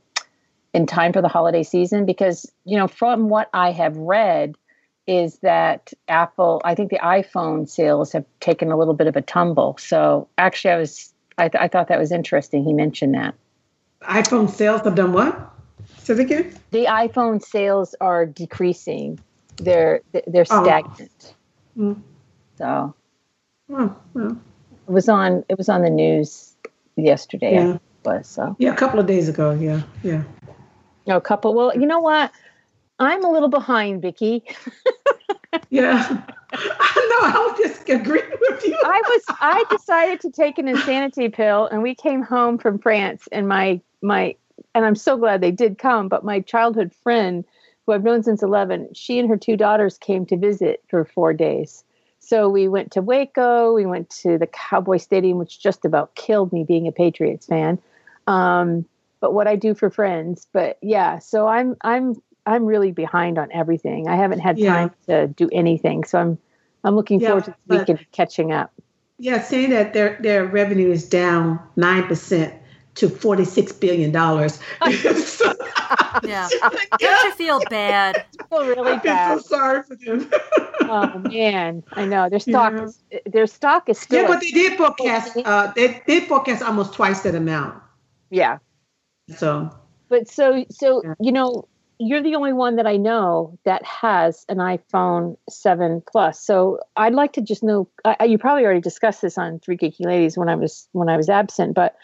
in 0.74 0.86
time 0.86 1.14
for 1.14 1.22
the 1.22 1.28
holiday 1.28 1.64
season? 1.64 2.06
Because 2.06 2.52
you 2.66 2.78
know, 2.78 2.88
from 2.88 3.30
what 3.30 3.50
I 3.54 3.72
have 3.72 3.98
read, 3.98 4.56
is 5.08 5.38
that 5.40 5.94
Apple, 6.08 6.62
I 6.64 6.76
think 6.76 6.92
the 6.92 7.00
iPhone 7.00 7.68
sales 7.68 8.12
have 8.14 8.26
taken 8.40 8.72
a 8.72 8.78
little 8.78 8.94
bit 8.94 9.08
of 9.08 9.16
a 9.16 9.22
tumble. 9.22 9.78
So 9.80 10.28
actually, 10.38 10.72
I 10.72 10.78
was 10.78 11.14
I, 11.38 11.50
th- 11.50 11.62
I 11.62 11.68
thought 11.68 11.88
that 11.88 12.00
was 12.00 12.12
interesting. 12.12 12.64
He 12.64 12.74
mentioned 12.74 13.16
that 13.16 13.36
iPhone 14.04 14.50
sales 14.50 14.82
have 14.82 14.96
done 14.96 15.14
what? 15.14 15.50
Say 15.98 16.22
again. 16.22 16.54
The 16.72 16.86
iPhone 16.86 17.42
sales 17.42 17.96
are 18.02 18.26
decreasing. 18.26 19.20
They're 19.58 20.02
they're 20.28 20.46
oh. 20.50 20.64
stagnant. 20.64 21.36
Oh. 21.78 21.82
Mm. 21.82 22.02
So, 22.58 22.96
oh, 23.72 23.98
well. 24.14 24.40
it 24.88 24.92
was 24.92 25.10
on. 25.10 25.44
It 25.50 25.58
was 25.58 25.70
on 25.70 25.82
the 25.82 25.90
news 25.90 26.56
yesterday. 26.96 27.56
Yeah. 27.56 27.78
Was 28.06 28.28
so. 28.28 28.56
Yeah, 28.60 28.74
a 28.74 28.76
couple 28.76 29.00
of 29.00 29.06
days 29.06 29.30
ago. 29.30 29.52
Yeah, 29.52 29.82
yeah. 30.04 30.24
No, 31.08 31.18
a 31.18 31.22
couple. 31.22 31.54
Well, 31.54 31.74
you 31.78 31.86
know 31.86 32.00
what? 32.00 32.32
I'm 33.00 33.24
a 33.24 33.32
little 33.32 33.50
behind, 33.50 34.02
Vicki. 34.02 34.44
yeah. 35.70 36.22
I 36.54 37.08
know. 37.10 37.40
I'll 37.40 37.58
just 37.58 37.90
agreeing 37.90 38.30
with 38.42 38.66
you. 38.66 38.78
I 38.84 39.02
was. 39.06 39.24
I 39.42 39.66
decided 39.70 40.22
to 40.22 40.32
take 40.32 40.58
an 40.58 40.68
insanity 40.68 41.30
pill, 41.30 41.68
and 41.68 41.82
we 41.82 41.96
came 41.96 42.22
home 42.22 42.58
from 42.58 42.78
France, 42.80 43.28
and 43.32 43.48
my 43.48 43.82
my, 44.02 44.36
and 44.76 44.86
I'm 44.86 44.96
so 44.96 45.18
glad 45.18 45.42
they 45.42 45.52
did 45.52 45.78
come. 45.78 46.10
But 46.10 46.24
my 46.24 46.42
childhood 46.42 46.94
friend, 47.04 47.46
who 47.86 47.94
I've 47.94 48.04
known 48.04 48.24
since 48.24 48.42
11, 48.42 48.90
she 48.94 49.20
and 49.20 49.30
her 49.30 49.38
two 49.38 49.58
daughters 49.58 49.98
came 49.98 50.26
to 50.28 50.38
visit 50.38 50.84
for 50.88 51.06
four 51.06 51.34
days. 51.34 51.84
So 52.20 52.48
we 52.48 52.70
went 52.70 52.92
to 52.94 53.02
Waco. 53.02 53.74
We 53.74 53.86
went 53.86 54.10
to 54.22 54.38
the 54.38 54.48
Cowboy 54.48 54.98
Stadium, 54.98 55.38
which 55.38 55.60
just 55.60 55.84
about 55.84 56.16
killed 56.16 56.54
me 56.54 56.64
being 56.64 56.88
a 56.88 56.92
Patriots 56.92 57.46
fan. 57.46 57.80
Um, 58.28 58.86
but 59.20 59.34
what 59.34 59.48
I 59.48 59.58
do 59.58 59.74
for 59.74 59.90
friends. 59.90 60.48
But 60.54 60.78
yeah, 60.82 61.20
so 61.20 61.48
I'm 61.48 61.76
I'm 61.82 62.22
I'm 62.46 62.66
really 62.66 62.92
behind 62.92 63.38
on 63.38 63.50
everything. 63.52 64.08
I 64.08 64.16
haven't 64.16 64.40
had 64.40 64.58
time 64.58 64.92
yeah. 65.06 65.22
to 65.22 65.28
do 65.28 65.50
anything, 65.52 66.06
so 66.06 66.18
I'm 66.18 66.38
I'm 66.86 66.96
looking 66.96 67.20
yeah, 67.20 67.28
forward 67.28 67.46
to 67.46 67.56
this 67.68 67.80
weekend 67.80 68.06
catching 68.14 68.52
up. 68.54 68.72
Yeah, 69.18 69.42
saying 69.42 69.72
that 69.72 69.94
their 69.94 70.18
their 70.22 70.46
revenue 70.46 70.92
is 70.92 71.08
down 71.08 71.60
nine 71.76 72.04
percent 72.04 72.54
to 72.96 73.10
forty 73.10 73.46
six 73.46 73.72
billion 73.72 74.12
dollars. 74.12 74.60
yeah, 76.24 76.48
don't 77.00 77.24
you 77.24 77.32
feel 77.34 77.62
bad? 77.70 78.26
I 78.40 78.48
feel 78.48 78.66
really 78.68 78.92
I 78.92 79.00
feel 79.00 79.14
bad. 79.14 79.42
so 79.42 79.48
sorry 79.48 79.84
for 79.84 79.96
them. 79.96 80.30
oh 80.82 81.20
man, 81.20 81.84
I 81.94 82.06
know 82.06 82.30
their 82.30 82.40
stock 82.40 82.74
yeah. 82.74 82.84
is 82.84 83.02
their 83.26 83.48
stock 83.48 83.90
is 83.90 84.00
still. 84.00 84.22
Yeah, 84.22 84.28
but 84.28 84.42
they 84.42 84.52
did 84.52 84.78
forecast. 84.78 85.38
Uh, 85.38 85.72
they 85.76 86.02
did 86.08 86.24
forecast 86.28 86.62
almost 86.62 86.94
twice 86.94 87.22
that 87.22 87.36
amount. 87.36 87.82
Yeah. 88.30 88.60
So. 89.36 89.76
But 90.10 90.28
so 90.28 90.66
so 90.70 91.02
yeah. 91.04 91.14
you 91.20 91.32
know 91.32 91.68
you're 92.00 92.22
the 92.22 92.36
only 92.36 92.54
one 92.54 92.76
that 92.76 92.88
I 92.88 92.98
know 92.98 93.58
that 93.66 93.86
has 93.86 94.46
an 94.50 94.58
iPhone 94.58 95.38
7 95.50 96.02
Plus. 96.12 96.40
So 96.40 96.80
I'd 96.98 97.14
like 97.14 97.34
to 97.34 97.42
just 97.42 97.64
know. 97.64 97.88
I, 98.04 98.26
you 98.26 98.38
probably 98.38 98.66
already 98.66 98.82
discussed 98.82 99.22
this 99.22 99.38
on 99.38 99.60
Three 99.60 99.78
Geeky 99.78 100.06
Ladies 100.06 100.38
when 100.38 100.50
I 100.50 100.56
was 100.56 100.88
when 100.92 101.10
I 101.10 101.18
was 101.18 101.30
absent, 101.30 101.74
but 101.74 101.96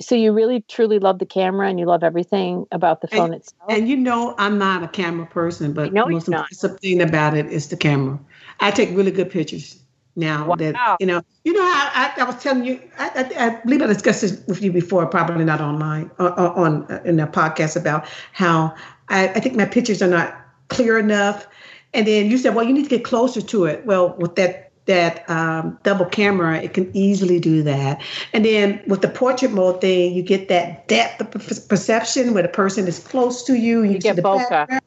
so 0.00 0.14
you 0.14 0.32
really 0.32 0.60
truly 0.68 0.98
love 0.98 1.18
the 1.18 1.26
camera 1.26 1.68
and 1.68 1.78
you 1.78 1.86
love 1.86 2.02
everything 2.02 2.66
about 2.70 3.00
the 3.00 3.08
phone 3.08 3.26
and, 3.26 3.34
itself. 3.36 3.62
And 3.70 3.88
you 3.88 3.96
know, 3.96 4.34
I'm 4.38 4.58
not 4.58 4.82
a 4.82 4.88
camera 4.88 5.26
person, 5.26 5.72
but 5.72 5.92
the 5.92 6.04
most 6.08 6.28
important 6.28 6.80
thing 6.80 7.00
about 7.00 7.36
it 7.36 7.46
is 7.46 7.68
the 7.68 7.76
camera. 7.76 8.18
I 8.60 8.70
take 8.70 8.90
really 8.90 9.10
good 9.10 9.30
pictures 9.30 9.80
now. 10.14 10.48
Wow. 10.48 10.56
That 10.56 10.96
you 11.00 11.06
know, 11.06 11.22
you 11.44 11.52
know, 11.52 11.62
I, 11.62 12.12
I, 12.16 12.20
I 12.20 12.24
was 12.24 12.42
telling 12.42 12.64
you, 12.64 12.80
I, 12.98 13.10
I, 13.14 13.46
I, 13.46 13.60
believe 13.62 13.82
I 13.82 13.86
discussed 13.86 14.20
this 14.20 14.42
with 14.46 14.62
you 14.62 14.72
before, 14.72 15.06
probably 15.06 15.44
not 15.44 15.60
online 15.60 16.10
uh, 16.18 16.24
uh, 16.24 16.52
on, 16.56 16.84
on 16.92 17.06
in 17.06 17.20
a 17.20 17.26
podcast 17.26 17.76
about 17.76 18.06
how 18.32 18.74
I, 19.08 19.28
I 19.28 19.40
think 19.40 19.56
my 19.56 19.66
pictures 19.66 20.02
are 20.02 20.08
not 20.08 20.36
clear 20.68 20.98
enough. 20.98 21.46
And 21.94 22.06
then 22.06 22.30
you 22.30 22.36
said, 22.36 22.54
well, 22.54 22.66
you 22.66 22.74
need 22.74 22.84
to 22.84 22.90
get 22.90 23.04
closer 23.04 23.40
to 23.40 23.64
it. 23.64 23.86
Well, 23.86 24.14
with 24.18 24.34
that 24.36 24.65
that 24.86 25.28
um, 25.28 25.78
double 25.82 26.06
camera, 26.06 26.58
it 26.58 26.72
can 26.72 26.90
easily 26.96 27.38
do 27.38 27.62
that. 27.62 28.00
And 28.32 28.44
then 28.44 28.80
with 28.86 29.02
the 29.02 29.08
portrait 29.08 29.52
mode 29.52 29.80
thing, 29.80 30.14
you 30.14 30.22
get 30.22 30.48
that 30.48 30.88
depth 30.88 31.20
of 31.20 31.68
perception 31.68 32.34
where 32.34 32.42
the 32.42 32.48
person 32.48 32.86
is 32.86 32.98
close 32.98 33.42
to 33.44 33.56
you. 33.56 33.82
You, 33.82 33.92
you 33.92 33.98
get 33.98 34.16
bokeh. 34.16 34.80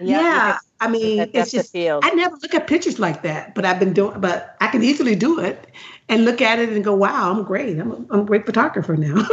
Yeah, 0.00 0.20
yeah. 0.20 0.58
I 0.80 0.88
mean, 0.88 1.30
it's 1.32 1.50
just 1.50 1.74
I 1.74 2.10
never 2.10 2.36
look 2.42 2.54
at 2.54 2.66
pictures 2.66 2.98
like 2.98 3.22
that, 3.22 3.54
but 3.54 3.64
I've 3.64 3.78
been 3.78 3.92
doing. 3.92 4.20
But 4.20 4.56
I 4.60 4.66
can 4.66 4.82
easily 4.82 5.14
do 5.14 5.38
it 5.40 5.68
and 6.08 6.24
look 6.24 6.42
at 6.42 6.58
it 6.58 6.68
and 6.68 6.84
go, 6.84 6.94
"Wow, 6.94 7.30
I'm 7.30 7.44
great. 7.44 7.78
I'm 7.78 7.90
a, 7.90 7.96
I'm 8.10 8.20
a 8.20 8.24
great 8.24 8.44
photographer 8.44 8.96
now." 8.96 9.14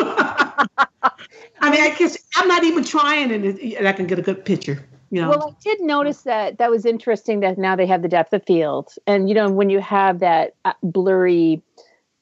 I 1.64 1.70
mean, 1.70 1.82
I 1.82 1.96
guess 1.98 2.18
I'm 2.36 2.48
not 2.48 2.64
even 2.64 2.84
trying, 2.84 3.32
and, 3.32 3.46
and 3.46 3.88
I 3.88 3.94
can 3.94 4.08
get 4.08 4.18
a 4.20 4.22
good 4.22 4.46
picture. 4.46 4.84
You 5.12 5.22
know? 5.22 5.30
Well, 5.30 5.50
I 5.50 5.62
did 5.62 5.82
notice 5.82 6.22
that 6.22 6.58
that 6.60 6.72
was 6.72 6.86
interesting 6.86 7.42
that 7.42 7.58
now 7.58 7.76
they 7.76 7.86
have 7.86 8.02
the 8.02 8.08
depth 8.08 8.32
of 8.32 8.46
field, 8.46 8.94
and 9.06 9.28
you 9.28 9.36
know 9.36 9.52
when 9.52 9.70
you 9.70 9.82
have 9.82 10.20
that 10.20 10.56
uh, 10.64 10.72
blurry, 10.82 11.62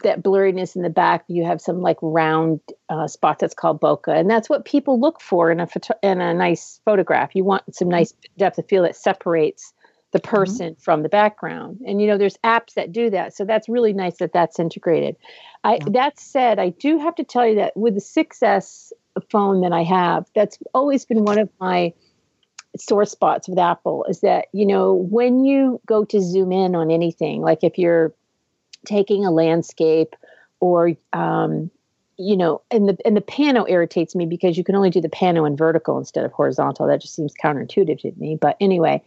that 0.04 0.24
blurriness 0.24 0.76
in 0.76 0.82
the 0.82 0.90
back, 0.90 1.24
you 1.28 1.46
have 1.46 1.62
some 1.62 1.82
like 1.82 1.98
round 2.02 2.62
uh, 2.90 3.08
spot 3.08 3.38
that's 3.38 3.54
called 3.54 3.80
bokeh, 3.80 4.20
and 4.20 4.28
that's 4.28 4.50
what 4.50 4.66
people 4.66 5.00
look 5.00 5.22
for 5.22 5.52
in 5.52 5.60
a 5.60 5.68
photo- 5.68 6.00
in 6.02 6.20
a 6.20 6.34
nice 6.34 6.82
photograph. 6.84 7.36
You 7.36 7.44
want 7.44 7.76
some 7.76 7.90
nice 7.90 8.12
depth 8.40 8.58
of 8.58 8.68
field 8.68 8.86
that 8.86 8.96
separates 8.96 9.72
the 10.12 10.20
mm-hmm. 10.20 10.36
person 10.36 10.72
mm-hmm. 10.72 10.82
from 10.82 11.04
the 11.04 11.10
background, 11.10 11.82
and 11.86 12.02
you 12.02 12.08
know 12.08 12.18
there's 12.18 12.38
apps 12.44 12.74
that 12.74 12.92
do 12.92 13.12
that, 13.12 13.36
so 13.36 13.46
that's 13.46 13.70
really 13.70 13.94
nice 13.94 14.18
that 14.18 14.34
that's 14.34 14.60
integrated. 14.60 15.16
I 15.64 15.76
yeah. 15.76 15.86
that 15.92 16.20
said, 16.20 16.58
I 16.58 16.70
do 16.70 16.98
have 16.98 17.14
to 17.16 17.24
tell 17.24 17.46
you 17.46 17.56
that 17.56 17.78
with 17.78 17.94
the 17.94 18.02
6S 18.02 18.94
phone 19.30 19.62
that 19.62 19.74
I 19.74 19.84
have, 19.84 20.26
that's 20.34 20.58
always 20.74 21.06
been 21.06 21.24
one 21.24 21.38
of 21.38 21.50
my 21.60 21.94
sore 22.78 23.06
spots 23.06 23.48
with 23.48 23.58
Apple 23.58 24.06
is 24.06 24.22
that, 24.22 24.48
you 24.54 24.66
know, 24.66 24.94
when 24.94 25.44
you 25.44 25.82
go 25.86 26.06
to 26.06 26.22
zoom 26.22 26.52
in 26.52 26.76
on 26.76 26.92
anything, 26.92 27.42
like 27.42 27.64
if 27.64 27.78
you're 27.78 28.14
taking 28.86 29.26
a 29.26 29.32
landscape 29.32 30.16
or, 30.60 30.92
um, 31.14 31.72
you 32.18 32.36
know, 32.36 32.62
and 32.70 32.90
the 32.90 32.98
and 33.06 33.16
the 33.16 33.22
pano 33.22 33.70
irritates 33.70 34.14
me 34.14 34.26
because 34.26 34.58
you 34.58 34.64
can 34.64 34.76
only 34.76 34.90
do 34.90 35.00
the 35.00 35.10
pano 35.10 35.48
in 35.48 35.56
vertical 35.56 35.98
instead 35.98 36.26
of 36.26 36.34
horizontal. 36.34 36.86
That 36.86 37.02
just 37.02 37.16
seems 37.16 37.34
counterintuitive 37.34 38.02
to 38.02 38.12
me. 38.18 38.38
But 38.40 38.58
anyway, 38.60 39.02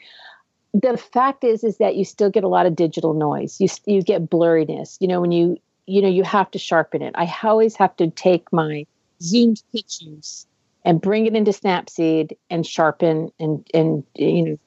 the 0.73 0.97
fact 0.97 1.45
is 1.45 1.63
is 1.63 1.77
that 1.77 1.97
you 1.97 2.07
still 2.07 2.31
get 2.31 2.43
a 2.43 2.49
lot 2.49 2.65
of 2.65 2.75
digital 2.75 3.13
noise. 3.13 3.61
You 3.61 3.69
you 3.85 4.03
get 4.03 4.31
blurriness. 4.31 4.97
You 4.99 5.09
know, 5.09 5.21
when 5.21 5.31
you 5.31 5.59
you 5.87 6.01
know 6.01 6.09
you 6.09 6.23
have 6.23 6.51
to 6.53 6.59
sharpen 6.59 7.03
it. 7.03 7.15
I 7.15 7.33
always 7.43 7.77
have 7.77 7.95
to 7.97 8.11
take 8.11 8.51
my 8.51 8.87
zoomed 9.21 9.63
pictures 9.73 10.47
and 10.85 11.01
bring 11.01 11.27
it 11.27 11.35
into 11.35 11.51
Snapseed 11.51 12.37
and 12.51 12.67
sharpen 12.67 13.31
and 13.39 13.67
and 13.73 14.05
you 14.15 14.43
know. 14.43 14.59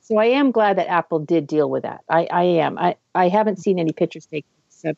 So 0.00 0.16
I 0.16 0.26
am 0.26 0.50
glad 0.50 0.78
that 0.78 0.88
Apple 0.88 1.20
did 1.20 1.46
deal 1.46 1.70
with 1.70 1.84
that. 1.84 2.00
I, 2.08 2.26
I 2.30 2.42
am. 2.42 2.76
I, 2.76 2.96
I 3.14 3.28
haven't 3.28 3.58
seen 3.58 3.78
any 3.78 3.92
pictures 3.92 4.26
taken. 4.26 4.48
So 4.68 4.94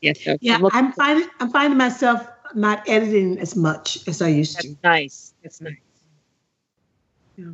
yes, 0.00 0.22
so 0.24 0.38
yeah, 0.40 0.56
I'm, 0.56 0.66
I'm 0.72 0.92
finding 0.92 1.28
I'm 1.40 1.50
finding 1.50 1.76
myself 1.76 2.26
not 2.54 2.88
editing 2.88 3.38
as 3.38 3.54
much 3.54 4.06
as 4.08 4.22
I 4.22 4.28
used 4.28 4.56
That's 4.56 4.66
to. 4.66 4.76
Nice. 4.82 5.34
That's 5.42 5.60
nice. 5.60 5.76
Yeah. 7.36 7.50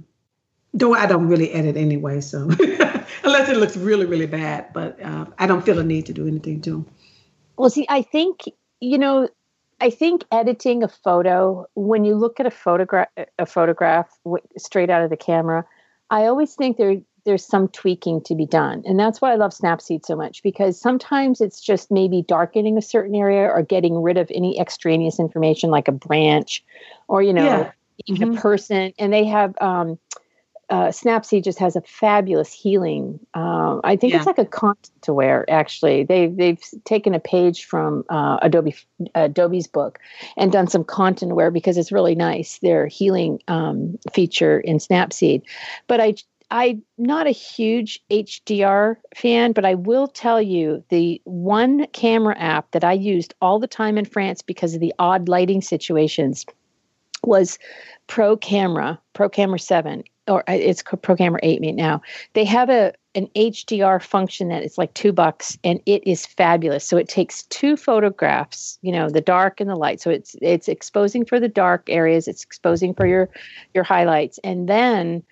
Though 0.75 0.95
I 0.95 1.07
don't 1.07 1.27
really 1.27 1.51
edit 1.51 1.77
anyway, 1.77 2.21
so 2.21 2.43
unless 3.25 3.49
it 3.49 3.57
looks 3.57 3.77
really 3.77 4.07
really 4.07 4.27
bad, 4.27 4.73
but 4.73 5.03
uh, 5.03 5.27
I 5.39 5.47
don't 5.47 5.65
feel 5.65 5.79
a 5.81 5.85
need 5.85 6.07
to 6.07 6.13
do 6.13 6.29
anything 6.29 6.61
to 6.63 6.71
them. 6.71 6.87
Well, 7.57 7.71
see, 7.71 7.87
I 7.89 8.03
think 8.03 8.45
you 8.79 8.99
know 8.99 9.29
I 9.81 9.91
think 9.91 10.25
editing 10.31 10.83
a 10.83 10.89
photo, 10.89 11.67
when 11.75 12.05
you 12.05 12.15
look 12.15 12.39
at 12.39 12.47
a 12.47 12.51
photograph, 12.51 13.09
a 13.39 13.47
photograph 13.47 14.09
straight 14.59 14.91
out 14.91 15.03
of 15.03 15.11
the 15.11 15.17
camera, 15.17 15.65
I 16.11 16.27
always 16.27 16.55
think 16.55 16.77
there 16.77 16.97
there's 17.27 17.45
some 17.45 17.69
tweaking 17.69 18.23
to 18.23 18.35
be 18.35 18.47
done. 18.47 18.83
And 18.87 18.99
that's 18.99 19.21
why 19.21 19.33
I 19.33 19.37
love 19.37 19.53
Snapseed 19.53 20.07
so 20.07 20.17
much 20.17 20.43
because 20.43 20.81
sometimes 20.81 21.43
it's 21.43 21.61
just 21.61 21.91
maybe 21.91 22.23
darkening 22.23 22.79
a 22.79 22.83
certain 22.83 23.15
area 23.15 23.47
or 23.47 23.63
getting 23.63 24.01
rid 24.03 24.17
of 24.17 24.31
any 24.35 24.59
extraneous 24.59 25.21
information 25.21 25.71
like 25.71 25.87
a 25.87 25.93
branch 25.93 26.65
or, 27.09 27.23
you 27.23 27.35
know, 27.35 27.45
Yeah. 27.45 27.71
even 28.07 28.31
Mhm. 28.31 28.39
a 28.39 28.41
person. 28.41 28.93
And 28.99 29.13
they 29.13 29.25
have, 29.27 29.55
um, 29.61 29.99
uh, 30.71 30.89
Snapseed 30.89 31.43
just 31.43 31.59
has 31.59 31.75
a 31.75 31.81
fabulous 31.81 32.53
healing. 32.53 33.19
Um, 33.35 33.81
I 33.83 33.97
think 33.97 34.15
it's 34.15 34.27
like 34.27 34.39
a 34.39 34.45
content 34.45 35.09
aware. 35.09 35.45
Actually, 35.51 36.05
they've 36.05 36.35
they've 36.35 36.63
taken 36.85 37.13
a 37.13 37.21
page 37.21 37.65
from 37.65 38.05
uh, 38.09 38.39
Adobe 38.41 38.77
Adobe's 39.17 39.67
book 39.67 39.99
and 40.37 40.53
done 40.53 40.69
some 40.69 40.85
content 40.85 41.33
aware 41.33 41.51
because 41.51 41.77
it's 41.77 41.91
really 41.91 42.15
nice. 42.15 42.59
Their 42.61 42.87
healing 42.87 43.43
um, 43.49 43.99
feature 44.13 44.61
in 44.61 44.79
Snapseed, 44.79 45.43
but 45.87 46.01
I. 46.01 46.15
I'm 46.53 46.83
not 46.99 47.29
a 47.29 47.31
huge 47.31 48.03
HDR 48.11 48.97
fan, 49.15 49.53
but 49.53 49.65
I 49.65 49.77
will 49.77 50.09
tell 50.09 50.43
you 50.43 50.83
the 50.89 51.23
one 51.23 51.87
camera 51.93 52.37
app 52.37 52.73
that 52.73 52.83
I 52.83 52.95
used 52.95 53.35
all 53.41 53.61
the 53.61 53.69
time 53.69 53.97
in 53.97 54.05
France 54.05 54.43
because 54.43 54.75
of 54.75 54.81
the 54.81 54.93
odd 54.99 55.29
lighting 55.29 55.63
situations 55.63 56.45
was 57.23 57.57
Pro 58.09 58.37
Camera, 58.37 59.01
Pro 59.13 59.29
Camera 59.29 59.61
7, 59.61 60.03
or 60.31 60.49
uh, 60.49 60.55
it's 60.55 60.83
co- 60.83 60.97
Pro 60.97 61.17
8 61.19 61.31
right 61.61 61.75
now. 61.75 62.01
They 62.35 62.45
have 62.45 62.71
a 62.71 62.93
an 63.17 63.27
HDR 63.35 64.01
function 64.01 64.49
that 64.49 64.63
is 64.63 64.79
like 64.79 64.95
two 64.95 65.13
bucks 65.13 65.59
and 65.65 65.81
it 65.85 66.07
is 66.07 66.27
fabulous. 66.27 66.87
So 66.87 66.97
it 66.97 67.09
takes 67.09 67.43
two 67.45 67.77
photographs, 67.77 68.79
you 68.83 68.93
know, 68.93 69.11
the 69.11 69.21
dark 69.21 69.61
and 69.61 69.69
the 69.69 69.75
light. 69.75 70.01
So 70.01 70.11
it's 70.11 70.37
it's 70.41 70.69
exposing 70.69 71.25
for 71.25 71.41
the 71.41 71.49
dark 71.49 71.83
areas, 71.89 72.29
it's 72.29 72.45
exposing 72.45 72.95
for 72.95 73.07
your 73.07 73.29
your 73.75 73.85
highlights, 73.85 74.39
and 74.45 74.69
then 74.69 75.25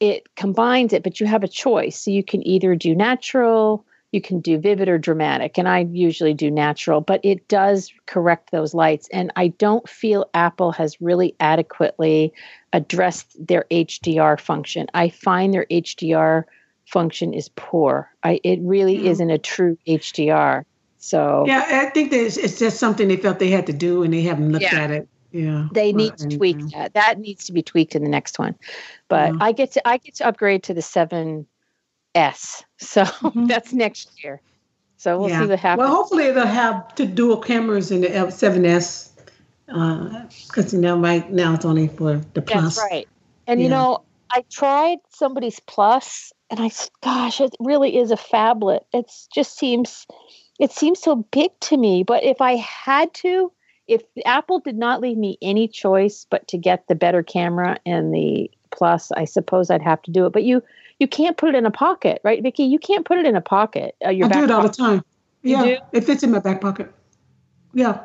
it 0.00 0.32
combines 0.36 0.92
it, 0.92 1.02
but 1.02 1.18
you 1.18 1.26
have 1.26 1.42
a 1.42 1.48
choice. 1.48 2.00
So 2.00 2.10
you 2.10 2.22
can 2.22 2.46
either 2.46 2.76
do 2.76 2.94
natural, 2.94 3.84
you 4.12 4.20
can 4.20 4.40
do 4.40 4.58
vivid 4.58 4.88
or 4.88 4.98
dramatic. 4.98 5.58
And 5.58 5.68
I 5.68 5.80
usually 5.80 6.34
do 6.34 6.50
natural, 6.50 7.00
but 7.00 7.20
it 7.22 7.46
does 7.48 7.92
correct 8.06 8.50
those 8.50 8.72
lights. 8.72 9.08
And 9.12 9.30
I 9.36 9.48
don't 9.48 9.86
feel 9.88 10.30
Apple 10.32 10.72
has 10.72 11.00
really 11.00 11.34
adequately 11.40 12.32
addressed 12.72 13.36
their 13.46 13.66
HDR 13.70 14.40
function. 14.40 14.86
I 14.94 15.10
find 15.10 15.52
their 15.52 15.66
HDR 15.70 16.44
function 16.86 17.34
is 17.34 17.50
poor. 17.50 18.10
I, 18.22 18.40
it 18.42 18.60
really 18.62 19.04
Yeah. 19.04 19.10
isn't 19.10 19.30
a 19.30 19.38
true 19.38 19.76
HDR. 19.86 20.64
So 20.96 21.44
Yeah, 21.46 21.64
I 21.68 21.90
think 21.90 22.10
that 22.10 22.20
it's, 22.20 22.58
just 22.58 22.78
something 22.78 23.08
they 23.08 23.16
felt 23.16 23.38
they 23.38 23.50
had 23.50 23.66
to 23.66 23.72
do, 23.72 24.02
and 24.02 24.12
they 24.12 24.22
haven't 24.22 24.50
looked 24.52 24.64
Yeah. 24.64 24.80
at 24.80 24.90
it. 24.90 25.08
Yeah, 25.30 25.68
they 25.70 25.92
need 25.92 26.16
to 26.16 26.28
tweak 26.38 26.56
that. 26.70 26.94
That 26.94 27.18
needs 27.18 27.44
to 27.44 27.52
be 27.52 27.62
tweaked 27.62 27.94
in 27.94 28.02
the 28.02 28.08
next 28.08 28.38
one. 28.38 28.54
But 29.08 29.34
Yeah. 29.34 29.38
I 29.42 29.52
get 29.52 29.72
to 29.72 29.86
I 29.86 29.98
get 29.98 30.14
to 30.16 30.26
upgrade 30.26 30.62
to 30.64 30.74
the 30.74 30.80
seven 30.80 31.46
S. 32.18 32.62
So 32.78 33.04
Mhm. 33.22 33.48
that's 33.48 33.72
next 33.72 34.10
year. 34.22 34.42
So 34.96 35.18
we'll 35.18 35.28
yeah. 35.28 35.42
see 35.42 35.46
what 35.48 35.58
happens. 35.60 35.86
Well, 35.86 35.94
hopefully 35.94 36.32
they'll 36.32 36.46
have 36.46 36.94
to 36.96 37.06
dual 37.06 37.36
cameras 37.38 37.90
in 37.92 38.00
the 38.00 38.14
L- 38.14 38.32
7S, 38.32 39.10
because 39.66 40.72
you 40.72 40.80
know 40.80 40.98
right 40.98 41.30
now 41.30 41.54
it's 41.54 41.64
only 41.64 41.88
for 41.88 42.20
the 42.34 42.42
plus. 42.42 42.76
That's 42.76 42.90
right. 42.90 43.08
And 43.46 43.62
you 43.62 43.68
know, 43.68 44.04
I 44.32 44.44
tried 44.50 44.98
somebody's 45.10 45.60
plus, 45.60 46.32
and 46.50 46.60
I 46.60 46.70
gosh, 47.02 47.40
it 47.40 47.54
really 47.60 47.96
is 47.96 48.10
a 48.10 48.16
phablet. 48.16 48.80
It 48.92 49.10
just 49.32 49.56
seems, 49.56 50.06
it 50.58 50.72
seems 50.72 51.00
so 51.00 51.16
big 51.30 51.50
to 51.60 51.76
me. 51.76 52.02
But 52.02 52.24
if 52.24 52.40
I 52.40 52.56
had 52.56 53.14
to, 53.14 53.52
if 53.86 54.02
Apple 54.26 54.58
did 54.58 54.76
not 54.76 55.00
leave 55.00 55.16
me 55.16 55.38
any 55.40 55.68
choice 55.68 56.26
but 56.28 56.46
to 56.48 56.58
get 56.58 56.88
the 56.88 56.94
better 56.94 57.22
camera 57.22 57.78
and 57.86 58.12
the 58.12 58.50
plus, 58.70 59.12
I 59.12 59.24
suppose 59.24 59.70
I'd 59.70 59.82
have 59.82 60.02
to 60.02 60.10
do 60.10 60.26
it. 60.26 60.32
But 60.32 60.42
you, 60.44 60.62
you 60.98 61.08
can't 61.08 61.36
put 61.36 61.50
it 61.50 61.54
in 61.54 61.66
a 61.66 61.70
pocket, 61.70 62.20
right, 62.24 62.42
Vicki? 62.42 62.64
You 62.64 62.78
can't 62.78 63.04
put 63.04 63.18
it 63.18 63.26
in 63.26 63.36
a 63.36 63.40
pocket. 63.40 63.94
Uh, 64.04 64.10
your 64.10 64.26
I 64.26 64.30
do 64.30 64.44
it 64.44 64.50
all 64.50 64.62
the 64.62 64.68
time. 64.68 65.04
Yeah, 65.42 65.78
it 65.92 66.04
fits 66.04 66.22
in 66.22 66.30
my 66.30 66.40
back 66.40 66.60
pocket. 66.60 66.92
Yeah, 67.72 68.00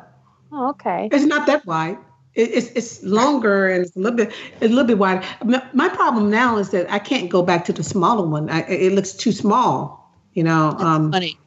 Oh, 0.54 0.68
okay. 0.70 1.08
it's 1.10 1.24
not 1.24 1.46
that 1.48 1.66
wide. 1.66 1.98
It, 2.34 2.50
it's 2.52 2.68
it's 2.74 3.02
longer 3.02 3.68
and 3.68 3.84
it's 3.84 3.96
a 3.96 3.98
little 3.98 4.16
bit 4.16 4.32
it's 4.60 4.66
a 4.66 4.68
little 4.68 4.84
bit 4.84 4.98
wide. 4.98 5.24
My, 5.44 5.88
problem 5.88 6.30
now 6.30 6.58
is 6.58 6.70
that 6.70 6.90
I 6.90 6.98
can't 6.98 7.28
go 7.28 7.42
back 7.42 7.64
to 7.66 7.72
the 7.72 7.82
smaller 7.82 8.26
one. 8.26 8.48
I, 8.50 8.62
it 8.62 8.92
looks 8.92 9.12
too 9.12 9.32
small. 9.32 10.12
You 10.34 10.44
know. 10.44 10.76
Um, 10.78 11.12
Funny. 11.12 11.38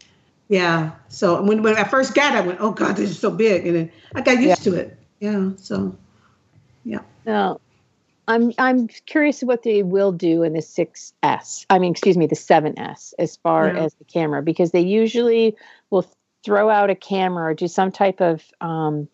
Yeah. 0.50 0.92
So 1.10 1.42
when 1.42 1.62
when 1.64 1.76
I 1.78 1.84
first 1.84 2.16
got 2.16 2.36
it, 2.36 2.38
I 2.38 2.42
went, 2.42 2.60
"Oh 2.62 2.72
God, 2.72 2.96
this 2.96 3.10
is 3.10 3.20
so 3.20 3.32
big," 3.32 3.66
and 3.66 3.76
then 3.76 3.92
I 4.16 4.22
got 4.22 4.42
used 4.42 4.64
to 4.64 4.76
it. 4.76 4.98
Yeah. 5.20 5.52
So. 5.58 5.96
Yeah. 6.86 7.00
No, 7.26 7.60
I'm 8.28 8.52
I'm 8.58 8.88
curious 8.88 9.42
what 9.42 9.64
they 9.64 9.84
will 9.84 10.12
do 10.12 10.44
in 10.44 10.54
the 10.54 10.60
6S. 10.62 11.66
I 11.70 11.80
mean, 11.80 11.92
excuse 11.92 12.18
me, 12.18 12.28
the 12.28 12.36
7S 12.36 13.14
as 13.20 13.38
far 13.38 13.68
Yeah. 13.68 13.84
as 13.86 13.94
the 13.96 14.06
camera 14.06 14.42
because 14.42 14.72
they 14.72 14.82
usually 14.82 15.56
will 15.90 16.06
throw 16.44 16.70
out 16.70 16.90
a 16.90 16.96
camera 16.96 17.46
or 17.52 17.54
do 17.54 17.68
some 17.68 17.92
type 17.92 18.22
of 18.22 18.44
um, 18.62 19.08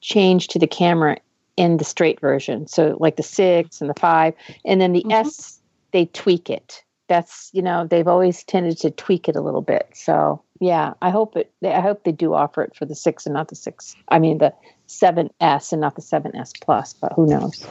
change 0.00 0.48
to 0.48 0.58
the 0.58 0.66
camera 0.66 1.18
in 1.56 1.76
the 1.76 1.84
straight 1.84 2.20
version. 2.20 2.66
So 2.66 2.96
like 3.00 3.16
the 3.16 3.22
6 3.22 3.80
and 3.80 3.90
the 3.90 3.94
5 4.00 4.34
and 4.64 4.80
then 4.80 4.92
the 4.92 5.02
Mhm. 5.04 5.12
S 5.12 5.60
they 5.92 6.06
tweak 6.06 6.50
it. 6.50 6.82
That's, 7.06 7.50
you 7.52 7.62
know, 7.62 7.86
they've 7.86 8.08
always 8.08 8.42
tended 8.44 8.78
to 8.78 8.90
tweak 8.90 9.28
it 9.28 9.36
a 9.36 9.40
little 9.40 9.60
bit. 9.62 9.88
So, 9.94 10.40
yeah, 10.58 10.94
I 11.02 11.10
hope 11.10 11.36
it 11.36 11.52
I 11.62 11.80
hope 11.80 12.02
they 12.04 12.12
do 12.12 12.34
offer 12.34 12.62
it 12.62 12.74
for 12.74 12.86
the 12.86 12.94
6 12.94 13.26
and 13.26 13.34
not 13.34 13.48
the 13.48 13.56
6. 13.56 13.94
I 14.08 14.18
mean 14.18 14.38
the 14.38 14.52
7S 14.88 15.72
and 15.72 15.80
not 15.80 15.96
the 15.96 16.02
7S 16.02 16.52
Plus, 16.60 16.94
but 16.94 17.12
who 17.14 17.26
knows? 17.26 17.64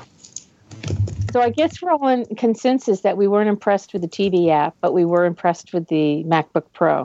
So 1.33 1.41
I 1.41 1.49
guess 1.49 1.81
we're 1.81 1.91
all 1.91 2.07
in 2.09 2.25
consensus 2.35 3.01
that 3.01 3.17
we 3.17 3.27
weren't 3.27 3.49
impressed 3.49 3.91
with 3.91 4.03
the 4.03 4.07
TV 4.07 4.49
app, 4.51 4.75
but 4.81 4.93
we 4.93 5.03
were 5.03 5.25
impressed 5.25 5.73
with 5.73 5.87
the 5.87 6.23
MacBook 6.25 6.65
Pro. 6.73 7.03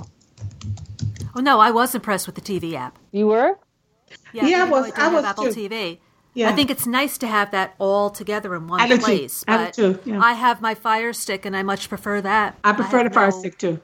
Oh 1.35 1.41
no, 1.41 1.59
I 1.61 1.71
was 1.71 1.95
impressed 1.95 2.27
with 2.27 2.35
the 2.35 2.43
TV 2.43 2.75
app. 2.75 2.99
You 3.11 3.29
were? 3.29 3.59
Yeah, 4.35 4.47
Yeah, 4.47 4.65
I 4.65 4.69
was- 4.71 4.87
don't 4.91 4.99
I 4.99 5.09
was 5.09 5.25
Apple 5.25 5.45
too. 5.45 5.69
TV. 5.69 5.99
Yeah. 6.35 6.51
I 6.51 6.53
think 6.53 6.71
it's 6.71 6.87
nice 6.87 7.17
to 7.19 7.27
have 7.27 7.51
that 7.53 7.75
all 7.79 8.11
together 8.11 8.55
in 8.55 8.69
one 8.69 8.81
I 8.83 8.87
do 8.89 8.97
too. 8.99 9.03
place. 9.03 9.45
I 9.49 9.57
do 9.57 9.65
But 9.65 9.75
too, 10.05 10.11
yeah. 10.13 10.21
I 10.23 10.35
have 10.35 10.61
my 10.61 10.75
Fire 10.75 11.13
Stick, 11.15 11.45
and 11.47 11.57
I 11.57 11.63
much 11.63 11.89
prefer 11.89 12.21
that. 12.21 12.57
I 12.63 12.73
prefer 12.75 12.99
have 12.99 13.09
the 13.09 13.15
Fire 13.15 13.31
no- 13.31 13.39
Stick 13.39 13.59
too. 13.59 13.81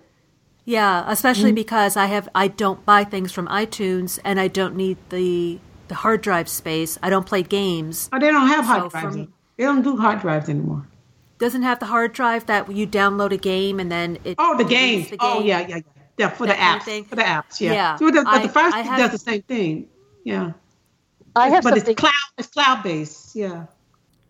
Yeah, 0.67 1.05
especially 1.09 1.51
Mm-hmm. 1.51 1.55
because 1.57 1.97
I 1.97 2.07
have 2.07 2.29
I 2.35 2.49
don't 2.49 2.85
buy 2.85 3.05
things 3.05 3.33
from 3.33 3.49
iTunes, 3.49 4.19
and 4.25 4.39
I 4.39 4.49
don't 4.49 4.77
need 4.77 4.99
the 5.09 5.59
the 5.89 5.95
hard 5.97 6.21
drive 6.23 6.49
space. 6.49 6.99
I 7.03 7.09
don't 7.11 7.27
play 7.27 7.43
games. 7.43 8.09
Oh, 8.13 8.19
they 8.19 8.31
don't 8.31 8.47
have 8.49 8.65
hard 8.67 8.83
So 8.85 8.89
drives. 8.91 9.07
from- 9.15 9.19
in- 9.23 9.33
They 9.57 9.65
don't 9.65 9.83
do 9.83 9.97
hard 9.97 10.21
drives 10.21 10.49
anymore. 10.49 10.87
Doesn't 11.39 11.63
have 11.63 11.79
the 11.81 11.87
hard 11.87 12.13
drive 12.13 12.47
that 12.47 12.71
you 12.73 12.87
download 12.87 13.33
a 13.33 13.37
game 13.37 13.81
and 13.81 13.91
then 13.91 14.19
it. 14.25 14.37
Oh, 14.39 14.57
the 14.57 14.65
game. 14.65 15.03
the 15.11 15.17
Oh, 15.21 15.43
yeah, 15.43 15.61
yeah, 15.61 15.67
yeah. 15.77 15.81
Yeah, 16.17 16.29
for 16.29 16.47
That 16.47 16.53
the 16.57 16.59
kind 16.61 16.77
of 16.77 16.83
apps. 16.83 16.85
thing. 16.85 17.05
For 17.05 17.17
the 17.17 17.23
apps, 17.23 17.61
yeah. 17.61 17.73
Yeah. 17.73 17.97
So 17.97 18.07
the, 18.07 18.23
but 18.23 18.27
I- 18.29 18.43
the 18.43 18.49
Fire 18.49 18.67
I 18.67 18.71
Stick 18.71 18.87
have- 18.87 18.99
does 18.99 19.11
the 19.13 19.31
same 19.31 19.43
thing. 19.43 19.89
Yeah. 20.25 20.53
I 21.37 21.49
have 21.49 21.65
but 21.65 21.71
something 21.75 21.91
it's 21.93 22.01
cloud. 22.01 22.13
It's 22.39 22.49
cloud 22.49 22.83
based. 22.85 23.35
Yeah. 23.35 23.67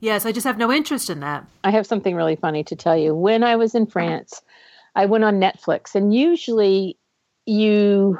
Yes, 0.00 0.24
I 0.24 0.32
just 0.32 0.46
have 0.46 0.56
no 0.58 0.72
interest 0.72 1.10
in 1.10 1.20
that. 1.20 1.44
I 1.62 1.70
have 1.70 1.86
something 1.86 2.14
really 2.14 2.36
funny 2.36 2.64
to 2.64 2.76
tell 2.76 2.96
you. 2.96 3.14
When 3.14 3.42
I 3.44 3.56
was 3.56 3.74
in 3.74 3.86
France, 3.86 4.40
I 4.96 5.04
went 5.06 5.24
on 5.24 5.38
Netflix 5.40 5.94
and 5.94 6.14
usually 6.14 6.96
you 7.46 8.18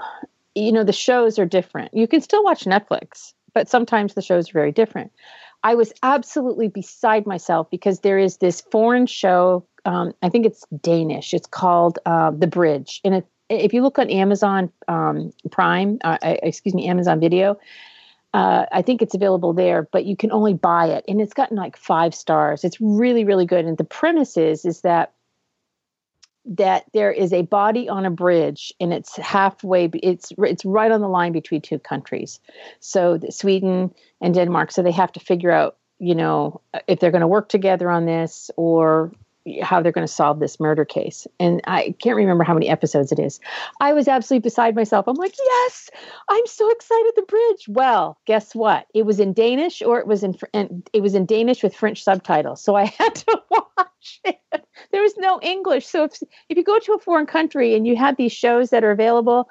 you 0.55 0.71
know 0.73 0.85
the 0.85 0.93
shows 0.93 1.39
are 1.39 1.47
different. 1.47 1.95
You 1.95 2.07
can 2.07 2.21
still 2.21 2.45
watch 2.45 2.65
Netflix, 2.65 3.33
but 3.55 3.69
sometimes 3.69 4.13
the 4.15 4.23
shows 4.23 4.51
are 4.51 4.53
very 4.53 4.73
different. 4.73 5.11
I 5.65 5.75
was 5.75 5.93
absolutely 6.03 6.69
beside 6.69 7.27
myself 7.27 7.71
because 7.71 8.01
there 8.01 8.19
is 8.19 8.37
this 8.37 8.61
foreign 8.61 9.07
show. 9.07 9.67
Um, 9.87 10.13
I 10.23 10.29
think 10.29 10.45
it's 10.45 10.65
Danish. 10.83 11.33
It's 11.33 11.47
called 11.47 11.99
uh, 12.05 12.31
The 12.31 12.47
Bridge, 12.47 13.01
and 13.03 13.15
it, 13.17 13.27
if 13.49 13.73
you 13.73 13.83
look 13.83 13.99
on 13.99 14.11
Amazon 14.11 14.71
um, 14.89 15.33
Prime, 15.51 15.99
uh, 16.05 16.19
uh, 16.23 16.37
excuse 16.43 16.75
me, 16.75 16.87
Amazon 16.87 17.19
Video, 17.19 17.59
uh, 18.35 18.67
I 18.73 18.83
think 18.83 19.01
it's 19.01 19.15
available 19.15 19.53
there, 19.53 19.89
but 19.91 20.05
you 20.05 20.17
can 20.17 20.33
only 20.33 20.55
buy 20.55 20.87
it, 20.87 21.05
and 21.09 21.21
it's 21.21 21.35
gotten 21.35 21.57
like 21.57 21.77
five 21.77 22.15
stars. 22.15 22.63
It's 22.63 22.81
really, 22.81 23.25
really 23.25 23.47
good. 23.47 23.65
And 23.65 23.79
the 23.79 23.85
premise 23.85 24.37
is 24.37 24.65
is 24.65 24.83
that 24.83 25.13
that 26.45 26.85
there 26.93 27.11
is 27.11 27.33
a 27.33 27.43
body 27.43 27.89
on 27.89 28.05
a 28.05 28.11
bridge, 28.11 28.73
and 28.81 28.93
it's 28.93 29.17
halfway. 29.17 29.87
It's 29.95 30.33
it's 30.39 30.65
right 30.65 30.91
on 30.91 31.01
the 31.01 31.09
line 31.09 31.33
between 31.33 31.61
two 31.61 31.79
countries, 31.79 32.41
so 32.81 33.19
Sweden 33.31 33.95
and 34.21 34.35
Denmark. 34.35 34.71
So 34.71 34.83
they 34.83 34.93
have 34.93 35.13
to 35.13 35.21
figure 35.21 35.51
out, 35.51 35.77
you 35.99 36.15
know, 36.15 36.61
if 36.87 37.01
they're 37.01 37.11
going 37.11 37.23
to 37.23 37.27
work 37.27 37.49
together 37.49 37.91
on 37.91 38.07
this 38.07 38.51
or 38.57 39.13
how 39.63 39.81
they're 39.81 39.93
going 39.93 40.07
to 40.07 40.13
solve 40.13 40.41
this 40.41 40.59
murder 40.59 40.85
case. 40.85 41.27
And 41.39 41.61
I 41.67 41.95
can't 42.01 42.17
remember 42.17 42.45
how 42.45 42.55
many 42.55 42.69
episodes 42.69 43.13
it 43.13 43.19
is. 43.19 43.41
I 43.81 43.93
was 43.93 44.09
absolutely 44.09 44.43
beside 44.43 44.75
myself. 44.75 45.07
I'm 45.07 45.17
like, 45.17 45.35
yes, 45.37 45.91
I'm 46.29 46.47
so 46.47 46.71
excited. 46.71 47.13
The 47.17 47.23
bridge. 47.23 47.69
Well, 47.69 48.19
guess 48.27 48.55
what? 48.55 48.87
It 48.95 49.05
was 49.05 49.21
in 49.21 49.33
Danish, 49.33 49.83
or 49.83 49.99
it 49.99 50.07
was 50.07 50.25
in 50.25 50.37
it 50.93 51.01
was 51.01 51.15
in 51.15 51.27
Danish 51.27 51.63
with 51.63 51.75
French 51.75 52.03
subtitles. 52.03 52.63
So 52.63 52.75
I 52.75 52.85
had 52.99 53.15
to 53.15 53.43
watch 53.51 54.21
it. 54.25 54.41
There 54.93 55.03
was 55.03 55.17
no 55.19 55.41
English. 55.43 55.87
So 55.87 56.05
if 56.05 56.23
if 56.49 56.57
you 56.57 56.65
go 56.65 56.79
to 56.79 56.93
a 56.95 56.99
foreign 56.99 57.27
country 57.27 57.75
and 57.75 57.87
you 57.87 57.97
have 57.97 58.17
these 58.17 58.33
shows 58.33 58.71
that 58.71 58.85
are 58.85 58.91
available, 58.91 59.49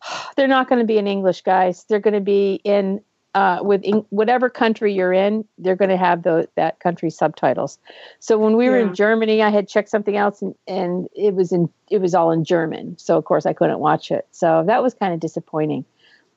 they're 0.36 0.48
not 0.48 0.68
going 0.68 0.80
to 0.80 0.86
be 0.86 0.98
in 0.98 1.06
English, 1.06 1.42
guys. 1.42 1.84
They're 1.88 2.00
going 2.00 2.14
to 2.14 2.20
be 2.20 2.60
in 2.64 3.00
uh, 3.36 3.58
with 3.62 3.82
in, 3.84 3.96
whatever 4.08 4.48
country 4.48 4.94
you're 4.94 5.12
in, 5.12 5.44
they're 5.58 5.76
going 5.76 5.90
to 5.90 5.96
have 5.98 6.22
the, 6.22 6.48
that 6.54 6.80
country 6.80 7.10
subtitles. 7.10 7.78
So 8.18 8.38
when 8.38 8.56
we 8.56 8.70
were 8.70 8.80
Yeah. 8.80 8.86
in 8.88 8.94
Germany, 8.94 9.42
I 9.42 9.50
had 9.50 9.68
checked 9.68 9.90
something 9.90 10.16
else, 10.16 10.40
and, 10.40 10.54
and 10.66 11.06
it 11.14 11.34
was 11.34 11.52
in 11.52 11.68
it 11.90 12.00
was 12.00 12.14
all 12.14 12.30
in 12.32 12.44
German. 12.44 12.96
So 12.98 13.18
of 13.18 13.26
course 13.26 13.44
I 13.44 13.52
couldn't 13.52 13.78
watch 13.78 14.10
it. 14.10 14.26
So 14.30 14.64
that 14.66 14.82
was 14.82 14.94
kind 14.94 15.12
of 15.12 15.20
disappointing. 15.20 15.84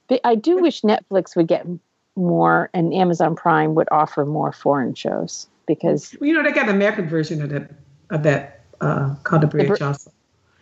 But 0.09 0.19
I 0.25 0.35
do 0.35 0.57
wish 0.57 0.81
Netflix 0.81 1.37
would 1.37 1.47
get 1.47 1.65
more, 2.17 2.69
and 2.73 2.93
Amazon 2.93 3.33
Prime 3.33 3.75
would 3.75 3.87
offer 3.91 4.25
more 4.25 4.51
foreign 4.51 4.93
shows 4.93 5.47
because 5.67 6.13
You 6.19 6.33
know, 6.33 6.43
they 6.43 6.51
got 6.51 6.67
an 6.67 6.75
American 6.75 7.07
version 7.07 7.41
of 7.41 7.49
that 7.49 7.71
of 8.09 8.23
that 8.23 8.59
uh, 8.81 9.15
called 9.23 9.43
the 9.43 9.47
Bridge 9.47 9.79
Br- 9.79 9.85
also. 9.85 10.11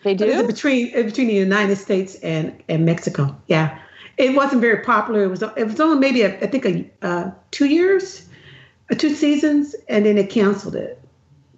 they 0.04 0.14
do. 0.14 0.46
between 0.46 0.92
between 0.94 1.28
the 1.28 1.34
United 1.34 1.78
States 1.78 2.14
and, 2.22 2.54
and 2.70 2.86
Mexico. 2.86 3.36
Yeah, 3.48 3.80
it 4.18 4.36
wasn't 4.36 4.62
very 4.62 4.84
popular. 4.84 5.24
It 5.24 5.28
was 5.28 5.42
it 5.42 5.66
was 5.66 5.80
only 5.80 6.00
maybe 6.00 6.22
a, 6.24 6.38
I 6.40 6.48
think 6.48 6.66
a 6.66 6.90
uh, 7.02 7.32
two 7.52 7.66
years, 7.66 8.28
uh, 8.92 8.96
two 8.96 9.14
seasons, 9.14 9.76
and 9.88 10.06
then 10.06 10.18
it 10.18 10.30
canceled 10.30 10.76
it. 10.76 11.02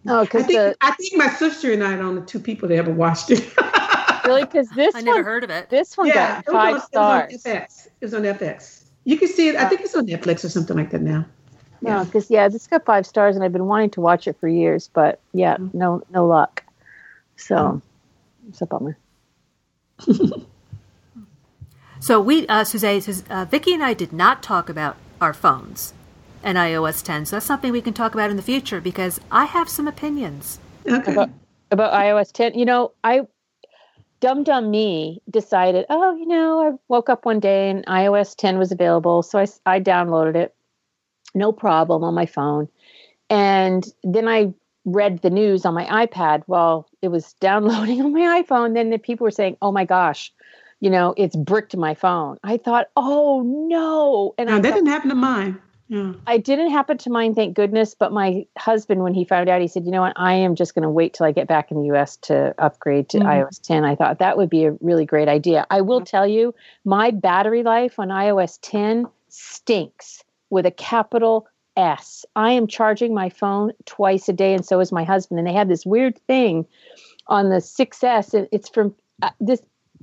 Oh, 0.08 0.20
I 0.20 0.24
because 0.24 0.46
think 0.46 0.60
the 0.60 0.76
I 0.82 0.92
think 0.92 1.18
my 1.18 1.30
sister 1.30 1.72
and 1.72 1.84
I 1.84 1.94
are 1.94 1.98
the 1.98 2.04
only 2.04 2.22
two 2.26 2.40
people 2.40 2.70
that 2.70 2.76
ever 2.76 2.92
watched 2.92 3.32
it. 3.32 3.48
really 4.30 4.44
because 4.44 4.70
this 4.70 4.96
I 4.96 5.02
never 5.02 5.18
one 5.18 5.26
heard 5.26 5.44
of 5.44 5.50
it. 5.50 5.70
this 5.70 5.98
one 5.98 6.08
yeah, 6.08 6.42
got 6.42 6.48
it 6.48 6.52
five 6.52 6.76
on, 6.76 6.82
stars. 6.82 7.32
it 7.32 7.36
was 7.36 7.46
on 7.46 7.52
FX. 7.52 7.88
It 7.88 8.06
was 8.06 8.14
on 8.14 8.22
FX. 8.22 8.84
You 9.06 9.18
can 9.18 9.28
see 9.28 9.50
it. 9.50 9.56
I 9.56 9.66
think 9.66 9.82
it's 9.82 9.96
on 9.96 10.08
Netflix 10.08 10.44
or 10.44 10.50
something 10.50 10.78
like 10.78 10.92
that 10.92 11.02
now. 11.02 11.26
No, 11.82 12.04
because 12.04 12.30
yeah, 12.30 12.48
this 12.50 12.68
got 12.68 12.86
five 12.86 13.06
stars, 13.06 13.36
and 13.36 13.44
I've 13.44 13.54
been 13.54 13.66
wanting 13.66 13.90
to 13.92 14.02
watch 14.02 14.28
it 14.28 14.38
for 14.40 14.48
years, 14.48 14.90
but 14.94 15.20
yeah, 15.34 15.58
no, 15.74 16.04
no 16.10 16.28
luck. 16.28 16.64
So, 17.38 17.82
it's 18.50 18.62
a 18.62 18.66
bummer. 18.66 18.98
So 22.00 22.20
we, 22.20 22.48
uh, 22.48 22.64
Suzanne 22.64 23.02
says, 23.02 23.24
uh, 23.30 23.46
Vicky 23.46 23.74
and 23.74 23.84
I 23.84 23.94
did 23.94 24.14
not 24.14 24.42
talk 24.42 24.70
about 24.70 24.98
our 25.20 25.34
phones 25.34 25.94
and 26.44 26.58
iOS 26.58 27.04
10. 27.04 27.26
So 27.26 27.36
that's 27.36 27.46
something 27.46 27.72
we 27.72 27.82
can 27.82 27.94
talk 27.94 28.14
about 28.14 28.30
in 28.30 28.38
the 28.38 28.42
future 28.42 28.80
because 28.80 29.20
I 29.32 29.46
have 29.46 29.68
some 29.68 29.88
opinions. 29.88 30.60
Okay. 30.88 31.12
About, 31.12 31.30
about 31.72 31.94
iOS 31.94 32.32
10, 32.32 32.58
you 32.58 32.66
know, 32.66 32.94
I 33.04 33.22
dumb 34.20 34.44
dumb 34.44 34.70
me 34.72 35.22
decided, 35.30 35.86
oh, 35.90 36.16
you 36.16 36.26
know, 36.26 36.62
I 36.62 36.78
woke 36.88 37.10
up 37.10 37.26
one 37.26 37.40
day 37.40 37.70
and 37.70 37.86
iOS 37.86 38.36
10 38.36 38.58
was 38.58 38.72
available, 38.72 39.24
so 39.24 39.40
I, 39.40 39.48
I 39.66 39.80
downloaded 39.80 40.36
it, 40.36 40.56
no 41.34 41.52
problem 41.52 42.04
on 42.04 42.14
my 42.14 42.26
phone, 42.26 42.68
and 43.30 43.86
then 44.04 44.28
I 44.28 44.54
read 44.86 45.22
the 45.22 45.30
news 45.30 45.66
on 45.66 45.74
my 45.74 45.86
iPad 45.86 46.44
while 46.48 46.88
it 47.02 47.10
was 47.10 47.34
downloading 47.40 48.02
on 48.02 48.14
my 48.14 48.42
iPhone. 48.42 48.74
Then 48.74 48.90
the 48.90 48.98
people 48.98 49.26
were 49.26 49.32
saying, 49.32 49.58
oh 49.62 49.72
my 49.72 49.86
gosh. 49.86 50.34
You 50.80 50.90
know, 50.90 51.14
it's 51.18 51.36
bricked 51.36 51.76
my 51.76 51.94
phone. 51.94 52.38
I 52.44 52.58
thought, 52.58 52.88
oh 52.96 53.42
no. 53.46 54.34
And 54.38 54.50
No, 54.50 54.56
I 54.56 54.60
that 54.60 54.70
thought, 54.70 54.76
didn't 54.76 54.90
happen 54.90 55.10
to 55.10 55.16
mine. 55.16 55.60
Yeah. 55.90 56.14
I 56.28 56.38
didn't 56.38 56.70
happen 56.70 57.00
to 57.00 57.10
mine, 57.10 57.34
thank 57.34 57.56
goodness. 57.56 57.96
But 57.96 58.14
my 58.14 58.46
husband, 58.58 59.02
when 59.02 59.16
he 59.16 59.26
found 59.26 59.50
out, 59.50 59.60
he 59.60 59.68
said, 59.68 59.86
"You 59.86 59.92
know 59.92 60.02
what? 60.02 60.14
I 60.16 60.34
am 60.36 60.54
just 60.54 60.76
going 60.76 60.84
to 60.84 60.90
wait 60.90 61.16
till 61.16 61.26
I 61.26 61.32
get 61.32 61.48
back 61.48 61.72
in 61.72 61.78
the 61.82 61.88
U.S. 61.88 62.18
to 62.18 62.54
upgrade 62.60 63.10
to 63.10 63.18
Mhm. 63.20 63.26
iOS 63.26 63.60
10." 63.62 63.84
I 63.86 63.96
thought 63.96 64.20
that 64.20 64.38
would 64.38 64.52
be 64.52 64.66
a 64.66 64.74
really 64.82 65.06
great 65.06 65.28
idea. 65.28 65.66
I 65.72 65.82
will 65.82 66.02
tell 66.02 66.28
you, 66.28 66.54
my 66.86 67.10
battery 67.10 67.64
life 67.64 67.98
on 67.98 68.10
iOS 68.10 68.60
10 68.62 69.08
stinks 69.30 70.24
with 70.52 70.66
a 70.68 70.72
capital 70.72 71.48
S. 71.76 72.24
I 72.36 72.52
am 72.52 72.68
charging 72.68 73.14
my 73.16 73.30
phone 73.30 73.72
twice 73.86 74.30
a 74.30 74.34
day, 74.34 74.54
and 74.54 74.64
so 74.66 74.80
is 74.82 74.92
my 74.92 75.04
husband. 75.04 75.40
And 75.40 75.48
they 75.48 75.54
have 75.54 75.70
this 75.70 75.86
weird 75.88 76.20
thing 76.28 76.68
on 77.28 77.50
the 77.50 77.62
6S. 77.62 78.34
and 78.36 78.48
It's 78.52 78.70
from 78.70 78.94
uh, 79.24 79.32
this. 79.40 79.62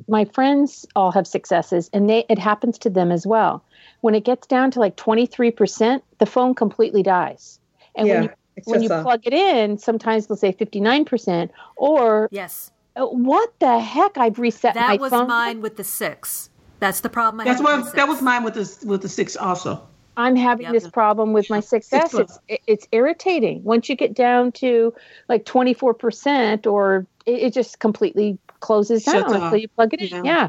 My 0.08 0.24
friends 0.24 0.86
all 0.94 1.10
have 1.12 1.26
successes, 1.26 1.90
and 1.92 2.08
they 2.08 2.24
it 2.28 2.38
happens 2.38 2.78
to 2.78 2.90
them 2.90 3.10
as 3.10 3.26
well 3.26 3.64
when 4.00 4.14
it 4.14 4.24
gets 4.24 4.46
down 4.46 4.70
to 4.72 4.78
like 4.80 4.96
23%, 4.96 6.00
the 6.18 6.26
phone 6.26 6.54
completely 6.54 7.02
dies. 7.02 7.58
And 7.96 8.08
when 8.08 8.22
you, 8.24 8.30
when 8.64 8.82
you 8.82 8.88
just 8.88 9.02
plug 9.02 9.20
it 9.24 9.32
in, 9.32 9.78
sometimes 9.78 10.26
they'll 10.26 10.36
say 10.36 10.52
59% 10.52 11.50
or 11.76 12.28
Yes. 12.30 12.70
uh, 12.94 13.06
what 13.06 13.52
the 13.58 13.80
heck? 13.80 14.16
I've 14.18 14.38
reset 14.38 14.74
That 14.74 14.88
my 14.88 14.96
was 14.96 15.10
phone. 15.10 15.26
mine 15.28 15.60
with 15.60 15.76
the 15.76 15.84
6. 15.84 16.50
That's 16.78 17.00
the 17.00 17.08
problem 17.08 17.40
I 17.40 17.44
That's 17.44 17.60
had 17.60 17.76
with 17.78 17.86
what 17.86 17.94
that 17.96 18.06
was 18.06 18.20
mine 18.20 18.44
with 18.44 18.54
the 18.54 18.86
with 18.86 19.00
the 19.02 19.08
six 19.08 19.34
also. 19.34 19.82
I'm 20.18 20.36
having 20.36 20.64
Yep. 20.64 20.72
this 20.72 20.88
problem 20.88 21.32
with 21.32 21.48
my 21.50 21.60
6S. 21.60 21.84
Six 22.10 22.14
It's, 22.14 22.38
it's 22.66 22.88
irritating. 22.92 23.64
Once 23.64 23.88
you 23.88 23.96
get 23.96 24.14
down 24.14 24.52
to 24.52 24.94
like 25.28 25.44
24% 25.46 26.66
or 26.66 27.06
it, 27.26 27.32
it 27.42 27.52
just 27.54 27.80
completely 27.80 28.38
closes 28.60 29.02
Shuts 29.02 29.14
down 29.30 29.34
off. 29.36 29.42
until 29.44 29.58
you 29.58 29.68
plug 29.68 29.94
it 29.94 30.00
in. 30.02 30.24
Yeah. 30.24 30.32
Yeah. 30.32 30.48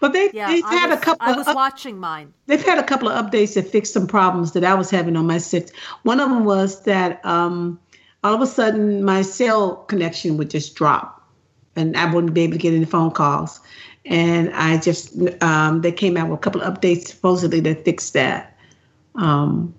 But 0.00 0.12
they 0.12 0.30
Yeah, 0.32 0.48
they've 0.48 0.64
I 0.64 0.74
had 0.74 0.90
was, 0.90 0.98
a 0.98 1.02
couple 1.02 1.26
I 1.28 1.30
of 1.30 1.36
was 1.36 1.46
up- 1.48 1.54
watching 1.56 1.98
mine. 1.98 2.32
they've 2.46 2.64
had 2.64 2.78
a 2.78 2.82
couple 2.82 3.08
of 3.08 3.24
updates 3.24 3.54
that 3.54 3.68
fixed 3.68 3.92
some 3.92 4.06
problems 4.08 4.52
that 4.52 4.64
I 4.64 4.74
was 4.74 4.90
having 4.90 5.16
on 5.16 5.26
my 5.26 5.38
six. 5.38 5.70
One 6.02 6.18
of 6.18 6.28
them 6.30 6.44
was 6.44 6.82
that 6.82 7.24
um, 7.24 7.78
all 8.24 8.34
of 8.34 8.40
a 8.40 8.46
sudden 8.46 9.04
my 9.04 9.22
cell 9.22 9.76
connection 9.76 10.36
would 10.36 10.50
just 10.50 10.74
drop, 10.74 11.22
and 11.76 11.96
I 11.96 12.12
wouldn't 12.12 12.34
be 12.34 12.40
able 12.42 12.54
to 12.54 12.58
get 12.58 12.74
any 12.74 12.86
phone 12.86 13.12
calls. 13.12 13.60
And 14.04 14.50
I 14.54 14.78
just 14.78 15.14
um, 15.42 15.82
they 15.82 15.92
came 15.92 16.16
out 16.16 16.28
with 16.28 16.38
a 16.40 16.42
couple 16.42 16.60
of 16.62 16.74
updates 16.74 17.06
supposedly 17.08 17.60
that 17.60 17.84
fixed 17.84 18.14
that. 18.14 18.56
Um, 19.14 19.72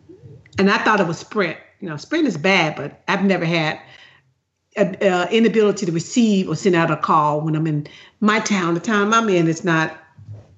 and 0.58 0.70
I 0.72 0.78
thought 0.78 1.00
it 1.02 1.08
was 1.08 1.18
Sprint. 1.20 1.58
You 1.82 1.90
know, 1.90 1.98
Sprint 1.98 2.26
is 2.28 2.38
bad, 2.38 2.76
but 2.78 3.02
I've 3.08 3.24
never 3.24 3.44
had 3.46 3.76
a, 3.76 3.82
uh, 4.84 5.28
inability 5.32 5.86
to 5.86 5.92
receive 5.92 6.50
or 6.50 6.56
send 6.56 6.76
out 6.76 6.92
a 6.92 6.98
call 6.98 7.42
when 7.42 7.56
I'm 7.56 7.68
in 7.68 7.88
my 8.20 8.40
town. 8.40 8.74
The 8.74 8.80
town 8.80 9.14
I'm 9.14 9.30
in 9.30 9.48
is 9.48 9.64
not 9.64 9.98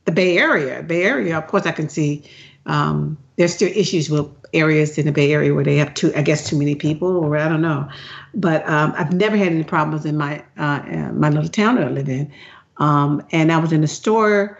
the 0.05 0.11
Bay 0.11 0.38
Area. 0.38 0.84
Bay 0.84 1.03
Area, 1.03 1.38
of 1.38 1.47
course, 1.47 1.65
I 1.65 1.72
can 1.72 1.89
see 1.89 2.24
um, 2.65 3.17
there's 3.38 3.53
still 3.53 3.72
issues 3.76 4.09
with 4.09 4.28
areas 4.53 4.97
in 4.97 5.05
the 5.05 5.11
Bay 5.11 5.32
Area 5.34 5.53
where 5.53 5.63
they 5.63 5.78
have 5.78 5.93
too, 5.93 6.11
I 6.15 6.22
guess, 6.22 6.49
too 6.49 6.57
many 6.57 6.76
people, 6.76 7.07
or 7.17 7.38
I 7.38 7.47
don't 7.47 7.61
know. 7.61 7.88
But 8.34 8.67
um, 8.67 8.93
I've 8.97 9.13
never 9.13 9.38
had 9.38 9.47
any 9.47 9.63
problems 9.63 10.05
in 10.05 10.17
my 10.17 10.43
uh, 10.57 10.82
uh, 10.86 11.11
my 11.13 11.30
little 11.30 11.49
town 11.49 11.76
that 11.76 11.86
I 11.86 11.89
live 11.89 12.09
in. 12.09 12.32
Um, 12.78 13.26
and 13.32 13.51
I 13.51 13.57
was 13.57 13.72
in 13.72 13.82
the 13.82 13.88
store 13.88 14.59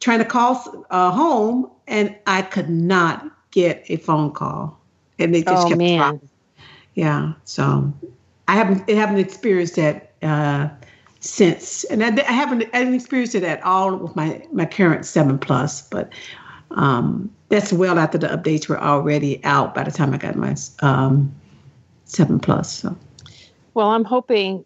trying 0.00 0.18
to 0.18 0.24
call 0.24 0.86
uh, 0.90 1.10
home, 1.10 1.70
and 1.86 2.14
I 2.26 2.42
could 2.42 2.68
not 2.68 3.24
get 3.50 3.84
a 3.88 3.96
phone 3.96 4.32
call, 4.32 4.78
and 5.18 5.34
they 5.34 5.42
just 5.42 5.66
Oh, 5.66 5.68
kept 5.68 5.78
man. 5.78 5.98
dropping. 5.98 6.28
Yeah, 6.94 7.32
so 7.44 7.92
I 8.48 8.54
haven't 8.54 8.90
I 8.90 8.94
haven't 8.94 9.18
experienced 9.18 9.76
that 9.76 10.14
uh, 10.22 10.68
since, 11.20 11.84
and 11.84 12.02
I, 12.02 12.08
I 12.08 12.32
haven't 12.32 12.64
I 12.72 12.78
haven't 12.78 12.94
experienced 12.94 13.34
it 13.34 13.44
at 13.44 13.62
all 13.62 13.94
with 13.96 14.16
my 14.16 14.42
my 14.52 14.64
current 14.64 15.04
seven 15.04 15.38
plus, 15.38 15.82
but 15.82 16.10
um, 16.72 17.30
that's 17.50 17.72
well 17.72 17.98
after 17.98 18.16
the 18.18 18.26
updates 18.28 18.68
were 18.68 18.80
already 18.80 19.42
out 19.44 19.74
by 19.74 19.84
the 19.84 19.90
time 19.90 20.14
I 20.14 20.16
got 20.16 20.34
my 20.36 20.56
um, 20.80 21.34
seven 22.06 22.40
plus. 22.40 22.80
So 22.80 22.96
Well, 23.74 23.88
I'm 23.88 24.04
hoping, 24.04 24.64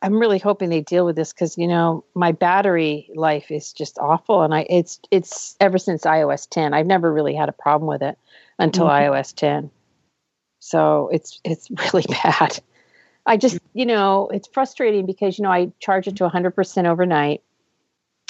I'm 0.00 0.18
really 0.18 0.38
hoping 0.38 0.70
they 0.70 0.80
deal 0.80 1.04
with 1.04 1.16
this 1.16 1.34
because 1.34 1.58
you 1.58 1.68
know 1.68 2.04
my 2.14 2.32
battery 2.32 3.10
life 3.14 3.50
is 3.50 3.74
just 3.74 3.98
awful, 3.98 4.42
and 4.42 4.54
I 4.54 4.66
it's 4.70 4.98
it's 5.10 5.54
ever 5.60 5.76
since 5.76 6.02
iOS 6.04 6.48
10. 6.48 6.72
I've 6.72 6.86
never 6.86 7.12
really 7.12 7.34
had 7.34 7.50
a 7.50 7.52
problem 7.52 7.88
with 7.88 8.02
it 8.02 8.18
until 8.58 8.86
Mhm. 8.86 9.10
iOS 9.10 9.34
10. 9.34 9.70
So 10.60 11.10
it's 11.12 11.40
it's 11.44 11.70
really 11.92 12.06
bad. 12.24 12.58
I 13.26 13.36
just 13.36 13.58
you 13.74 13.86
know 13.86 14.28
it's 14.32 14.48
frustrating 14.48 15.06
because 15.06 15.38
you 15.38 15.44
know 15.44 15.50
I 15.52 15.70
charge 15.80 16.08
it 16.08 16.16
to 16.16 16.28
100% 16.28 16.86
overnight, 16.86 17.42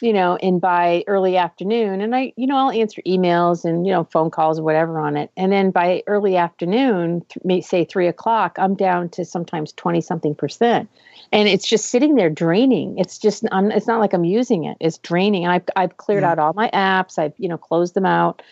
you 0.03 0.13
know, 0.13 0.37
and 0.37 0.61
by 0.61 1.05
early 1.07 1.37
afternoon, 1.37 2.01
and 2.03 2.15
I 2.15 2.33
you 2.37 2.47
know 2.47 2.57
I'll 2.57 2.71
answer 2.71 3.01
emails 3.07 3.65
and 3.65 3.87
you 3.87 3.93
know 3.93 4.05
phone 4.05 4.31
calls 4.31 4.59
or 4.59 4.63
whatever 4.63 5.01
on 5.01 5.17
it, 5.17 5.31
and 5.37 5.51
then 5.51 5.71
by 5.71 6.03
early 6.07 6.37
afternoon, 6.37 7.25
th- 7.29 7.65
say 7.65 7.85
three 7.85 8.07
o'clock, 8.07 8.57
I'm 8.59 8.75
down 8.75 9.09
to 9.11 9.25
sometimes 9.25 9.73
20 9.73 10.01
something 10.03 10.35
percent, 10.35 10.91
and 11.33 11.49
it's 11.49 11.67
just 11.67 11.87
sitting 11.87 12.17
there 12.17 12.31
draining. 12.31 12.99
It's 12.99 13.19
just 13.19 13.45
I'm, 13.51 13.71
it's 13.71 13.87
not 13.87 13.99
like 14.01 14.13
I'm 14.13 14.25
using 14.25 14.65
it; 14.65 14.77
it's 14.81 14.99
draining. 14.99 15.47
I've 15.47 15.65
I've 15.75 15.97
cleared 15.97 16.23
Yeah. 16.23 16.33
out 16.33 16.39
all 16.39 16.53
my 16.53 16.69
apps. 16.75 17.19
I've 17.19 17.35
you 17.39 17.49
know 17.49 17.59
closed 17.59 17.95
them 17.95 18.07
out. 18.07 18.43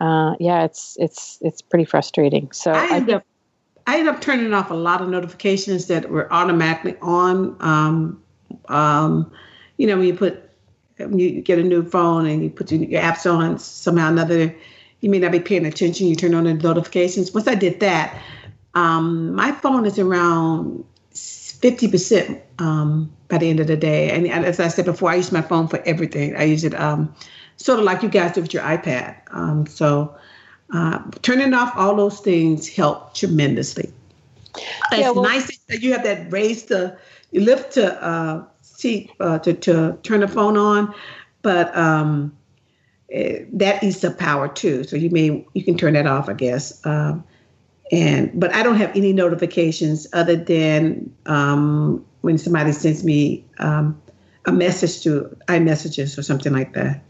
Uh, 0.00 0.34
yeah, 0.40 0.64
it's 0.64 0.96
it's 0.98 1.38
it's 1.42 1.60
pretty 1.60 1.84
frustrating. 1.84 2.50
So 2.52 2.72
I 2.72 3.00
up 3.00 3.24
I 3.86 3.98
ended 3.98 4.14
up 4.14 4.20
turning 4.20 4.52
off 4.52 4.70
a 4.70 4.74
lot 4.74 5.00
of 5.00 5.08
notifications 5.08 5.86
that 5.86 6.10
were 6.10 6.32
automatically 6.32 6.96
on. 7.02 7.56
Um, 7.60 8.22
um, 8.68 9.30
you 9.76 9.86
know, 9.86 9.96
when 9.96 10.06
you 10.06 10.14
put 10.14 10.48
when 10.98 11.18
you 11.18 11.40
get 11.40 11.58
a 11.58 11.62
new 11.62 11.82
phone 11.82 12.26
and 12.26 12.42
you 12.42 12.50
put 12.50 12.70
your, 12.70 12.82
your 12.82 13.00
apps 13.00 13.30
on 13.30 13.58
somehow 13.58 14.08
or 14.08 14.12
another, 14.12 14.54
you 15.00 15.10
may 15.10 15.18
not 15.18 15.32
be 15.32 15.40
paying 15.40 15.66
attention. 15.66 16.06
You 16.06 16.14
turn 16.14 16.34
on 16.34 16.44
the 16.44 16.54
notifications. 16.54 17.32
Once 17.32 17.48
I 17.48 17.54
did 17.54 17.80
that, 17.80 18.20
um, 18.74 19.34
my 19.34 19.52
phone 19.52 19.86
is 19.86 19.98
around 19.98 20.84
fifty 21.10 21.88
percent 21.88 22.40
um, 22.58 23.10
by 23.28 23.38
the 23.38 23.48
end 23.50 23.60
of 23.60 23.66
the 23.66 23.76
day. 23.76 24.10
And, 24.10 24.26
as 24.28 24.60
I 24.60 24.68
said 24.68 24.84
before, 24.84 25.10
I 25.10 25.16
use 25.16 25.32
my 25.32 25.42
phone 25.42 25.68
for 25.68 25.78
everything. 25.86 26.36
I 26.36 26.44
use 26.44 26.64
it 26.64 26.74
um, 26.74 27.14
sort 27.56 27.78
of 27.78 27.84
like 27.84 28.02
you 28.02 28.08
guys 28.08 28.32
do 28.32 28.42
with 28.42 28.54
your 28.54 28.62
iPad. 28.62 29.16
Um, 29.30 29.66
so 29.66 30.14
uh, 30.72 31.02
turning 31.22 31.54
off 31.54 31.72
all 31.76 31.96
those 31.96 32.20
things 32.20 32.68
help 32.68 33.14
tremendously. 33.14 33.92
It's 34.56 35.00
Yeah, 35.00 35.10
well- 35.10 35.24
nice 35.24 35.58
that 35.68 35.82
you 35.82 35.92
have 35.92 36.02
that 36.04 36.32
raise 36.32 36.64
the 36.64 36.96
lift 37.32 37.74
to 37.74 38.02
uh, 38.02 38.44
see 38.62 39.10
uh, 39.20 39.38
to 39.40 39.52
to 39.54 39.98
turn 40.02 40.20
the 40.20 40.28
phone 40.28 40.56
on, 40.56 40.94
but 41.42 41.76
um, 41.76 42.36
uh, 43.14 43.44
that 43.52 43.82
eats 43.82 44.04
up 44.04 44.18
power 44.18 44.48
too. 44.48 44.84
So 44.84 44.96
you 44.96 45.10
may 45.10 45.44
you 45.54 45.64
can 45.64 45.76
turn 45.76 45.94
that 45.94 46.06
off, 46.06 46.28
I 46.28 46.34
guess. 46.34 46.84
Um, 46.84 47.24
and 47.92 48.30
but 48.38 48.52
I 48.54 48.62
don't 48.62 48.76
have 48.76 48.94
any 48.96 49.12
notifications 49.12 50.06
other 50.12 50.36
than 50.36 51.12
um, 51.26 52.04
when 52.20 52.38
somebody 52.38 52.72
sends 52.72 53.04
me 53.04 53.44
um, 53.58 54.00
a 54.46 54.52
message 54.52 55.02
to 55.02 55.36
iMessages 55.48 56.16
or 56.18 56.22
something 56.22 56.52
like 56.52 56.74
that. 56.74 57.02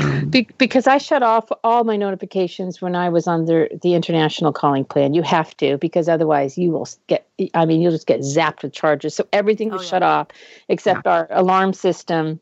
Um, 0.00 0.28
Be- 0.28 0.48
because 0.58 0.86
I 0.86 0.98
shut 0.98 1.22
off 1.22 1.48
all 1.62 1.84
my 1.84 1.96
notifications 1.96 2.80
when 2.80 2.96
I 2.96 3.08
was 3.08 3.26
under 3.26 3.68
the 3.82 3.94
international 3.94 4.52
calling 4.52 4.84
plan. 4.84 5.14
You 5.14 5.22
have 5.22 5.56
to, 5.58 5.78
because 5.78 6.08
otherwise 6.08 6.58
you 6.58 6.70
will 6.70 6.88
get, 7.06 7.26
I 7.54 7.64
mean, 7.64 7.80
you'll 7.80 7.92
just 7.92 8.06
get 8.06 8.20
zapped 8.20 8.62
with 8.62 8.72
charges. 8.72 9.14
So 9.14 9.26
everything 9.32 9.70
was 9.70 9.82
oh, 9.82 9.84
yeah. 9.84 9.90
shut 9.90 10.02
off 10.02 10.28
except 10.68 11.02
yeah. 11.04 11.12
our 11.12 11.28
alarm 11.30 11.72
system, 11.72 12.40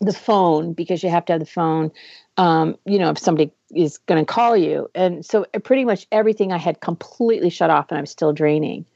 the 0.00 0.12
phone, 0.12 0.72
because 0.72 1.02
you 1.02 1.10
have 1.10 1.24
to 1.26 1.32
have 1.32 1.40
the 1.40 1.46
phone, 1.46 1.90
um, 2.36 2.76
you 2.84 2.98
know, 2.98 3.10
if 3.10 3.18
somebody 3.18 3.50
is 3.74 3.98
going 3.98 4.24
to 4.24 4.32
call 4.32 4.56
you. 4.56 4.88
And 4.94 5.24
so 5.24 5.46
uh, 5.54 5.58
pretty 5.58 5.84
much 5.84 6.06
everything 6.12 6.52
I 6.52 6.58
had 6.58 6.80
completely 6.80 7.50
shut 7.50 7.70
off 7.70 7.86
and 7.90 7.98
I'm 7.98 8.06
still 8.06 8.32
draining. 8.32 8.86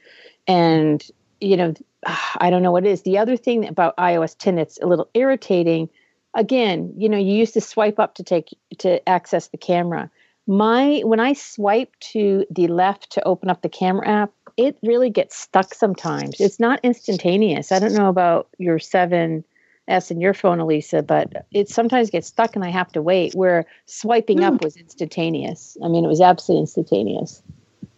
And, 0.47 1.05
you 1.41 1.57
know, 1.57 1.73
I 2.37 2.49
don't 2.49 2.63
know 2.63 2.71
what 2.71 2.85
it 2.85 2.89
is. 2.89 3.01
The 3.01 3.17
other 3.17 3.35
thing 3.35 3.67
about 3.67 3.97
iOS 3.97 4.37
10 4.37 4.55
that's 4.55 4.79
a 4.81 4.85
little 4.85 5.09
irritating 5.13 5.89
again, 6.33 6.93
you 6.97 7.09
know, 7.09 7.17
you 7.17 7.33
used 7.33 7.53
to 7.53 7.61
swipe 7.61 7.99
up 7.99 8.15
to 8.15 8.23
take 8.23 8.57
to 8.79 9.07
access 9.07 9.47
the 9.47 9.57
camera. 9.57 10.09
My 10.47 11.01
when 11.03 11.19
I 11.19 11.33
swipe 11.33 11.93
to 12.11 12.45
the 12.49 12.67
left 12.67 13.11
to 13.11 13.23
open 13.23 13.49
up 13.49 13.61
the 13.61 13.69
camera 13.69 14.07
app, 14.07 14.31
it 14.57 14.77
really 14.83 15.09
gets 15.09 15.37
stuck 15.37 15.73
sometimes. 15.73 16.39
It's 16.39 16.59
not 16.59 16.79
instantaneous. 16.83 17.71
I 17.71 17.79
don't 17.79 17.93
know 17.93 18.09
about 18.09 18.49
your 18.57 18.79
7S 18.79 19.43
and 19.87 20.21
your 20.21 20.33
phone, 20.33 20.59
Elisa, 20.59 21.03
but 21.03 21.45
it 21.51 21.69
sometimes 21.69 22.09
gets 22.09 22.27
stuck 22.27 22.55
and 22.55 22.65
I 22.65 22.69
have 22.69 22.91
to 22.93 23.01
wait. 23.01 23.33
Where 23.35 23.65
swiping 23.85 24.39
mm. 24.39 24.45
up 24.45 24.53
hmm. 24.53 24.65
was 24.65 24.77
instantaneous. 24.77 25.77
I 25.83 25.87
mean, 25.87 26.03
it 26.03 26.09
was 26.09 26.21
absolutely 26.21 26.61
instantaneous. 26.61 27.41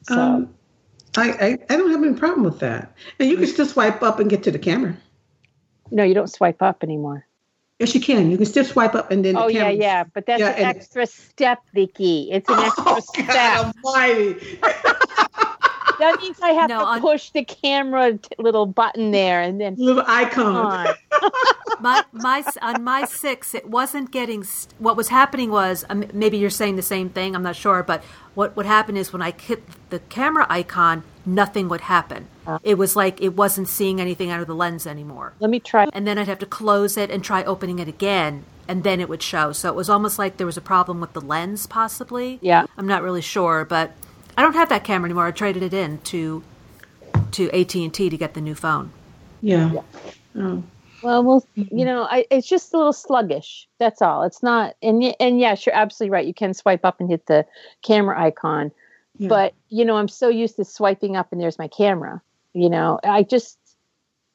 So. 0.04 0.20
Um, 0.20 0.54
I, 1.16 1.30
I, 1.30 1.58
I 1.70 1.78
don't 1.78 1.92
have 1.92 2.04
any 2.04 2.16
problem 2.16 2.44
with 2.44 2.60
that. 2.60 2.96
And 3.20 3.30
you 3.30 3.38
can 3.38 3.46
still 3.46 3.68
swipe 3.68 4.02
up 4.02 4.20
and 4.20 4.30
get 4.30 4.44
to 4.44 4.52
the 4.52 4.60
camera. 4.60 4.98
No, 5.92 6.04
you 6.04 6.16
don't 6.16 6.30
swipe 6.30 6.62
up 6.62 6.84
anymore. 6.84 7.28
Yes, 7.80 7.96
you 7.96 8.02
can. 8.02 8.30
You 8.30 8.38
can 8.38 8.46
still 8.46 8.64
swipe 8.64 8.96
up 8.96 9.12
and 9.12 9.26
then. 9.26 9.36
Oh 9.36 9.48
yeah, 9.48 9.70
yeah, 9.70 10.04
but 10.04 10.26
that's 10.26 10.40
yeah, 10.40 10.52
an 10.52 10.66
extra 10.66 11.06
step, 11.06 11.60
Vicky. 11.74 12.30
It's 12.32 12.48
an 12.50 12.56
oh, 12.60 12.66
extra 12.66 12.84
oh, 12.86 13.00
step. 13.00 13.28
God 13.28 13.74
almighty. 13.84 14.60
that 16.00 16.18
means 16.22 16.38
I 16.42 16.52
have 16.52 16.70
no, 16.70 16.80
to 16.80 16.86
on, 16.86 17.02
push 17.02 17.32
the 17.32 17.44
camera 17.44 18.18
t- 18.18 18.30
little 18.38 18.66
button 18.66 19.12
there 19.12 19.42
and 19.42 19.60
then 19.60 19.76
little 19.78 20.04
icon. 20.06 20.88
my 21.84 22.04
my 22.12 22.44
on 22.62 22.84
my 22.84 23.06
six, 23.06 23.54
it 23.54 23.70
wasn't 23.70 24.10
getting. 24.12 24.44
St- 24.44 24.74
what 24.80 24.98
was 24.98 25.10
happening 25.10 25.52
was 25.52 25.86
um, 25.90 26.06
maybe 26.14 26.38
you're 26.38 26.50
saying 26.50 26.78
the 26.78 26.82
same 26.82 27.10
thing. 27.10 27.36
I'm 27.36 27.44
not 27.44 27.56
sure, 27.56 27.84
but 27.84 28.04
what 28.34 28.56
would 28.56 28.66
happen 28.66 28.98
is 28.98 29.14
when 29.14 29.22
I 29.22 29.32
hit 29.32 29.64
the 29.90 30.00
camera 30.00 30.48
icon, 30.50 31.04
nothing 31.26 31.70
would 31.70 31.82
happen. 31.82 32.28
Uh, 32.48 32.60
it 32.64 32.78
was 32.78 32.96
like 32.96 33.22
it 33.22 33.36
wasn't 33.36 33.68
seeing 33.68 34.02
anything 34.02 34.32
out 34.32 34.40
of 34.40 34.48
the 34.48 34.56
lens 34.56 34.88
anymore. 34.88 35.34
Let 35.40 35.50
me 35.52 35.60
try. 35.60 35.88
And 35.94 36.08
then 36.08 36.18
I'd 36.18 36.28
have 36.28 36.40
to 36.40 36.46
close 36.46 36.98
it 36.98 37.12
and 37.12 37.24
try 37.24 37.44
opening 37.44 37.80
it 37.80 37.88
again, 37.88 38.46
and 38.68 38.84
then 38.84 39.00
it 39.00 39.10
would 39.10 39.22
show. 39.22 39.52
So 39.52 39.70
it 39.70 39.76
was 39.76 39.90
almost 39.90 40.18
like 40.18 40.38
there 40.38 40.48
was 40.48 40.58
a 40.58 40.62
problem 40.62 41.02
with 41.02 41.14
the 41.14 41.22
lens, 41.22 41.68
possibly. 41.68 42.40
Yeah. 42.42 42.66
I'm 42.78 42.88
not 42.88 43.04
really 43.04 43.22
sure, 43.22 43.66
but 43.66 43.92
I 44.38 44.42
don't 44.42 44.56
have 44.56 44.70
that 44.70 44.84
camera 44.84 45.08
anymore. 45.08 45.28
I 45.28 45.32
traded 45.32 45.64
it 45.64 45.74
in 45.74 46.00
to 46.00 46.44
to 47.32 47.52
AT 47.52 47.76
and 47.76 47.94
T 47.94 48.10
to 48.10 48.18
get 48.18 48.34
the 48.34 48.42
new 48.42 48.56
phone. 48.56 48.92
Yeah. 49.42 49.72
yeah. 49.74 49.82
Oh. 50.38 50.64
Well, 51.04 51.24
well, 51.24 51.48
mm-hmm. 51.58 51.78
you 51.78 51.86
know, 51.86 52.04
I, 52.04 52.26
it's 52.32 52.48
just 52.48 52.74
a 52.74 52.78
little 52.78 52.94
sluggish. 52.94 53.68
That's 53.80 54.02
all. 54.02 54.24
It's 54.24 54.42
not, 54.42 54.76
and 54.82 55.16
and 55.20 55.40
yes, 55.40 55.66
you're 55.66 55.76
absolutely 55.76 56.12
right. 56.12 56.26
You 56.26 56.34
can 56.34 56.54
swipe 56.54 56.86
up 56.86 57.00
and 57.00 57.10
hit 57.10 57.26
the 57.26 57.46
camera 57.82 58.20
icon, 58.20 58.72
yeah. 59.18 59.28
but 59.28 59.54
you 59.70 59.84
know, 59.84 59.98
I'm 59.98 60.08
so 60.08 60.30
used 60.30 60.56
to 60.56 60.66
swiping 60.66 61.16
up 61.16 61.32
and 61.32 61.42
there's 61.42 61.60
my 61.60 61.68
camera. 61.68 62.22
You 62.54 62.70
know, 62.70 63.00
I 63.04 63.24
just, 63.24 63.58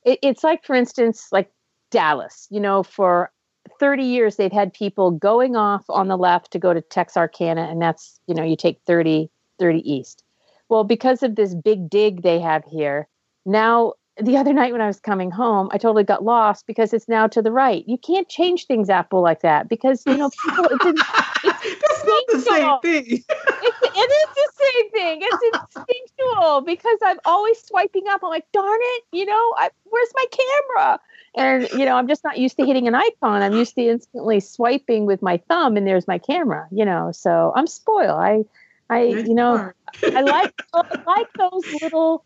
it, 0.04 0.18
it's 0.22 0.44
like, 0.44 0.64
for 0.64 0.74
instance, 0.74 1.28
like 1.32 1.50
Dallas. 1.90 2.46
You 2.50 2.60
know, 2.60 2.82
for 2.82 3.32
30 3.80 4.04
years 4.04 4.36
they've 4.36 4.52
had 4.52 4.72
people 4.72 5.10
going 5.10 5.56
off 5.56 5.84
on 5.88 6.08
the 6.08 6.18
left 6.18 6.50
to 6.52 6.58
go 6.58 6.74
to 6.74 6.82
Texarkana, 6.82 7.62
and 7.62 7.80
that's 7.80 8.20
you 8.26 8.34
know, 8.34 8.44
you 8.44 8.56
take 8.56 8.80
30 8.86 9.30
30 9.58 9.90
east. 9.90 10.22
Well, 10.68 10.84
because 10.84 11.22
of 11.22 11.36
this 11.36 11.54
big 11.54 11.88
dig 11.88 12.22
they 12.22 12.38
have 12.40 12.62
here, 12.64 13.08
now 13.46 13.94
the 14.20 14.36
other 14.36 14.52
night 14.52 14.72
when 14.72 14.80
I 14.80 14.86
was 14.86 15.00
coming 15.00 15.30
home, 15.30 15.68
I 15.72 15.78
totally 15.78 16.04
got 16.04 16.24
lost 16.24 16.66
because 16.66 16.92
it's 16.92 17.08
now 17.08 17.26
to 17.28 17.40
the 17.40 17.52
right. 17.52 17.84
You 17.86 17.98
can't 17.98 18.28
change 18.28 18.66
things, 18.66 18.90
Apple, 18.90 19.22
like 19.22 19.42
that 19.42 19.68
because 19.68 20.02
you 20.06 20.16
know 20.16 20.30
people. 20.44 20.66
It's, 20.70 20.84
it's 21.44 21.78
That's 21.88 22.04
not 22.04 22.24
the 22.28 22.40
same 22.40 22.80
thing. 22.80 23.24
it's, 23.28 23.96
it 23.96 24.10
is 24.10 24.28
the 24.34 24.52
same 24.54 24.90
thing. 24.90 25.20
It's 25.22 25.76
instinctual 25.76 26.62
because 26.62 26.98
I'm 27.04 27.18
always 27.24 27.62
swiping 27.62 28.08
up. 28.08 28.20
I'm 28.22 28.30
like, 28.30 28.46
darn 28.52 28.78
it, 28.80 29.04
you 29.12 29.24
know, 29.24 29.54
I, 29.56 29.70
where's 29.84 30.10
my 30.14 30.24
camera? 30.32 31.00
And 31.36 31.68
you 31.70 31.84
know, 31.84 31.96
I'm 31.96 32.08
just 32.08 32.24
not 32.24 32.38
used 32.38 32.56
to 32.56 32.66
hitting 32.66 32.88
an 32.88 32.94
icon. 32.94 33.42
I'm 33.42 33.52
used 33.52 33.74
to 33.76 33.82
instantly 33.82 34.40
swiping 34.40 35.06
with 35.06 35.22
my 35.22 35.36
thumb, 35.48 35.76
and 35.76 35.86
there's 35.86 36.08
my 36.08 36.18
camera. 36.18 36.66
You 36.72 36.84
know, 36.84 37.12
so 37.12 37.52
I'm 37.54 37.66
spoiled. 37.66 38.18
I, 38.18 38.44
I, 38.90 39.02
you 39.02 39.34
know, 39.34 39.70
I 40.02 40.22
like 40.22 40.62
I 40.74 41.02
like 41.06 41.32
those 41.34 41.82
little 41.82 42.24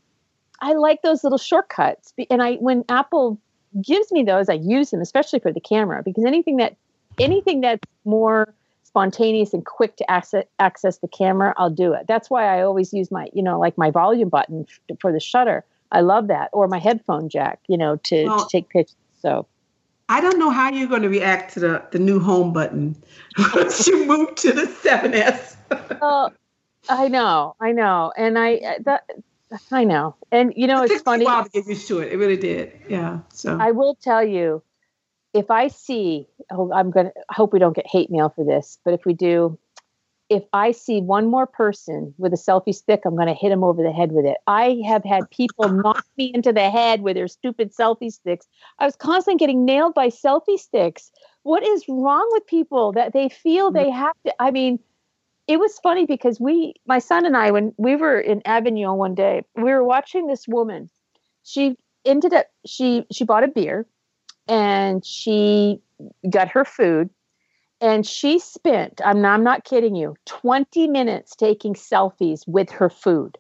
I 0.63 0.75
like 0.75 1.03
those 1.03 1.25
little 1.25 1.39
shortcuts. 1.39 2.15
And 2.31 2.43
I 2.43 2.55
when 2.55 2.85
Apple 2.89 3.39
gives 3.83 4.11
me 4.13 4.23
those, 4.23 4.49
I 4.49 4.55
use 4.55 4.91
them, 4.91 5.01
especially 5.01 5.41
for 5.41 5.53
the 5.53 5.61
camera, 5.61 6.03
because 6.03 6.25
anything 6.25 6.57
that 6.57 6.77
anything 7.19 7.61
that's 7.61 7.85
more 8.05 8.55
spontaneous 8.85 9.53
and 9.53 9.65
quick 9.65 9.97
to 9.97 10.11
access, 10.11 10.45
access 10.59 10.99
the 10.99 11.09
camera, 11.09 11.55
I'll 11.57 11.71
do 11.71 11.93
it. 11.95 12.07
That's 12.07 12.31
why 12.31 12.59
I 12.59 12.63
always 12.63 12.93
use 12.93 13.11
my, 13.11 13.29
you 13.33 13.43
know, 13.43 13.59
like 13.59 13.77
my 13.77 13.91
volume 13.91 14.29
button 14.29 14.67
for 15.01 15.13
the 15.13 15.21
shutter. 15.21 15.65
I 15.91 16.01
love 16.01 16.29
that, 16.29 16.51
or 16.53 16.69
my 16.69 16.79
headphone 16.79 17.29
jack, 17.29 17.61
you 17.69 17.77
know, 17.77 17.97
to, 17.97 18.25
well, 18.25 18.45
to 18.45 18.49
take 18.51 18.69
pictures. 18.69 18.97
So 19.21 19.47
I 20.09 20.21
don't 20.21 20.39
know 20.39 20.51
how 20.51 20.71
you're 20.71 20.89
going 20.89 21.03
to 21.03 21.09
react 21.09 21.55
to 21.55 21.61
the, 21.61 21.83
the 21.91 21.99
new 21.99 22.21
home 22.21 22.53
button 22.53 22.97
once 23.55 23.87
you 23.87 24.07
move 24.07 24.35
to 24.37 24.53
the 24.53 24.63
7S. 24.63 25.57
uh, 26.03 26.31
I 26.89 27.09
know, 27.09 27.57
I 27.61 27.73
know, 27.73 28.13
and 28.17 28.39
I 28.39 28.79
that 28.85 29.05
I 29.71 29.85
know, 29.85 30.17
and 30.31 30.53
you 30.57 30.67
know, 30.67 30.83
it 30.83 30.91
it's 30.91 31.03
funny. 31.03 31.25
a 31.25 31.27
while 31.27 31.45
to 31.45 31.51
get 31.51 31.67
used 31.67 31.89
to 31.89 32.01
it. 32.01 32.13
It 32.13 32.17
really 32.17 32.37
did. 32.37 32.73
Yeah. 32.89 33.21
So 33.33 33.59
I 33.59 33.71
will 33.71 33.95
tell 33.95 34.25
you, 34.25 34.63
if 35.35 35.51
I 35.51 35.69
see, 35.69 36.27
oh, 36.51 36.73
I'm 36.73 36.91
gonna 36.91 37.13
I 37.29 37.35
hope 37.35 37.53
we 37.53 37.59
don't 37.59 37.77
get 37.77 37.87
hate 37.87 38.11
mail 38.11 38.31
for 38.35 38.45
this, 38.45 38.79
but 38.85 38.95
if 38.95 39.05
we 39.05 39.15
do, 39.15 39.59
if 40.33 40.45
I 40.55 40.73
see 40.73 41.03
one 41.03 41.27
more 41.27 41.47
person 41.47 42.15
with 42.17 42.33
a 42.33 42.37
selfie 42.37 42.75
stick, 42.75 43.03
I'm 43.05 43.17
going 43.17 43.29
to 43.29 43.35
hit 43.35 43.51
them 43.51 43.63
over 43.63 43.83
the 43.83 43.93
head 43.93 44.13
with 44.13 44.25
it. 44.25 44.39
I 44.47 44.81
have 44.87 45.05
had 45.05 45.31
people 45.31 45.69
knock 45.83 46.07
me 46.17 46.33
into 46.33 46.55
the 46.55 46.71
head 46.71 47.03
with 47.03 47.17
their 47.17 47.29
stupid 47.29 47.75
selfie 47.75 48.11
sticks. 48.11 48.47
I 48.79 48.87
was 48.87 48.97
constantly 48.97 49.39
getting 49.39 49.67
nailed 49.67 49.93
by 49.93 50.09
selfie 50.09 50.59
sticks. 50.59 51.13
What 51.43 51.63
is 51.63 51.85
wrong 51.87 52.27
with 52.33 52.47
people 52.47 52.93
that 52.93 53.13
they 53.13 53.29
feel 53.29 53.71
they 53.71 53.91
mm. 53.91 53.95
have 53.95 54.17
to? 54.25 54.35
I 54.39 54.53
mean, 54.53 54.79
it 55.53 55.61
was 55.61 55.79
funny 55.81 56.07
because 56.07 56.41
we, 56.41 56.73
my 56.87 56.99
son 56.99 57.27
and 57.27 57.37
I, 57.37 57.51
when 57.51 57.75
we 57.77 57.95
were 57.95 58.19
in 58.19 58.41
Avignon 58.47 58.97
one 58.97 59.15
day, 59.15 59.43
we 59.55 59.65
were 59.65 59.85
watching 59.85 60.27
this 60.27 60.49
woman. 60.49 60.89
She 61.43 61.77
ended 62.07 62.33
up 62.33 62.47
she 62.65 63.05
she 63.13 63.25
bought 63.25 63.45
a 63.45 63.49
beer, 63.49 63.87
and 64.49 65.05
she 65.05 65.79
got 66.31 66.49
her 66.49 66.65
food, 66.65 67.11
and 67.83 68.07
she 68.07 68.39
spent 68.39 69.03
I'm 69.05 69.21
not, 69.21 69.35
I'm 69.35 69.45
not 69.45 69.65
kidding 69.65 69.95
you 69.95 70.17
20 70.25 70.89
minutes 70.89 71.37
taking 71.37 71.75
selfies 71.75 72.49
with 72.49 72.71
her 72.71 72.89
food. 72.89 73.37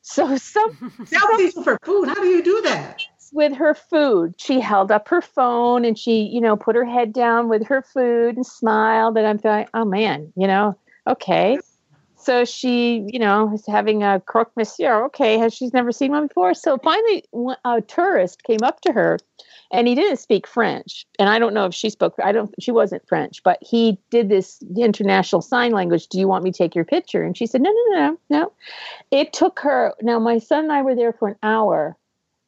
So 0.00 0.36
some 0.36 0.72
selfies 1.04 1.56
with 1.56 1.66
her 1.66 1.78
food. 1.84 2.08
How 2.08 2.14
do 2.14 2.26
you 2.26 2.42
do 2.42 2.60
that? 2.62 3.04
With 3.32 3.54
her 3.54 3.74
food, 3.74 4.34
she 4.36 4.58
held 4.58 4.90
up 4.90 5.08
her 5.08 5.22
phone 5.22 5.84
and 5.84 5.96
she, 5.96 6.22
you 6.22 6.40
know, 6.40 6.56
put 6.56 6.74
her 6.74 6.84
head 6.84 7.12
down 7.12 7.48
with 7.48 7.64
her 7.68 7.82
food 7.82 8.34
and 8.34 8.44
smiled. 8.44 9.16
And 9.16 9.26
I'm 9.28 9.40
like, 9.44 9.70
oh 9.72 9.84
man, 9.86 10.32
you 10.36 10.46
know, 10.46 10.76
okay. 11.06 11.58
So 12.22 12.44
she, 12.44 13.04
you 13.08 13.18
know, 13.18 13.52
is 13.52 13.66
having 13.66 14.04
a 14.04 14.20
croque 14.20 14.52
monsieur. 14.56 15.04
Okay, 15.06 15.38
has 15.38 15.52
she's 15.52 15.72
never 15.72 15.90
seen 15.90 16.12
one 16.12 16.28
before. 16.28 16.54
So 16.54 16.78
finally, 16.78 17.24
a 17.64 17.80
tourist 17.80 18.44
came 18.44 18.62
up 18.62 18.80
to 18.82 18.92
her, 18.92 19.18
and 19.72 19.88
he 19.88 19.96
didn't 19.96 20.18
speak 20.18 20.46
French. 20.46 21.04
And 21.18 21.28
I 21.28 21.40
don't 21.40 21.52
know 21.52 21.66
if 21.66 21.74
she 21.74 21.90
spoke. 21.90 22.14
I 22.22 22.30
don't. 22.30 22.54
She 22.60 22.70
wasn't 22.70 23.08
French, 23.08 23.42
but 23.42 23.58
he 23.60 23.98
did 24.10 24.28
this 24.28 24.62
international 24.76 25.42
sign 25.42 25.72
language. 25.72 26.06
Do 26.06 26.20
you 26.20 26.28
want 26.28 26.44
me 26.44 26.52
to 26.52 26.58
take 26.58 26.76
your 26.76 26.84
picture? 26.84 27.24
And 27.24 27.36
she 27.36 27.46
said, 27.46 27.60
No, 27.60 27.72
no, 27.72 27.96
no, 27.98 28.18
no. 28.30 28.52
It 29.10 29.32
took 29.32 29.58
her. 29.58 29.92
Now 30.00 30.20
my 30.20 30.38
son 30.38 30.64
and 30.64 30.72
I 30.72 30.82
were 30.82 30.94
there 30.94 31.12
for 31.12 31.26
an 31.26 31.36
hour, 31.42 31.96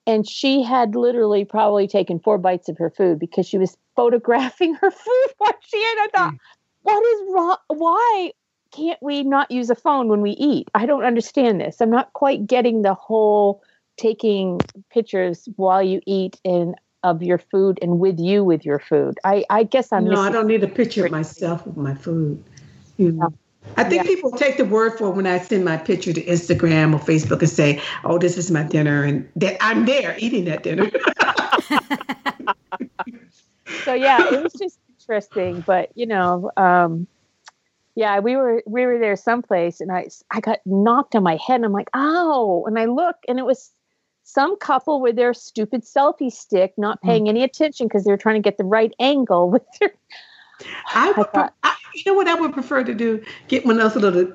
and 0.07 0.29
she 0.29 0.63
had 0.63 0.95
literally 0.95 1.45
probably 1.45 1.89
taken 1.89 2.21
four 2.21 2.39
bites 2.39 2.69
of 2.69 2.79
her 2.79 2.91
food 2.91 3.19
because 3.19 3.49
she 3.49 3.59
was 3.59 3.77
photographing 3.97 4.75
her 4.75 4.91
food 4.93 5.29
while 5.39 5.53
she 5.67 5.79
ate. 5.79 5.83
I 5.83 6.09
thought, 6.15 6.35
mm. 6.35 6.39
what 6.83 7.03
is 7.05 7.35
wrong? 7.35 7.57
Why? 7.69 8.31
Can't 8.75 9.03
we 9.03 9.23
not 9.23 9.51
use 9.51 9.71
a 9.71 9.75
phone 9.75 10.09
when 10.09 10.21
we 10.21 10.33
eat? 10.33 10.71
I 10.75 10.87
don't 10.87 11.05
understand 11.05 11.61
this. 11.61 11.81
I'm 11.81 11.91
not 11.91 12.13
quite 12.13 12.47
getting 12.47 12.83
the 12.83 12.95
whole 12.95 13.63
taking 13.97 14.61
pictures 14.91 15.49
while 15.57 15.83
you 15.83 16.01
eat 16.07 16.41
and 16.45 16.75
of 17.05 17.23
your 17.23 17.39
food 17.39 17.79
and 17.83 18.01
with 18.01 18.19
you 18.19 18.43
with 18.43 18.65
your 18.65 18.79
food. 18.79 19.19
I, 19.25 19.45
I 19.51 19.63
guess 19.63 19.93
I'm. 19.93 20.05
No, 20.05 20.21
I 20.21 20.33
don't 20.33 20.47
need 20.47 20.65
a 20.65 20.69
picture 20.69 21.05
of 21.05 21.13
myself 21.13 21.67
with 21.67 21.77
my 21.77 21.95
food. 21.95 22.43
You 22.97 23.13
know. 23.13 23.33
I 23.77 23.85
think 23.85 24.05
yeah. 24.05 24.09
people 24.09 24.31
take 24.33 24.57
the 24.57 24.65
word 24.65 24.99
for 24.99 25.11
when 25.11 25.27
I 25.27 25.39
send 25.39 25.65
my 25.65 25.77
picture 25.77 26.13
to 26.13 26.25
Instagram 26.25 26.95
or 26.95 26.99
Facebook 26.99 27.41
and 27.41 27.49
say, 27.49 27.81
"Oh, 28.05 28.19
this 28.19 28.37
is 28.37 28.51
my 28.51 28.63
dinner," 28.63 29.05
and 29.05 29.29
that 29.37 29.57
I'm 29.61 29.85
there 29.85 30.17
eating 30.19 30.45
that 30.47 30.63
dinner. 30.63 30.91
so 33.85 33.95
yeah, 33.95 34.33
it 34.33 34.43
was 34.43 34.53
just 34.55 34.79
interesting, 35.01 35.61
but 35.61 35.91
you 35.95 36.07
know, 36.07 36.51
um, 36.57 37.07
yeah, 37.95 38.19
we 38.19 38.37
were 38.37 38.63
we 38.67 38.87
were 38.87 38.99
there 38.99 39.17
someplace, 39.17 39.81
and 39.81 39.93
I 39.93 40.09
I 40.31 40.41
got 40.41 40.61
knocked 40.67 41.15
on 41.15 41.23
my 41.23 41.37
head, 41.37 41.57
and 41.57 41.65
I'm 41.65 41.73
like, 41.73 41.91
"Ow!" 41.95 42.65
And 42.67 42.79
I 42.79 42.87
look, 42.87 43.17
and 43.29 43.39
it 43.39 43.45
was 43.45 43.71
some 44.25 44.57
couple 44.57 45.01
with 45.01 45.17
their 45.17 45.35
stupid 45.35 45.83
selfie 45.83 46.33
stick, 46.33 46.75
not 46.77 46.99
hmm. 47.03 47.09
paying 47.09 47.25
mm. 47.25 47.29
any 47.29 47.45
attention 47.45 47.87
because 47.87 48.05
they're 48.05 48.17
trying 48.17 48.37
to 48.37 48.47
get 48.47 48.57
the 48.59 48.65
right 48.65 48.93
angle 48.99 49.51
with 49.53 49.63
their 49.79 49.93
I 50.95 51.13
would, 51.13 51.29
I 51.29 51.31
thought, 51.31 51.55
I, 51.63 51.75
you 51.95 52.03
know 52.07 52.15
what 52.15 52.29
I 52.29 52.35
would 52.35 52.53
prefer 52.53 52.85
to 52.85 52.95
do? 52.95 53.23
Get 53.49 53.67
one 53.67 53.81
of 53.81 53.93
those 53.93 54.03
little 54.03 54.33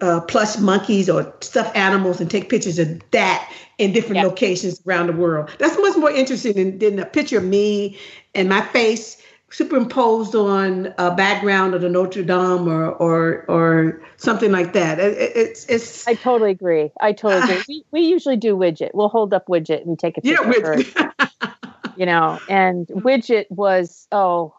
uh, 0.00 0.20
plush 0.22 0.58
monkeys 0.58 1.08
or 1.08 1.32
stuffed 1.40 1.76
animals 1.76 2.20
and 2.20 2.30
take 2.30 2.48
pictures 2.48 2.78
of 2.78 3.00
that 3.10 3.52
in 3.78 3.92
different 3.92 4.16
yeah. 4.16 4.24
locations 4.24 4.80
around 4.86 5.08
the 5.08 5.12
world. 5.12 5.50
That's 5.58 5.76
much 5.78 5.96
more 5.96 6.10
interesting 6.10 6.54
than, 6.54 6.78
than 6.78 6.98
a 6.98 7.06
picture 7.06 7.38
of 7.38 7.44
me 7.44 7.98
and 8.34 8.48
my 8.48 8.62
face 8.62 9.20
superimposed 9.50 10.34
on 10.34 10.94
a 10.98 11.14
background 11.14 11.74
of 11.74 11.80
the 11.80 11.88
Notre 11.88 12.22
Dame 12.22 12.68
or 12.68 12.90
or 12.92 13.44
or 13.48 14.00
something 14.16 14.52
like 14.52 14.72
that. 14.72 14.98
It, 14.98 15.18
it, 15.18 15.36
it's 15.36 15.66
it's. 15.66 16.08
I 16.08 16.14
totally 16.14 16.50
agree. 16.50 16.90
I 17.00 17.12
totally 17.12 17.42
agree. 17.60 17.64
we, 17.68 17.84
we 17.90 18.00
usually 18.02 18.36
do 18.36 18.56
widget. 18.56 18.90
We'll 18.94 19.08
hold 19.08 19.34
up 19.34 19.46
widget 19.46 19.82
and 19.82 19.98
take 19.98 20.18
a 20.18 20.20
picture. 20.20 20.44
Yeah, 20.44 20.52
widget. 20.52 21.94
you 21.96 22.06
know, 22.06 22.38
and 22.48 22.86
widget 22.88 23.46
was 23.50 24.06
oh 24.12 24.54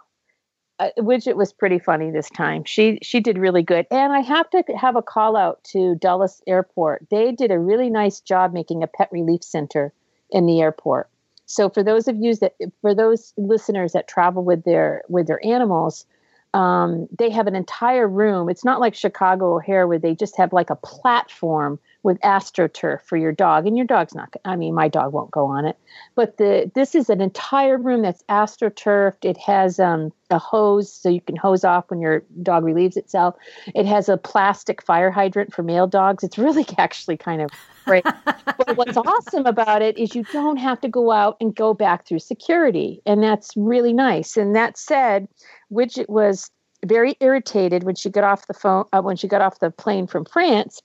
uh, 0.82 0.90
Widget 0.98 1.36
was 1.36 1.54
pretty 1.54 1.78
funny 1.78 2.10
this 2.10 2.30
time. 2.32 2.64
She 2.64 2.98
she 3.04 3.20
did 3.20 3.38
really 3.38 3.62
good, 3.62 3.86
and 3.92 4.12
I 4.12 4.22
have 4.22 4.50
to 4.50 4.64
have 4.76 4.96
a 4.96 5.04
call 5.04 5.38
out 5.38 5.64
to 5.66 5.94
Dulles 5.94 6.42
Airport. 6.48 7.06
They 7.12 7.32
did 7.32 7.52
a 7.52 7.60
really 7.60 7.92
nice 7.92 8.20
job 8.20 8.52
making 8.52 8.82
a 8.82 8.88
pet 8.88 9.08
relief 9.12 9.44
center 9.44 9.94
in 10.32 10.48
the 10.48 10.60
airport. 10.60 11.11
So 11.52 11.70
for 11.70 11.84
those 11.84 12.08
of 12.08 12.18
you 12.18 12.36
that 12.36 12.56
for 12.82 12.96
those 12.96 13.34
listeners 13.38 13.94
that 13.94 14.08
travel 14.08 14.44
with 14.44 14.64
their 14.64 15.04
with 15.10 15.28
their 15.28 15.46
animals, 15.46 16.06
um, 16.54 17.08
they 17.18 17.30
have 17.30 17.48
an 17.48 17.56
entire 17.56 18.08
room. 18.08 18.50
It's 18.50 18.66
not 18.66 18.80
like 18.80 18.94
Chicago 18.96 19.56
O'Hare 19.56 19.88
where 19.88 20.00
they 20.00 20.16
just 20.16 20.38
have 20.38 20.52
like 20.52 20.70
a 20.70 20.76
platform 20.76 21.80
with 22.04 22.20
astroturf 22.22 23.02
for 23.02 23.16
your 23.16 23.32
dog, 23.32 23.68
and 23.68 23.78
your 23.78 23.86
dog's 23.86 24.16
not. 24.16 24.34
I 24.44 24.56
mean, 24.56 24.74
my 24.74 24.88
dog 24.88 25.14
won't 25.14 25.30
go 25.32 25.46
on 25.46 25.66
it, 25.66 25.78
but 26.16 26.38
the 26.38 26.70
this 26.74 26.96
is 26.96 27.10
an 27.10 27.22
entire 27.22 27.78
room 27.78 28.02
that's 28.02 28.24
astroturfed. 28.24 29.24
It 29.24 29.38
has 29.38 29.80
um, 29.80 30.12
a 30.30 30.40
hose 30.40 30.92
so 30.92 31.10
you 31.10 31.22
can 31.22 31.36
hose 31.36 31.64
off 31.64 31.90
when 31.90 32.02
your 32.02 32.24
dog 32.42 32.64
relieves 32.64 32.98
itself. 32.98 33.36
It 33.76 33.86
has 33.86 34.10
a 34.10 34.18
plastic 34.18 34.82
fire 34.82 35.12
hydrant 35.12 35.54
for 35.54 35.64
male 35.64 35.88
dogs. 35.88 36.24
It's 36.24 36.38
really 36.38 36.66
actually 36.78 37.18
kind 37.18 37.42
of 37.42 37.52
great. 37.86 38.04
but 38.04 38.78
what's 38.78 38.98
awesome 38.98 39.46
about 39.46 39.82
it 39.82 39.98
is 39.98 40.16
you 40.16 40.24
don't 40.32 40.58
have 40.58 40.80
to 40.82 40.88
go 40.88 41.12
out 41.12 41.38
and 41.42 41.56
go 41.56 41.74
back 41.74 42.06
through 42.06 42.20
security, 42.20 43.02
and 43.06 43.24
that's 43.24 43.52
really 43.56 43.94
nice. 43.94 44.38
And 44.38 44.56
that 44.56 44.78
said, 44.78 45.28
Widget 45.72 46.10
was 46.10 46.50
very 46.86 47.16
irritated 47.20 47.84
when 47.84 47.96
she 47.96 48.10
got 48.10 48.24
off 48.24 48.48
the 48.48 48.54
phone 48.54 48.86
uh, 48.94 49.02
when 49.02 49.16
she 49.16 49.28
got 49.28 49.42
off 49.42 49.60
the 49.60 49.70
plane 49.70 50.08
from 50.08 50.26
France 50.26 50.82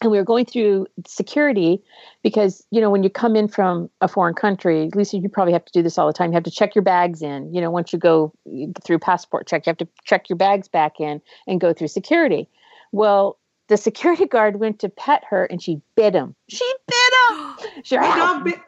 and 0.00 0.10
we 0.10 0.18
were 0.18 0.24
going 0.24 0.44
through 0.44 0.86
security 1.06 1.80
because 2.22 2.66
you 2.70 2.80
know 2.80 2.90
when 2.90 3.02
you 3.02 3.10
come 3.10 3.36
in 3.36 3.46
from 3.46 3.88
a 4.00 4.08
foreign 4.08 4.34
country 4.34 4.90
lisa 4.94 5.16
you 5.16 5.28
probably 5.28 5.52
have 5.52 5.64
to 5.64 5.72
do 5.72 5.82
this 5.82 5.96
all 5.96 6.06
the 6.06 6.12
time 6.12 6.30
you 6.30 6.34
have 6.34 6.42
to 6.42 6.50
check 6.50 6.74
your 6.74 6.82
bags 6.82 7.22
in 7.22 7.52
you 7.54 7.60
know 7.60 7.70
once 7.70 7.92
you 7.92 7.98
go 7.98 8.32
through 8.84 8.98
passport 8.98 9.46
check 9.46 9.64
you 9.66 9.70
have 9.70 9.76
to 9.76 9.88
check 10.04 10.28
your 10.28 10.36
bags 10.36 10.68
back 10.68 10.98
in 10.98 11.20
and 11.46 11.60
go 11.60 11.72
through 11.72 11.88
security 11.88 12.48
well 12.90 13.38
the 13.72 13.78
security 13.78 14.26
guard 14.26 14.60
went 14.60 14.78
to 14.78 14.88
pet 14.90 15.24
her 15.28 15.46
and 15.46 15.62
she 15.62 15.80
bit 15.96 16.14
him 16.14 16.34
she 16.48 16.70
bit 16.86 17.12
him 17.30 17.56
she, 17.84 17.96
bit, 18.44 18.60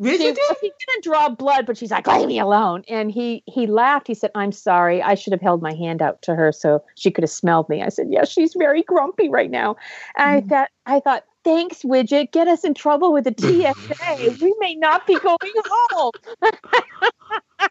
Really? 0.00 0.16
She 0.16 0.30
wasn't 0.30 0.72
gonna 0.86 1.02
draw 1.02 1.28
blood, 1.28 1.66
but 1.66 1.76
she's 1.76 1.90
like, 1.90 2.06
"Leave 2.06 2.26
me 2.26 2.38
alone." 2.38 2.84
And 2.88 3.12
he 3.12 3.42
he 3.46 3.66
laughed. 3.66 4.06
He 4.06 4.14
said, 4.14 4.30
"I'm 4.34 4.50
sorry. 4.50 5.02
I 5.02 5.14
should 5.14 5.34
have 5.34 5.42
held 5.42 5.60
my 5.60 5.74
hand 5.74 6.00
out 6.00 6.22
to 6.22 6.34
her 6.34 6.52
so 6.52 6.82
she 6.94 7.10
could 7.10 7.22
have 7.22 7.30
smelled 7.30 7.68
me." 7.68 7.82
I 7.82 7.90
said, 7.90 8.06
"Yes, 8.08 8.34
yeah, 8.34 8.42
she's 8.42 8.54
very 8.54 8.82
grumpy 8.82 9.28
right 9.28 9.50
now." 9.50 9.76
And 10.16 10.42
mm. 10.42 10.46
I 10.46 10.48
thought, 10.48 10.70
I 10.86 11.00
thought, 11.00 11.24
thanks, 11.44 11.82
widget. 11.82 12.32
Get 12.32 12.48
us 12.48 12.64
in 12.64 12.72
trouble 12.72 13.12
with 13.12 13.24
the 13.24 13.34
TSA. 13.38 14.42
we 14.42 14.54
may 14.58 14.74
not 14.74 15.06
be 15.06 15.18
going 15.18 15.36
home. 15.66 16.12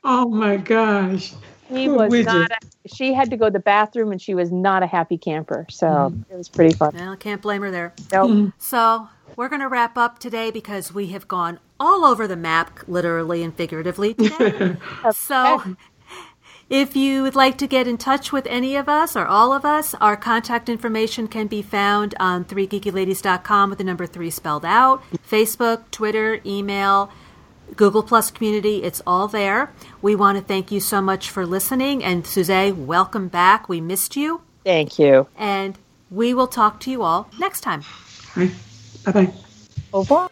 oh 0.04 0.30
my 0.30 0.58
gosh. 0.58 1.34
She 1.70 1.88
was 1.88 2.12
widget. 2.12 2.26
not. 2.26 2.52
A, 2.52 2.88
she 2.88 3.14
had 3.14 3.30
to 3.30 3.38
go 3.38 3.46
to 3.46 3.52
the 3.52 3.60
bathroom, 3.60 4.12
and 4.12 4.22
she 4.22 4.34
was 4.34 4.52
not 4.52 4.84
a 4.84 4.88
happy 4.88 5.18
camper. 5.18 5.66
So 5.70 5.88
mm. 5.88 6.24
it 6.30 6.36
was 6.36 6.50
pretty 6.50 6.74
fun. 6.74 6.94
Well, 6.96 7.16
can't 7.16 7.42
blame 7.42 7.62
her 7.62 7.72
there. 7.72 7.94
Nope. 8.12 8.32
Mm. 8.32 8.54
So 8.58 9.08
we're 9.36 9.50
going 9.50 9.62
to 9.62 9.68
wrap 9.68 9.98
up 9.98 10.20
today 10.20 10.52
because 10.52 10.94
we 10.94 11.08
have 11.08 11.28
gone 11.28 11.60
all 11.80 12.06
over 12.06 12.28
the 12.28 12.36
map, 12.36 12.80
literally 12.88 13.44
and 13.44 13.56
figuratively 13.56 14.14
today. 14.16 14.78
so, 15.14 15.76
if 16.70 16.96
you 16.96 17.24
would 17.24 17.36
like 17.36 17.58
to 17.60 17.68
get 17.68 17.88
in 17.88 17.98
touch 17.98 18.32
with 18.32 18.46
any 18.48 18.76
of 18.76 18.90
us 18.90 19.16
or 19.16 19.26
all 19.26 19.54
of 19.54 19.66
us, 19.66 19.96
our 19.96 20.18
contact 20.18 20.70
information 20.70 21.28
can 21.28 21.48
be 21.48 21.62
found 21.62 22.16
on 22.20 22.46
3geekyladies.com 22.46 23.70
with 23.70 23.78
the 23.78 23.84
number 23.84 24.06
3 24.06 24.30
spelled 24.30 24.66
out, 24.66 25.02
Facebook, 25.28 25.90
Twitter, 25.92 26.42
email, 26.46 27.12
Google 27.76 28.04
Plus 28.04 28.32
community, 28.32 28.84
it's 28.84 29.02
all 29.06 29.28
there. 29.28 29.72
We 30.02 30.16
want 30.16 30.38
to 30.38 30.44
thank 30.44 30.72
you 30.72 30.80
so 30.80 31.02
much 31.02 31.30
for 31.30 31.46
listening 31.46 32.04
and 32.04 32.26
Suzette, 32.26 32.76
welcome 32.76 33.28
back. 33.28 33.70
We 33.70 33.82
missed 33.82 34.16
you. 34.16 34.42
Thank 34.64 35.00
you. 35.00 35.28
And 35.38 35.78
we 36.12 36.34
will 36.34 36.48
talk 36.48 36.80
to 36.82 36.92
you 36.92 37.04
all 37.04 37.30
next 37.40 37.62
time. 37.62 37.84
Bye 38.36 38.52
bye. 39.12 39.34
Au 39.94 40.00
revoir. 40.00 40.30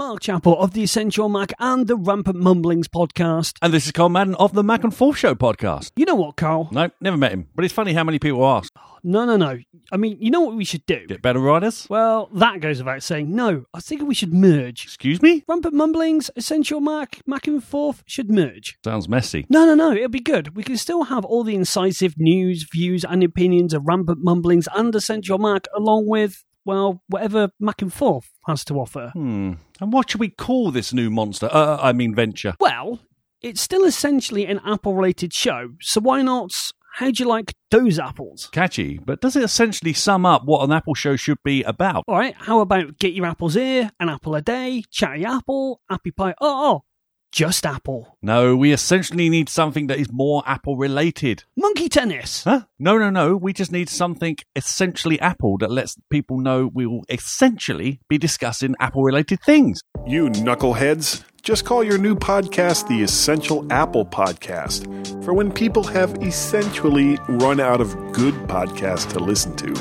Mark 0.00 0.20
Chappell 0.20 0.58
of 0.58 0.72
The 0.72 0.82
Essential 0.82 1.28
Mac 1.28 1.52
and 1.58 1.86
the 1.86 1.94
Rampant 1.94 2.38
Mumblings 2.38 2.88
podcast. 2.88 3.58
And 3.60 3.70
this 3.70 3.84
is 3.84 3.92
Carl 3.92 4.08
Madden 4.08 4.34
of 4.36 4.54
the 4.54 4.62
Mac 4.62 4.82
and 4.82 4.96
Forth 4.96 5.18
Show 5.18 5.34
podcast. 5.34 5.92
You 5.94 6.06
know 6.06 6.14
what, 6.14 6.36
Carl? 6.36 6.70
No, 6.72 6.88
never 7.02 7.18
met 7.18 7.32
him. 7.32 7.48
But 7.54 7.66
it's 7.66 7.74
funny 7.74 7.92
how 7.92 8.02
many 8.02 8.18
people 8.18 8.46
ask. 8.46 8.72
No, 9.04 9.26
no, 9.26 9.36
no. 9.36 9.58
I 9.92 9.98
mean, 9.98 10.16
you 10.18 10.30
know 10.30 10.40
what 10.40 10.56
we 10.56 10.64
should 10.64 10.86
do? 10.86 11.06
Get 11.06 11.20
better 11.20 11.38
writers? 11.38 11.86
Well, 11.90 12.30
that 12.32 12.60
goes 12.60 12.78
without 12.78 13.02
saying. 13.02 13.34
No, 13.34 13.66
I 13.74 13.80
think 13.80 14.00
we 14.00 14.14
should 14.14 14.32
merge. 14.32 14.84
Excuse 14.84 15.20
me? 15.20 15.44
Rampant 15.46 15.74
Mumblings, 15.74 16.30
Essential 16.34 16.80
Mac, 16.80 17.20
Mac 17.26 17.46
and 17.46 17.62
Forth 17.62 18.02
should 18.06 18.30
merge. 18.30 18.78
Sounds 18.82 19.06
messy. 19.06 19.44
No, 19.50 19.66
no, 19.66 19.74
no. 19.74 19.92
It'll 19.92 20.08
be 20.08 20.20
good. 20.20 20.56
We 20.56 20.62
can 20.62 20.78
still 20.78 21.04
have 21.04 21.26
all 21.26 21.44
the 21.44 21.54
incisive 21.54 22.14
news, 22.16 22.66
views, 22.72 23.04
and 23.04 23.22
opinions 23.22 23.74
of 23.74 23.86
Rampant 23.86 24.24
Mumblings 24.24 24.66
and 24.74 24.94
Essential 24.94 25.36
Mac, 25.36 25.66
along 25.76 26.08
with 26.08 26.42
well, 26.64 27.02
whatever 27.08 27.50
Mac 27.58 27.82
and 27.82 27.92
Forth 27.92 28.30
has 28.46 28.64
to 28.66 28.74
offer. 28.74 29.10
Hmm. 29.14 29.54
And 29.80 29.92
what 29.92 30.10
should 30.10 30.20
we 30.20 30.28
call 30.28 30.70
this 30.70 30.92
new 30.92 31.10
monster? 31.10 31.48
Uh, 31.50 31.78
I 31.80 31.92
mean, 31.92 32.14
venture. 32.14 32.54
Well, 32.60 33.00
it's 33.42 33.60
still 33.60 33.84
essentially 33.84 34.46
an 34.46 34.60
Apple 34.64 34.94
related 34.94 35.32
show, 35.32 35.70
so 35.80 36.00
why 36.00 36.22
not? 36.22 36.50
How'd 36.94 37.20
you 37.20 37.26
like 37.26 37.54
those 37.70 37.98
apples? 37.98 38.48
Catchy, 38.52 38.98
but 38.98 39.20
does 39.20 39.36
it 39.36 39.44
essentially 39.44 39.92
sum 39.92 40.26
up 40.26 40.42
what 40.44 40.64
an 40.64 40.72
Apple 40.72 40.94
show 40.94 41.16
should 41.16 41.38
be 41.44 41.62
about? 41.62 42.04
All 42.08 42.18
right, 42.18 42.34
how 42.36 42.60
about 42.60 42.98
get 42.98 43.14
your 43.14 43.26
apples 43.26 43.54
here, 43.54 43.90
an 44.00 44.08
apple 44.08 44.34
a 44.34 44.42
day, 44.42 44.82
chatty 44.90 45.24
apple, 45.24 45.80
happy 45.88 46.10
pie? 46.10 46.34
Oh, 46.40 46.72
oh, 46.72 46.84
just 47.32 47.64
Apple. 47.64 48.16
No, 48.22 48.56
we 48.56 48.72
essentially 48.72 49.28
need 49.28 49.48
something 49.48 49.86
that 49.86 49.98
is 49.98 50.10
more 50.12 50.42
Apple 50.46 50.76
related. 50.76 51.44
Monkey 51.56 51.88
tennis. 51.88 52.44
Huh? 52.44 52.62
No, 52.78 52.98
no, 52.98 53.10
no. 53.10 53.36
We 53.36 53.52
just 53.52 53.72
need 53.72 53.88
something 53.88 54.36
essentially 54.56 55.20
Apple 55.20 55.58
that 55.58 55.70
lets 55.70 55.96
people 56.10 56.38
know 56.38 56.70
we 56.72 56.86
will 56.86 57.04
essentially 57.08 58.00
be 58.08 58.18
discussing 58.18 58.74
Apple 58.80 59.02
related 59.02 59.40
things. 59.42 59.80
You 60.06 60.28
knuckleheads. 60.28 61.24
Just 61.42 61.64
call 61.64 61.82
your 61.82 61.98
new 61.98 62.14
podcast 62.14 62.88
the 62.88 63.02
Essential 63.02 63.66
Apple 63.72 64.04
Podcast 64.04 65.24
for 65.24 65.32
when 65.32 65.50
people 65.50 65.84
have 65.84 66.22
essentially 66.22 67.16
run 67.28 67.60
out 67.60 67.80
of 67.80 67.94
good 68.12 68.34
podcasts 68.46 69.10
to 69.12 69.20
listen 69.20 69.56
to. 69.56 69.74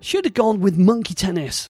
Should 0.00 0.24
have 0.24 0.34
gone 0.34 0.60
with 0.60 0.78
monkey 0.78 1.14
tennis. 1.14 1.68